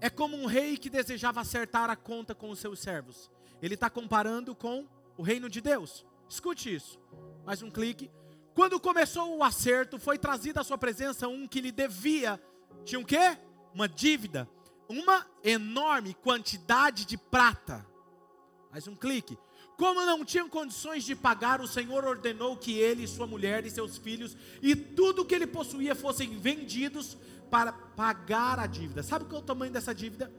é 0.00 0.10
como 0.10 0.36
um 0.36 0.46
rei 0.46 0.76
que 0.76 0.90
desejava 0.90 1.40
acertar 1.40 1.88
a 1.88 1.96
conta 1.96 2.34
com 2.34 2.50
os 2.50 2.58
seus 2.58 2.80
servos. 2.80 3.30
Ele 3.62 3.74
está 3.74 3.88
comparando 3.88 4.54
com 4.54 4.86
o 5.16 5.22
reino 5.22 5.48
de 5.48 5.60
Deus. 5.60 6.04
Escute 6.28 6.74
isso. 6.74 7.00
Mais 7.44 7.62
um 7.62 7.70
clique. 7.70 8.10
Quando 8.58 8.80
começou 8.80 9.36
o 9.36 9.44
acerto, 9.44 10.00
foi 10.00 10.18
trazido 10.18 10.58
à 10.58 10.64
sua 10.64 10.76
presença 10.76 11.28
um 11.28 11.46
que 11.46 11.60
lhe 11.60 11.70
devia. 11.70 12.42
Tinha 12.84 12.98
um 12.98 13.04
quê? 13.04 13.38
Uma 13.72 13.88
dívida. 13.88 14.50
Uma 14.88 15.24
enorme 15.44 16.12
quantidade 16.12 17.04
de 17.04 17.16
prata. 17.16 17.86
Mais 18.72 18.88
um 18.88 18.96
clique. 18.96 19.38
Como 19.76 20.04
não 20.04 20.24
tinham 20.24 20.48
condições 20.48 21.04
de 21.04 21.14
pagar, 21.14 21.60
o 21.60 21.68
Senhor 21.68 22.04
ordenou 22.04 22.56
que 22.56 22.76
ele, 22.76 23.06
sua 23.06 23.28
mulher 23.28 23.64
e 23.64 23.70
seus 23.70 23.96
filhos 23.96 24.36
e 24.60 24.74
tudo 24.74 25.24
que 25.24 25.36
ele 25.36 25.46
possuía 25.46 25.94
fossem 25.94 26.36
vendidos 26.36 27.16
para 27.48 27.70
pagar 27.70 28.58
a 28.58 28.66
dívida. 28.66 29.04
Sabe 29.04 29.26
qual 29.26 29.40
é 29.40 29.44
o 29.44 29.46
tamanho 29.46 29.72
dessa 29.72 29.94
dívida? 29.94 30.34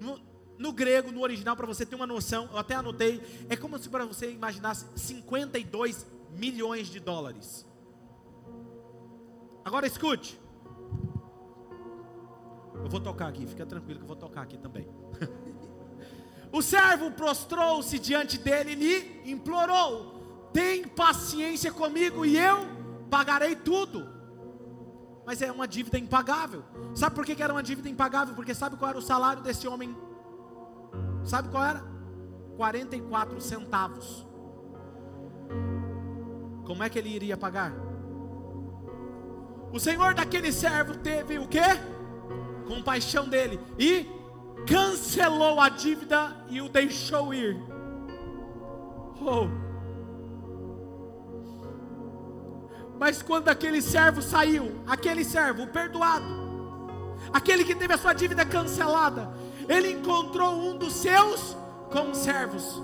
No, 0.00 0.20
no 0.58 0.72
grego, 0.72 1.12
no 1.12 1.22
original, 1.22 1.54
para 1.54 1.68
você 1.68 1.86
ter 1.86 1.94
uma 1.94 2.08
noção, 2.08 2.48
eu 2.50 2.58
até 2.58 2.74
anotei, 2.74 3.22
é 3.48 3.54
como 3.54 3.78
se 3.78 3.88
para 3.88 4.04
você 4.04 4.32
imaginasse 4.32 4.84
52 4.96 6.04
milhões 6.32 6.88
de 6.88 6.98
dólares. 6.98 7.66
Agora 9.64 9.86
escute. 9.86 10.40
Eu 12.74 12.88
vou 12.88 13.00
tocar 13.00 13.28
aqui, 13.28 13.46
fica 13.46 13.64
tranquilo 13.64 14.00
que 14.00 14.04
eu 14.04 14.08
vou 14.08 14.16
tocar 14.16 14.42
aqui 14.42 14.58
também. 14.58 14.88
O 16.52 16.60
servo 16.60 17.10
prostrou-se 17.10 17.98
diante 17.98 18.36
dele 18.36 18.72
e 18.72 18.74
lhe 18.74 19.32
implorou: 19.32 20.50
Tem 20.52 20.86
paciência 20.86 21.72
comigo 21.72 22.26
e 22.26 22.36
eu 22.36 22.58
pagarei 23.08 23.56
tudo. 23.56 24.06
Mas 25.24 25.40
é 25.40 25.50
uma 25.50 25.66
dívida 25.66 25.98
impagável. 25.98 26.62
Sabe 26.94 27.14
por 27.14 27.24
que 27.24 27.42
era 27.42 27.54
uma 27.54 27.62
dívida 27.62 27.88
impagável? 27.88 28.34
Porque 28.34 28.54
sabe 28.54 28.76
qual 28.76 28.90
era 28.90 28.98
o 28.98 29.02
salário 29.02 29.42
desse 29.42 29.66
homem? 29.66 29.96
Sabe 31.24 31.48
qual 31.48 31.64
era? 31.64 31.82
44 32.56 33.40
centavos. 33.40 34.26
Como 36.72 36.82
é 36.82 36.88
que 36.88 36.98
ele 36.98 37.10
iria 37.10 37.36
pagar? 37.36 37.70
O 39.70 39.78
senhor 39.78 40.14
daquele 40.14 40.50
servo 40.50 40.94
teve 40.94 41.38
o 41.38 41.46
quê? 41.46 41.60
Compaixão 42.66 43.28
dele 43.28 43.60
e 43.78 44.08
cancelou 44.66 45.60
a 45.60 45.68
dívida 45.68 46.34
e 46.48 46.62
o 46.62 46.70
deixou 46.70 47.34
ir. 47.34 47.62
Oh. 49.20 49.48
Mas 52.98 53.20
quando 53.20 53.50
aquele 53.50 53.82
servo 53.82 54.22
saiu, 54.22 54.82
aquele 54.86 55.24
servo, 55.24 55.66
perdoado, 55.66 56.24
aquele 57.34 57.66
que 57.66 57.74
teve 57.74 57.92
a 57.92 57.98
sua 57.98 58.14
dívida 58.14 58.46
cancelada, 58.46 59.30
ele 59.68 59.90
encontrou 59.90 60.54
um 60.54 60.78
dos 60.78 60.94
seus 60.94 61.54
conservos, 61.90 62.80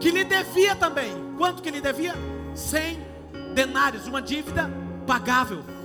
que 0.00 0.10
lhe 0.10 0.24
devia 0.24 0.74
também. 0.76 1.12
Quanto 1.36 1.62
que 1.62 1.70
lhe 1.70 1.80
devia? 1.80 2.14
Cem 2.54 2.98
denários, 3.54 4.06
uma 4.06 4.20
dívida 4.20 4.70
pagável 5.06 5.76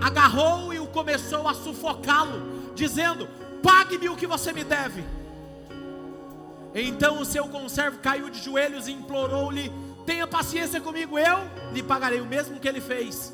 agarrou 0.00 0.72
e 0.72 0.78
o 0.78 0.86
começou 0.86 1.48
a 1.48 1.54
sufocá-lo, 1.54 2.72
dizendo: 2.74 3.28
Pague-me 3.62 4.08
o 4.08 4.16
que 4.16 4.26
você 4.26 4.52
me 4.52 4.64
deve. 4.64 5.04
Então 6.74 7.20
o 7.20 7.24
seu 7.24 7.48
conservo 7.48 7.98
caiu 7.98 8.30
de 8.30 8.42
joelhos 8.42 8.88
e 8.88 8.92
implorou-lhe: 8.92 9.72
Tenha 10.06 10.26
paciência 10.26 10.80
comigo, 10.80 11.18
eu 11.18 11.38
lhe 11.72 11.82
pagarei 11.82 12.20
o 12.20 12.26
mesmo 12.26 12.60
que 12.60 12.68
ele 12.68 12.80
fez. 12.80 13.32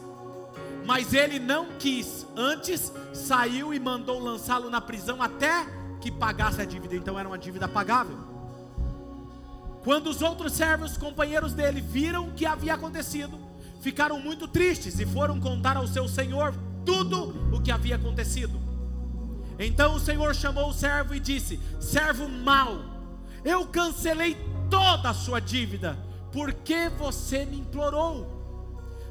Mas 0.85 1.15
ele 1.15 1.39
não 1.39 1.67
quis, 1.79 2.27
antes 2.37 2.93
saiu 3.15 3.73
e 3.73 3.81
mandou 3.81 4.19
lançá-lo 4.19 4.69
na 4.69 4.83
prisão 4.83 5.23
até 5.23 5.67
que 5.99 6.11
pagasse 6.11 6.61
a 6.61 6.65
dívida. 6.65 6.95
Então 6.95 7.19
era 7.19 7.27
uma 7.27 7.39
dívida 7.39 7.67
pagável. 7.67 8.34
Quando 9.85 10.09
os 10.09 10.23
outros 10.23 10.55
servos, 10.55 10.97
companheiros 10.97 11.53
dele, 11.53 11.83
viram 11.83 12.29
o 12.29 12.33
que 12.33 12.47
havia 12.47 12.73
acontecido, 12.73 13.39
ficaram 13.83 14.19
muito 14.19 14.49
tristes 14.49 14.99
e 14.99 15.05
foram 15.05 15.39
contar 15.39 15.77
ao 15.77 15.87
seu 15.87 16.09
senhor 16.09 16.55
tudo 16.87 17.55
o 17.55 17.61
que 17.61 17.71
havia 17.71 17.97
acontecido. 17.97 18.59
Então 19.59 19.95
o 19.95 20.01
senhor 20.01 20.35
chamou 20.35 20.71
o 20.71 20.73
servo 20.73 21.15
e 21.15 21.21
disse: 21.21 21.61
Servo 21.79 22.27
mau, 22.27 22.81
eu 23.45 23.67
cancelei 23.67 24.37
toda 24.71 25.11
a 25.11 25.15
sua 25.15 25.39
dívida, 25.39 25.99
porque 26.33 26.89
você 26.89 27.45
me 27.45 27.59
implorou. 27.59 28.33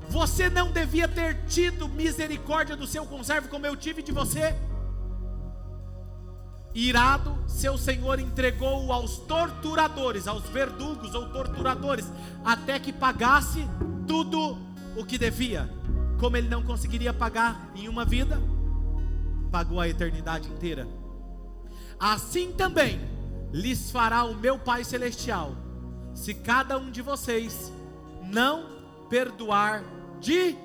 Você 0.09 0.49
não 0.49 0.71
devia 0.71 1.07
ter 1.07 1.45
tido 1.45 1.87
misericórdia 1.87 2.75
do 2.75 2.87
seu 2.87 3.05
conservo 3.05 3.47
como 3.47 3.65
eu 3.65 3.75
tive 3.75 4.01
de 4.01 4.11
você. 4.11 4.55
Irado, 6.75 7.37
seu 7.47 7.77
senhor 7.77 8.19
entregou-o 8.19 8.91
aos 8.91 9.17
torturadores, 9.19 10.27
aos 10.27 10.43
verdugos 10.49 11.13
ou 11.13 11.29
torturadores, 11.29 12.11
até 12.43 12.79
que 12.79 12.91
pagasse 12.91 13.67
tudo 14.07 14.57
o 14.95 15.05
que 15.05 15.17
devia. 15.17 15.69
Como 16.19 16.35
ele 16.35 16.47
não 16.47 16.63
conseguiria 16.63 17.13
pagar 17.13 17.71
em 17.75 17.87
uma 17.87 18.03
vida, 18.03 18.41
pagou 19.51 19.79
a 19.79 19.87
eternidade 19.87 20.49
inteira. 20.49 20.87
Assim 21.99 22.51
também 22.51 22.99
lhes 23.51 23.91
fará 23.91 24.23
o 24.23 24.33
meu 24.33 24.57
Pai 24.57 24.83
Celestial, 24.83 25.55
se 26.15 26.33
cada 26.33 26.77
um 26.77 26.89
de 26.89 27.01
vocês 27.03 27.71
não 28.23 28.65
perdoar 29.09 29.83
de 30.19 30.55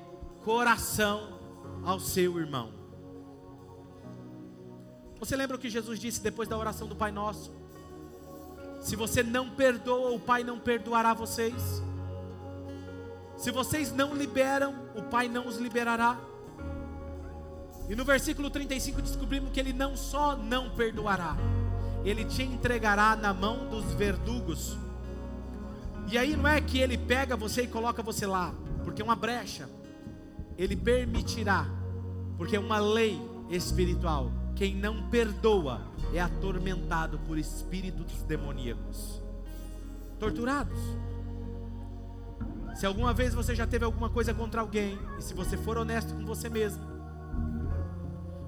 coração 0.42 1.38
ao 1.84 2.00
seu 2.00 2.38
irmão. 2.38 2.77
Você 5.18 5.34
lembra 5.36 5.56
o 5.56 5.58
que 5.58 5.68
Jesus 5.68 5.98
disse 5.98 6.20
depois 6.20 6.48
da 6.48 6.56
oração 6.56 6.86
do 6.86 6.94
Pai 6.94 7.10
Nosso? 7.10 7.52
Se 8.80 8.94
você 8.94 9.22
não 9.22 9.50
perdoa, 9.50 10.12
o 10.12 10.20
Pai 10.20 10.44
não 10.44 10.58
perdoará 10.58 11.12
vocês. 11.12 11.82
Se 13.36 13.50
vocês 13.50 13.92
não 13.92 14.14
liberam, 14.14 14.74
o 14.94 15.02
Pai 15.02 15.28
não 15.28 15.46
os 15.46 15.58
liberará. 15.58 16.18
E 17.88 17.96
no 17.96 18.04
versículo 18.04 18.50
35 18.50 19.02
descobrimos 19.02 19.50
que 19.50 19.58
ele 19.58 19.72
não 19.72 19.96
só 19.96 20.36
não 20.36 20.70
perdoará, 20.70 21.36
ele 22.04 22.24
te 22.24 22.42
entregará 22.42 23.16
na 23.16 23.32
mão 23.32 23.68
dos 23.68 23.84
verdugos. 23.94 24.76
E 26.10 26.16
aí 26.16 26.36
não 26.36 26.46
é 26.46 26.60
que 26.60 26.78
ele 26.78 26.96
pega 26.96 27.36
você 27.36 27.62
e 27.62 27.66
coloca 27.66 28.02
você 28.02 28.26
lá, 28.26 28.54
porque 28.84 29.02
é 29.02 29.04
uma 29.04 29.16
brecha. 29.16 29.68
Ele 30.56 30.76
permitirá, 30.76 31.66
porque 32.36 32.56
é 32.56 32.60
uma 32.60 32.78
lei 32.78 33.20
espiritual. 33.50 34.30
Quem 34.58 34.74
não 34.74 35.08
perdoa 35.08 35.80
é 36.12 36.18
atormentado 36.18 37.16
por 37.20 37.38
espíritos 37.38 38.24
demoníacos, 38.24 39.22
torturados. 40.18 40.80
Se 42.74 42.84
alguma 42.84 43.14
vez 43.14 43.32
você 43.32 43.54
já 43.54 43.68
teve 43.68 43.84
alguma 43.84 44.10
coisa 44.10 44.34
contra 44.34 44.60
alguém, 44.60 44.98
e 45.16 45.22
se 45.22 45.32
você 45.32 45.56
for 45.56 45.78
honesto 45.78 46.12
com 46.12 46.26
você 46.26 46.48
mesmo, 46.48 46.84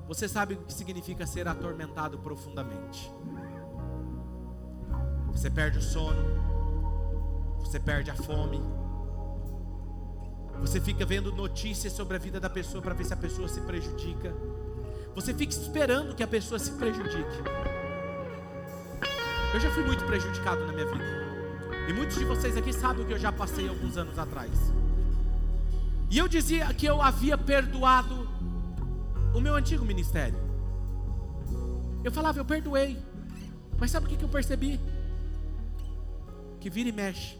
você 0.09 0.27
sabe 0.27 0.55
o 0.55 0.65
que 0.65 0.73
significa 0.73 1.25
ser 1.29 1.47
atormentado 1.47 2.19
profundamente. 2.19 3.09
Você 5.29 5.49
perde 5.49 5.79
o 5.79 5.83
sono, 5.83 6.25
você 7.61 7.79
perde 7.79 8.11
a 8.11 8.17
fome, 8.17 8.61
você 10.59 10.81
fica 10.81 11.07
vendo 11.07 11.31
notícias 11.31 11.93
sobre 11.93 12.17
a 12.17 12.19
vida 12.19 12.41
da 12.41 12.51
pessoa 12.51 12.83
para 12.83 12.95
ver 12.95 13.05
se 13.05 13.15
a 13.15 13.17
pessoa 13.17 13.47
se 13.47 13.61
prejudica. 13.61 14.35
Você 15.15 15.35
fica 15.35 15.53
esperando 15.53 16.15
que 16.15 16.23
a 16.23 16.27
pessoa 16.27 16.59
se 16.59 16.73
prejudique. 16.73 17.39
Eu 19.53 19.61
já 19.61 19.71
fui 19.73 19.85
muito 19.85 20.05
prejudicado 20.05 20.65
na 20.67 20.73
minha 20.73 20.87
vida. 20.87 21.05
E 21.89 21.93
muitos 21.93 22.17
de 22.17 22.25
vocês 22.25 22.57
aqui 22.57 22.73
sabem 22.73 23.03
o 23.03 23.07
que 23.07 23.13
eu 23.13 23.19
já 23.19 23.33
passei 23.33 23.69
alguns 23.69 23.97
anos 23.97 24.17
atrás. 24.19 24.51
E 26.09 26.19
eu 26.19 26.29
dizia 26.29 26.73
que 26.73 26.87
eu 26.87 27.03
havia 27.03 27.37
perdoado 27.37 28.29
o 29.35 29.41
meu 29.41 29.55
antigo 29.55 29.85
ministério. 29.85 30.39
Eu 32.05 32.13
falava, 32.13 32.39
eu 32.39 32.45
perdoei. 32.45 32.99
Mas 33.79 33.91
sabe 33.91 34.07
o 34.07 34.09
que 34.09 34.23
eu 34.23 34.29
percebi? 34.29 34.81
Que 36.61 36.71
vira 36.71 36.89
e 36.89 36.93
mexe. 36.93 37.39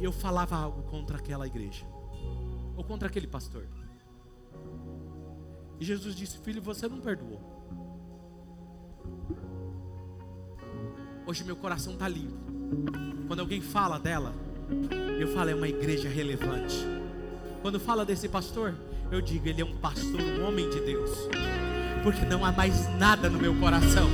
Eu 0.00 0.12
falava 0.12 0.56
algo 0.56 0.82
contra 0.84 1.18
aquela 1.18 1.46
igreja. 1.46 1.84
Ou 2.76 2.84
contra 2.84 3.08
aquele 3.08 3.26
pastor. 3.26 3.66
E 5.80 5.84
Jesus 5.84 6.14
disse: 6.14 6.38
Filho, 6.38 6.60
você 6.60 6.86
não 6.86 7.00
perdoou. 7.00 7.40
Hoje 11.26 11.42
meu 11.42 11.56
coração 11.56 11.94
está 11.94 12.06
limpo. 12.06 12.36
Quando 13.26 13.40
alguém 13.40 13.60
fala 13.60 13.98
dela, 13.98 14.34
eu 15.18 15.28
falo, 15.28 15.50
é 15.50 15.54
uma 15.54 15.68
igreja 15.68 16.08
relevante. 16.08 16.76
Quando 17.62 17.80
fala 17.80 18.04
desse 18.04 18.28
pastor, 18.28 18.74
eu 19.10 19.20
digo, 19.20 19.48
ele 19.48 19.62
é 19.62 19.64
um 19.64 19.76
pastor, 19.76 20.20
um 20.20 20.46
homem 20.46 20.68
de 20.68 20.80
Deus. 20.80 21.10
Porque 22.02 22.24
não 22.24 22.44
há 22.44 22.52
mais 22.52 22.88
nada 22.98 23.28
no 23.28 23.38
meu 23.38 23.54
coração. 23.56 24.08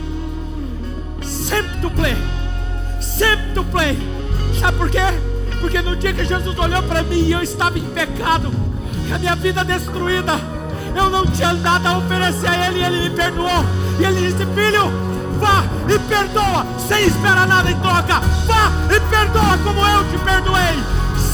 Sempre 1.22 1.80
to 1.80 1.90
play. 1.90 2.14
Sempre 3.00 3.54
to 3.54 3.64
play. 3.64 3.96
Sabe 4.60 4.78
por 4.78 4.90
quê? 4.90 4.98
Porque 5.60 5.80
no 5.80 5.96
dia 5.96 6.12
que 6.12 6.24
Jesus 6.24 6.58
olhou 6.58 6.82
para 6.82 7.02
mim 7.02 7.30
eu 7.30 7.42
estava 7.42 7.78
em 7.78 7.90
pecado, 7.92 8.50
a 9.14 9.18
minha 9.18 9.34
vida 9.36 9.64
destruída, 9.64 10.34
eu 10.96 11.10
não 11.10 11.26
tinha 11.26 11.52
nada 11.52 11.90
a 11.90 11.98
oferecer 11.98 12.48
a 12.48 12.68
Ele 12.68 12.78
e 12.78 12.84
Ele 12.84 13.08
me 13.08 13.10
perdoou. 13.10 13.64
E 14.00 14.04
Ele 14.04 14.30
disse: 14.30 14.46
Filho, 14.46 14.90
vá 15.38 15.64
e 15.88 15.98
perdoa, 16.08 16.66
sem 16.88 17.06
esperar 17.06 17.46
nada 17.46 17.70
em 17.70 17.78
troca. 17.80 18.20
Vá 18.46 18.72
e 18.94 19.00
perdoa 19.08 19.58
como 19.58 19.86
eu 19.86 20.04
te 20.10 20.18
perdoei. 20.18 20.82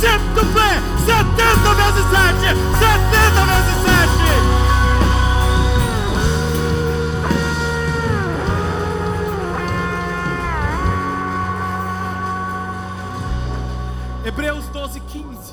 Centuple, 0.00 0.82
70 1.06 1.74
vezes 1.74 2.04
7, 2.10 2.40
70 2.40 3.44
vezes 3.46 3.76
7. 3.84 4.12
Hebreus 14.24 14.66
12, 14.68 15.00
15. 15.00 15.51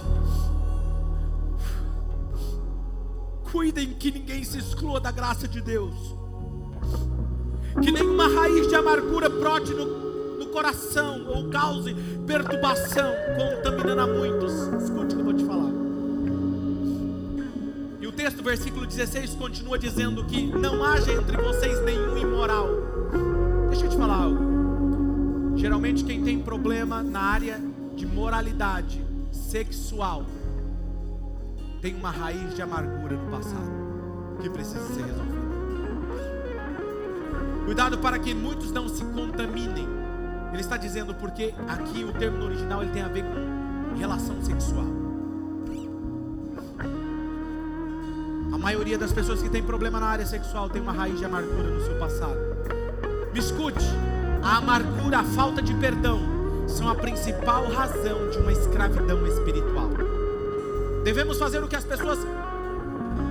Cuidem 3.70 3.94
que 3.94 4.10
ninguém 4.10 4.44
se 4.44 4.58
exclua 4.58 5.00
da 5.00 5.12
graça 5.12 5.48
de 5.48 5.62
Deus. 5.62 5.94
Que 7.80 7.92
nenhuma 7.92 8.28
raiz 8.28 8.68
de 8.68 8.74
amargura 8.74 9.30
brote 9.30 9.72
no, 9.76 10.40
no 10.40 10.48
coração 10.48 11.28
ou 11.28 11.52
cause 11.52 11.96
perturbação, 12.26 13.12
contaminando 13.38 14.02
a 14.02 14.08
muitos. 14.08 14.54
Escute 14.82 15.14
o 15.14 15.18
que 15.18 15.22
eu 15.22 15.24
vou 15.24 15.34
te 15.36 15.46
falar. 15.46 15.70
E 18.02 18.08
o 18.08 18.12
texto, 18.12 18.42
versículo 18.42 18.88
16, 18.88 19.36
continua 19.36 19.78
dizendo 19.78 20.26
que 20.26 20.48
não 20.48 20.84
haja 20.84 21.14
entre 21.14 21.38
vocês 21.38 21.80
nenhum 21.86 22.18
imoral. 22.18 22.70
Deixa 23.70 23.86
eu 23.86 23.90
te 23.92 23.98
falar 23.98 24.16
algo. 24.16 25.56
Geralmente 25.58 26.04
quem 26.04 26.24
tem 26.24 26.40
problema 26.40 27.04
na 27.04 27.22
área 27.22 27.62
de 27.96 28.08
moralidade 28.08 29.00
sexual 29.32 30.26
tem 31.82 31.96
uma 31.96 32.12
raiz 32.12 32.56
de 32.56 32.62
amargura 32.62 33.16
no 33.16 33.32
passado 33.32 33.80
que 34.42 34.50
precisa 34.50 34.86
ser 34.88 35.04
resolvida. 35.04 35.40
Cuidado 37.66 37.98
para 38.00 38.18
que 38.20 38.34
muitos 38.34 38.72
não 38.72 38.90
se 38.90 39.04
contaminem. 39.06 39.88
Ele 40.52 40.62
está 40.62 40.78
dizendo 40.78 41.14
porque 41.14 41.54
aqui 41.68 42.04
o 42.04 42.12
termo 42.12 42.38
no 42.38 42.46
original 42.46 42.82
ele 42.82 42.92
tem 42.92 43.02
a 43.02 43.08
ver 43.08 43.24
com 43.24 43.98
relação 43.98 44.42
sexual. 44.42 44.86
A 48.52 48.58
maioria 48.58 48.98
das 48.98 49.14
pessoas 49.14 49.42
que 49.42 49.50
tem 49.50 49.62
problema 49.62 50.00
na 50.00 50.08
área 50.08 50.26
sexual 50.26 50.70
tem 50.70 50.82
uma 50.82 50.92
raiz 50.92 51.18
de 51.20 51.26
amargura 51.26 51.70
no 51.70 51.86
seu 51.86 51.98
passado. 52.00 52.38
Me 53.32 53.40
escute, 53.40 53.86
a 54.42 54.58
amargura, 54.58 55.20
a 55.20 55.24
falta 55.24 55.62
de 55.62 55.74
perdão 55.76 56.20
são 56.68 56.90
a 56.90 56.96
principal 56.96 57.68
razão 57.70 58.30
de 58.30 58.38
uma 58.38 58.52
escravidão 58.52 59.26
espiritual. 59.28 59.79
Devemos 61.10 61.40
fazer 61.40 61.58
o 61.64 61.68
que 61.68 61.76
as 61.76 61.84
pessoas 61.84 62.20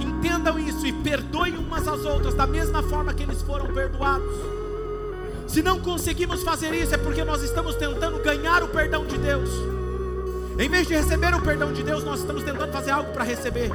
entendam 0.01 0.59
isso 0.59 0.85
e 0.85 0.93
perdoem 0.93 1.57
umas 1.57 1.87
às 1.87 2.05
outras 2.05 2.35
da 2.35 2.45
mesma 2.45 2.83
forma 2.83 3.15
que 3.15 3.23
eles 3.23 3.41
foram 3.41 3.73
perdoados. 3.73 4.35
Se 5.47 5.63
não 5.63 5.79
conseguimos 5.79 6.43
fazer 6.43 6.75
isso, 6.75 6.93
é 6.93 6.99
porque 6.99 7.23
nós 7.23 7.41
estamos 7.41 7.77
tentando 7.77 8.19
ganhar 8.19 8.65
o 8.65 8.69
perdão 8.69 9.07
de 9.07 9.17
Deus. 9.17 9.49
Em 10.59 10.69
vez 10.69 10.89
de 10.89 10.95
receber 10.95 11.33
o 11.33 11.41
perdão 11.41 11.73
de 11.73 11.85
Deus, 11.85 12.03
nós 12.03 12.19
estamos 12.19 12.43
tentando 12.43 12.73
fazer 12.73 12.91
algo 12.91 13.13
para 13.13 13.23
receber. 13.23 13.71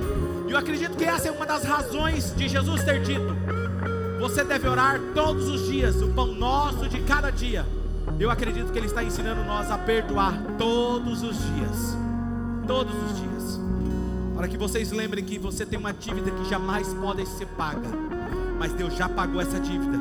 E 0.49 0.51
eu 0.51 0.57
acredito 0.57 0.97
que 0.97 1.05
essa 1.05 1.29
é 1.29 1.31
uma 1.31 1.45
das 1.45 1.63
razões 1.63 2.35
de 2.35 2.49
Jesus 2.49 2.83
ter 2.83 3.01
dito: 3.03 3.33
Você 4.19 4.43
deve 4.43 4.67
orar 4.67 4.99
todos 5.15 5.47
os 5.47 5.65
dias, 5.65 6.01
o 6.01 6.09
pão 6.09 6.27
nosso 6.27 6.89
de 6.89 6.99
cada 7.03 7.29
dia. 7.29 7.65
Eu 8.19 8.29
acredito 8.29 8.69
que 8.69 8.77
Ele 8.77 8.87
está 8.87 9.01
ensinando 9.01 9.45
nós 9.45 9.71
a 9.71 9.77
perdoar 9.77 10.37
todos 10.57 11.23
os 11.23 11.37
dias. 11.37 11.97
Todos 12.67 12.93
os 12.93 13.17
dias. 13.17 13.62
Para 14.43 14.49
que 14.49 14.57
vocês 14.57 14.91
lembrem 14.91 15.23
que 15.23 15.39
você 15.39 15.65
tem 15.65 15.79
uma 15.79 15.93
dívida 15.93 16.29
que 16.29 16.49
jamais 16.49 16.93
pode 16.95 17.25
ser 17.25 17.45
paga. 17.55 17.87
Mas 18.59 18.73
Deus 18.73 18.93
já 18.93 19.07
pagou 19.07 19.39
essa 19.39 19.57
dívida. 19.57 19.97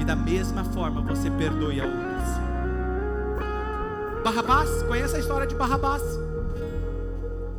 E 0.00 0.04
da 0.04 0.16
mesma 0.16 0.64
forma 0.64 1.00
você 1.00 1.30
perdoe 1.30 1.80
a 1.80 1.84
outros. 1.84 2.24
Barrabás, 4.24 4.82
conhece 4.82 5.14
a 5.14 5.20
história 5.20 5.46
de 5.46 5.54
Barrabás? 5.54 6.02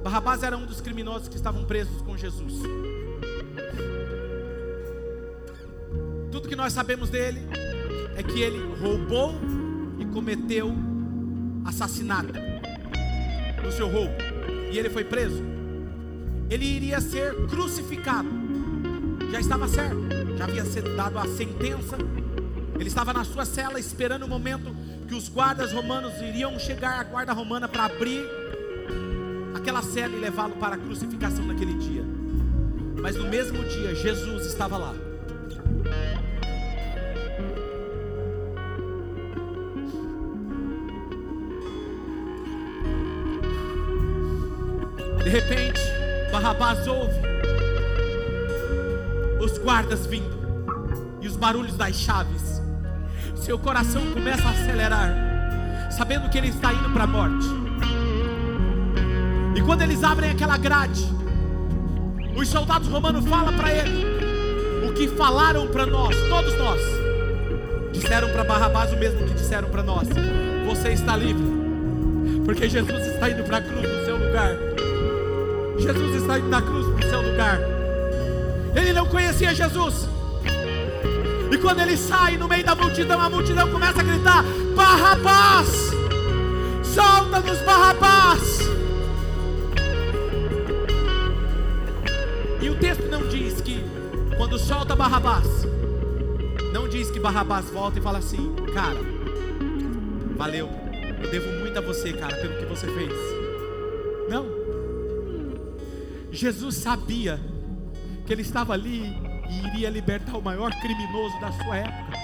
Barrabás 0.03 0.43
era 0.43 0.57
um 0.57 0.66
dos 0.66 0.82
criminosos 0.82 1.30
que 1.30 1.38
estavam 1.38 1.64
presos 1.64 2.01
com 2.01 2.18
Jesus. 2.18 2.55
Tudo 6.30 6.49
que 6.49 6.57
nós 6.57 6.74
sabemos 6.74 7.09
dele 7.09 7.39
é 8.18 8.22
que 8.22 8.41
ele 8.41 8.59
roubou 8.82 9.34
e 9.97 10.03
cometeu 10.07 10.76
assassinato 11.64 12.34
no 13.64 13.72
seu 13.72 13.88
roubo. 13.88 14.16
E 14.74 14.78
ele 14.78 14.89
foi 14.89 15.05
preso. 15.05 15.61
Ele 16.52 16.66
iria 16.66 16.99
ser 16.99 17.34
crucificado. 17.47 18.28
Já 19.32 19.39
estava 19.39 19.70
certo, 19.70 20.02
já 20.38 20.43
havia 20.43 20.66
sido 20.66 20.93
dado 20.97 21.18
a 21.18 21.26
sentença. 21.26 21.97
Ele 22.78 22.89
estava 22.89 23.14
na 23.14 23.24
sua 23.24 23.45
cela 23.45 23.80
esperando 23.80 24.24
o 24.24 24.28
momento 24.28 24.76
que 25.08 25.16
os 25.16 25.30
guardas 25.30 25.72
romanos 25.72 26.12
iriam 26.22 26.60
chegar, 26.60 26.99
a 26.99 27.04
guarda 27.06 27.32
romana, 27.32 27.70
para 27.70 27.86
abrir 27.86 28.26
aquela 29.56 29.82
cela 29.82 30.14
e 30.14 30.20
levá-lo 30.20 30.58
para 30.58 30.76
a 30.76 30.78
crucificação 30.78 31.45
naquele 31.45 31.76
dia. 31.76 32.04
Mas 33.02 33.16
no 33.16 33.30
mesmo 33.30 33.64
dia, 33.64 33.95
Jesus 33.95 34.45
estava 34.45 34.78
lá. 34.78 34.93
De 45.24 45.30
repente, 45.30 45.91
Barrabás 46.32 46.88
ouve 46.88 47.19
os 49.41 49.57
guardas 49.57 50.05
vindo 50.05 50.32
e 51.21 51.27
os 51.27 51.36
barulhos 51.36 51.75
das 51.75 51.95
chaves. 51.95 52.61
Seu 53.36 53.59
coração 53.59 54.01
começa 54.13 54.47
a 54.47 54.51
acelerar, 54.51 55.89
sabendo 55.91 56.29
que 56.29 56.38
ele 56.38 56.47
está 56.47 56.71
indo 56.71 56.89
para 56.91 57.03
a 57.03 57.07
morte. 57.07 57.47
E 59.55 59.61
quando 59.61 59.82
eles 59.82 60.03
abrem 60.03 60.32
aquela 60.32 60.57
grade, 60.57 61.05
os 62.36 62.47
soldados 62.47 62.88
romanos 62.88 63.25
falam 63.25 63.53
para 63.53 63.73
ele 63.73 64.05
o 64.88 64.93
que 64.93 65.09
falaram 65.09 65.67
para 65.67 65.86
nós, 65.86 66.15
todos 66.29 66.57
nós. 66.57 66.82
Disseram 67.91 68.29
para 68.29 68.43
Barrabás 68.45 68.93
o 68.93 68.95
mesmo 68.95 69.27
que 69.27 69.34
disseram 69.34 69.69
para 69.69 69.84
nós: 69.84 70.07
Você 70.67 70.93
está 70.93 71.17
livre, 71.17 71.43
porque 72.45 72.69
Jesus 72.69 73.05
está 73.07 73.29
indo 73.29 73.43
para 73.43 73.57
a 73.57 73.61
cruz 73.61 73.82
no 73.82 74.05
seu 74.05 74.17
lugar. 74.17 74.70
Jesus 75.82 76.21
está 76.21 76.38
indo 76.38 76.47
na 76.47 76.61
cruz 76.61 76.86
no 76.86 77.01
seu 77.01 77.21
lugar. 77.21 77.59
Ele 78.75 78.93
não 78.93 79.07
conhecia 79.07 79.53
Jesus. 79.53 80.07
E 81.51 81.57
quando 81.57 81.82
ele 81.82 81.97
sai 81.97 82.38
no 82.38 82.47
meio 82.47 82.63
da 82.63 82.75
multidão, 82.75 83.19
a 83.19 83.29
multidão 83.29 83.69
começa 83.69 83.99
a 83.99 84.03
gritar: 84.03 84.43
Barrabás! 84.75 85.91
Solta-nos, 86.84 87.59
Barrabás! 87.61 88.59
E 92.61 92.69
o 92.69 92.75
texto 92.75 93.07
não 93.09 93.27
diz 93.27 93.59
que 93.59 93.84
quando 94.38 94.57
solta 94.59 94.95
Barrabás, 94.95 95.47
não 96.71 96.88
diz 96.88 97.09
que 97.09 97.19
Barrabás 97.19 97.69
volta 97.69 97.99
e 97.99 98.01
fala 98.01 98.19
assim: 98.19 98.55
Cara, 98.73 98.99
valeu, 100.38 100.69
eu 101.21 101.32
devo 101.32 101.51
muito 101.59 101.77
a 101.77 101.82
você, 101.82 102.13
cara, 102.13 102.36
pelo 102.38 102.55
que 102.57 102.65
você 102.65 102.88
fez. 102.88 103.51
Jesus 106.42 106.74
sabia 106.74 107.39
que 108.26 108.34
ele 108.34 108.42
estava 108.42 108.74
ali 108.74 109.16
e 109.48 109.68
iria 109.68 109.92
libertar 109.92 110.36
o 110.36 110.42
maior 110.42 110.72
criminoso 110.82 111.39
da 111.39 111.52
sua 111.52 111.78
época. 111.78 112.18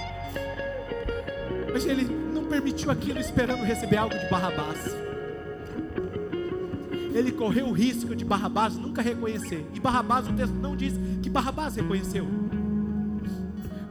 Mas 1.72 1.86
ele 1.86 2.02
não 2.34 2.46
permitiu 2.46 2.90
aquilo 2.90 3.20
esperando 3.20 3.62
receber 3.62 3.96
algo 3.96 4.18
de 4.18 4.28
Barrabás. 4.28 4.76
Ele 7.14 7.30
correu 7.30 7.68
o 7.68 7.72
risco 7.72 8.16
de 8.16 8.24
Barrabás 8.24 8.74
nunca 8.74 9.00
reconhecer. 9.02 9.64
E 9.72 9.78
Barrabás, 9.78 10.26
o 10.26 10.32
texto 10.32 10.54
não 10.54 10.74
diz 10.74 10.94
que 11.22 11.30
Barrabás 11.30 11.76
reconheceu. 11.76 12.26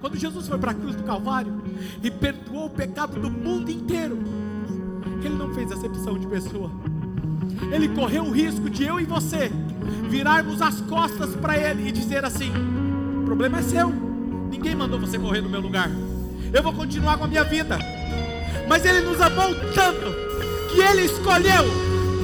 Quando 0.02 0.18
Jesus 0.18 0.46
foi 0.46 0.58
para 0.58 0.72
a 0.72 0.76
cruz 0.76 0.98
do 0.98 1.04
Calvário 1.04 1.64
e 2.04 2.12
perdoou 2.12 2.66
o 2.66 2.70
pecado 2.70 3.18
do 3.18 3.32
mundo 3.32 3.72
inteiro, 3.72 4.20
ele 5.24 5.36
não 5.36 5.54
fez 5.54 5.72
acepção 5.72 6.20
de 6.20 6.28
pessoa. 6.28 6.70
Ele 7.72 7.88
correu 7.88 8.26
o 8.26 8.32
risco 8.32 8.70
de 8.70 8.84
eu 8.84 9.00
e 9.00 9.06
você 9.06 9.50
virarmos 10.10 10.62
as 10.62 10.82
costas 10.82 11.36
para 11.36 11.58
Ele 11.58 11.90
e 11.90 11.92
dizer 11.92 12.26
assim: 12.26 12.52
o 13.22 13.26
problema 13.26 13.60
é 13.60 13.62
seu, 13.62 13.90
ninguém 14.50 14.76
mandou 14.76 15.00
você 15.00 15.18
correr 15.18 15.42
no 15.42 15.50
meu 15.50 15.62
lugar, 15.62 15.90
eu 16.54 16.64
vou 16.64 16.74
continuar 16.74 17.18
com 17.18 17.26
a 17.26 17.28
minha 17.28 17.44
vida. 17.44 17.78
Mas 18.68 18.86
Ele 18.86 19.02
nos 19.02 19.20
amou 19.22 19.56
tanto 19.74 20.14
que 20.70 20.82
Ele 20.82 21.04
escolheu 21.04 21.64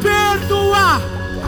perdoar 0.01 1.01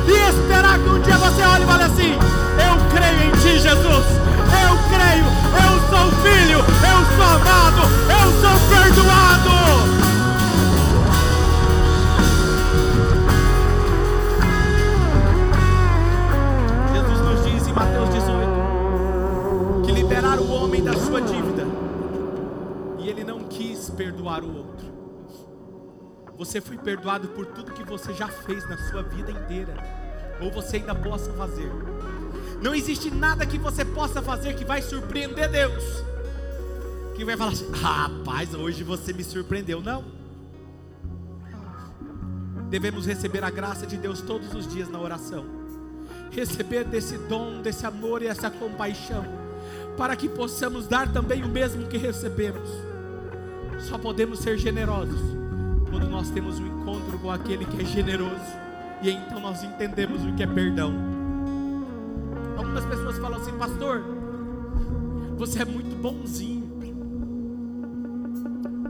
e 0.07 0.29
esperar 0.29 0.79
que 0.79 0.89
um 0.89 1.01
dia 1.01 1.17
você 1.17 1.41
olhe 1.41 1.63
e 1.63 1.67
fale 1.67 1.83
assim: 1.83 2.13
Eu 2.13 2.75
creio 2.95 3.29
em 3.29 3.31
Ti, 3.31 3.59
Jesus. 3.59 4.05
Eu 4.45 4.77
creio, 4.89 5.25
eu 5.65 5.73
sou 5.89 6.11
filho, 6.21 6.59
eu 6.59 6.99
sou 7.15 7.25
amado, 7.25 7.81
eu 8.09 8.31
sou 8.41 8.55
perdoado. 8.69 10.04
Homem 20.65 20.83
da 20.83 20.93
sua 20.93 21.21
dívida 21.21 21.63
e 22.97 23.07
ele 23.07 23.23
não 23.23 23.43
quis 23.47 23.87
perdoar 23.91 24.43
o 24.43 24.57
outro. 24.57 24.87
Você 26.39 26.59
foi 26.59 26.75
perdoado 26.75 27.27
por 27.29 27.45
tudo 27.45 27.71
que 27.71 27.83
você 27.83 28.11
já 28.15 28.27
fez 28.27 28.67
na 28.67 28.75
sua 28.89 29.03
vida 29.03 29.29
inteira, 29.29 29.75
ou 30.41 30.51
você 30.51 30.77
ainda 30.77 30.95
possa 30.95 31.31
fazer. 31.33 31.71
Não 32.63 32.73
existe 32.73 33.11
nada 33.11 33.45
que 33.45 33.59
você 33.59 33.85
possa 33.85 34.23
fazer 34.23 34.55
que 34.55 34.65
vai 34.65 34.81
surpreender 34.81 35.51
Deus. 35.51 35.83
Que 37.15 37.23
vai 37.23 37.37
falar 37.37 37.51
assim: 37.51 37.71
rapaz, 37.71 38.55
hoje 38.55 38.83
você 38.83 39.13
me 39.13 39.23
surpreendeu. 39.23 39.81
Não. 39.81 40.03
Devemos 42.71 43.05
receber 43.05 43.43
a 43.43 43.51
graça 43.51 43.85
de 43.85 43.97
Deus 43.97 44.19
todos 44.19 44.51
os 44.55 44.67
dias 44.67 44.89
na 44.89 44.99
oração 44.99 45.45
receber 46.31 46.83
desse 46.83 47.17
dom, 47.17 47.61
desse 47.61 47.85
amor 47.85 48.21
e 48.21 48.27
essa 48.27 48.51
compaixão, 48.51 49.25
para 49.97 50.15
que 50.15 50.27
possamos 50.27 50.87
dar 50.87 51.11
também 51.11 51.43
o 51.43 51.47
mesmo 51.47 51.87
que 51.87 51.97
recebemos. 51.97 52.69
Só 53.79 53.97
podemos 53.97 54.39
ser 54.39 54.57
generosos 54.57 55.19
quando 55.89 56.09
nós 56.09 56.29
temos 56.29 56.59
um 56.59 56.67
encontro 56.67 57.17
com 57.19 57.31
aquele 57.31 57.65
que 57.65 57.81
é 57.81 57.85
generoso, 57.85 58.41
e 59.01 59.09
então 59.09 59.39
nós 59.39 59.63
entendemos 59.63 60.23
o 60.25 60.33
que 60.33 60.43
é 60.43 60.47
perdão. 60.47 60.93
Algumas 62.57 62.85
pessoas 62.85 63.17
falam 63.17 63.39
assim, 63.39 63.57
pastor, 63.57 64.03
você 65.37 65.61
é 65.61 65.65
muito 65.65 65.95
bonzinho. 65.95 66.65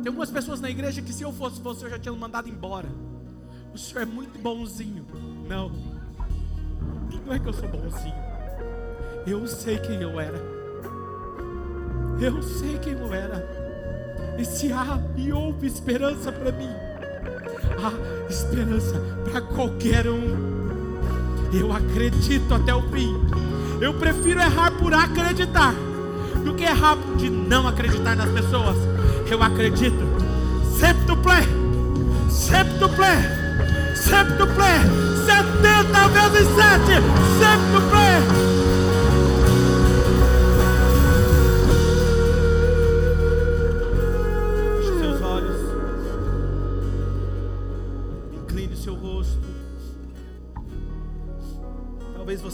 Tem 0.01 0.07
algumas 0.07 0.29
pessoas 0.29 0.61
na 0.61 0.69
igreja 0.69 1.01
que 1.01 1.11
se 1.11 1.23
eu 1.23 1.31
fosse 1.31 1.59
você 1.61 1.85
eu 1.85 1.89
já 1.89 1.99
tinha 1.99 2.13
mandado 2.13 2.47
embora. 2.47 2.87
O 3.73 3.77
senhor 3.77 4.03
é 4.03 4.05
muito 4.05 4.39
bonzinho. 4.39 5.05
Não. 5.47 5.71
Não 7.25 7.33
é 7.33 7.39
que 7.39 7.47
eu 7.47 7.53
sou 7.53 7.67
bonzinho. 7.67 8.15
Eu 9.25 9.47
sei 9.47 9.79
quem 9.79 10.01
eu 10.01 10.19
era. 10.19 10.54
Eu 12.19 12.41
sei 12.41 12.77
quem 12.79 12.93
eu 12.93 13.13
era. 13.13 13.45
E 14.37 14.45
se 14.45 14.71
há 14.71 14.99
e 15.15 15.31
houve 15.31 15.67
esperança 15.67 16.31
para 16.31 16.51
mim, 16.51 16.69
há 17.81 18.29
esperança 18.29 18.99
para 19.23 19.41
qualquer 19.41 20.07
um. 20.07 20.55
Eu 21.53 21.71
acredito 21.71 22.53
até 22.53 22.73
o 22.73 22.81
fim. 22.89 23.15
Eu 23.81 23.93
prefiro 23.93 24.39
errar 24.39 24.71
por 24.71 24.93
acreditar 24.93 25.73
do 26.43 26.53
que 26.53 26.63
errar 26.63 26.97
de 27.17 27.29
não 27.29 27.67
acreditar 27.67 28.15
nas 28.15 28.29
pessoas. 28.29 28.77
Eu 29.29 29.41
acredito. 29.41 30.05
Septuple, 30.77 31.31
septuple, 32.29 33.05
septuple. 33.95 35.05
70 35.25 36.07
vezes 36.09 36.47
7, 36.55 36.85
sempre 37.39 38.64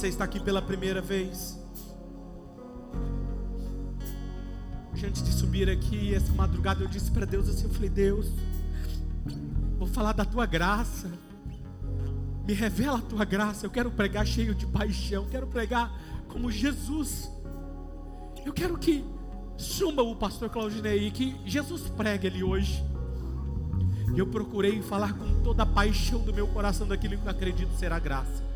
você 0.02 0.08
está 0.08 0.24
aqui 0.24 0.40
pela 0.40 0.64
primeira 0.64 1.00
vez. 1.00 1.60
Antes 5.06 5.22
de 5.22 5.32
subir 5.32 5.70
aqui, 5.70 6.16
essa 6.16 6.32
madrugada 6.34 6.84
eu 6.84 6.88
disse 6.88 7.12
para 7.12 7.24
Deus 7.24 7.48
assim: 7.48 7.66
eu 7.66 7.70
falei, 7.70 7.90
Deus, 7.90 8.32
vou 9.78 9.88
falar 9.88 10.14
da 10.14 10.26
tua 10.26 10.48
graça. 10.48 11.12
Me 12.48 12.54
revela 12.54 12.98
a 12.98 13.02
tua 13.02 13.24
graça. 13.24 13.64
Eu 13.64 13.70
quero 13.70 13.92
pregar 13.92 14.26
cheio 14.26 14.56
de 14.56 14.66
paixão. 14.66 15.28
Quero 15.30 15.46
pregar 15.46 15.96
como 16.28 16.50
Jesus. 16.50 17.32
Eu 18.44 18.54
quero 18.54 18.80
que 18.80 19.06
suma 19.56 20.02
o 20.02 20.16
pastor 20.16 20.50
Claudinei 20.50 21.12
que 21.12 21.40
Jesus 21.46 21.90
pregue 21.90 22.26
ele 22.26 22.44
hoje. 22.44 22.84
Eu 24.18 24.26
procurei 24.26 24.82
falar 24.82 25.14
com 25.14 25.44
toda 25.44 25.62
a 25.62 25.66
paixão 25.66 26.22
do 26.22 26.34
meu 26.34 26.48
coração 26.48 26.88
daquilo 26.88 27.20
que 27.20 27.26
eu 27.26 27.32
acredito 27.32 27.72
ser 27.78 27.94
a 27.94 28.00
graça. 28.00 28.51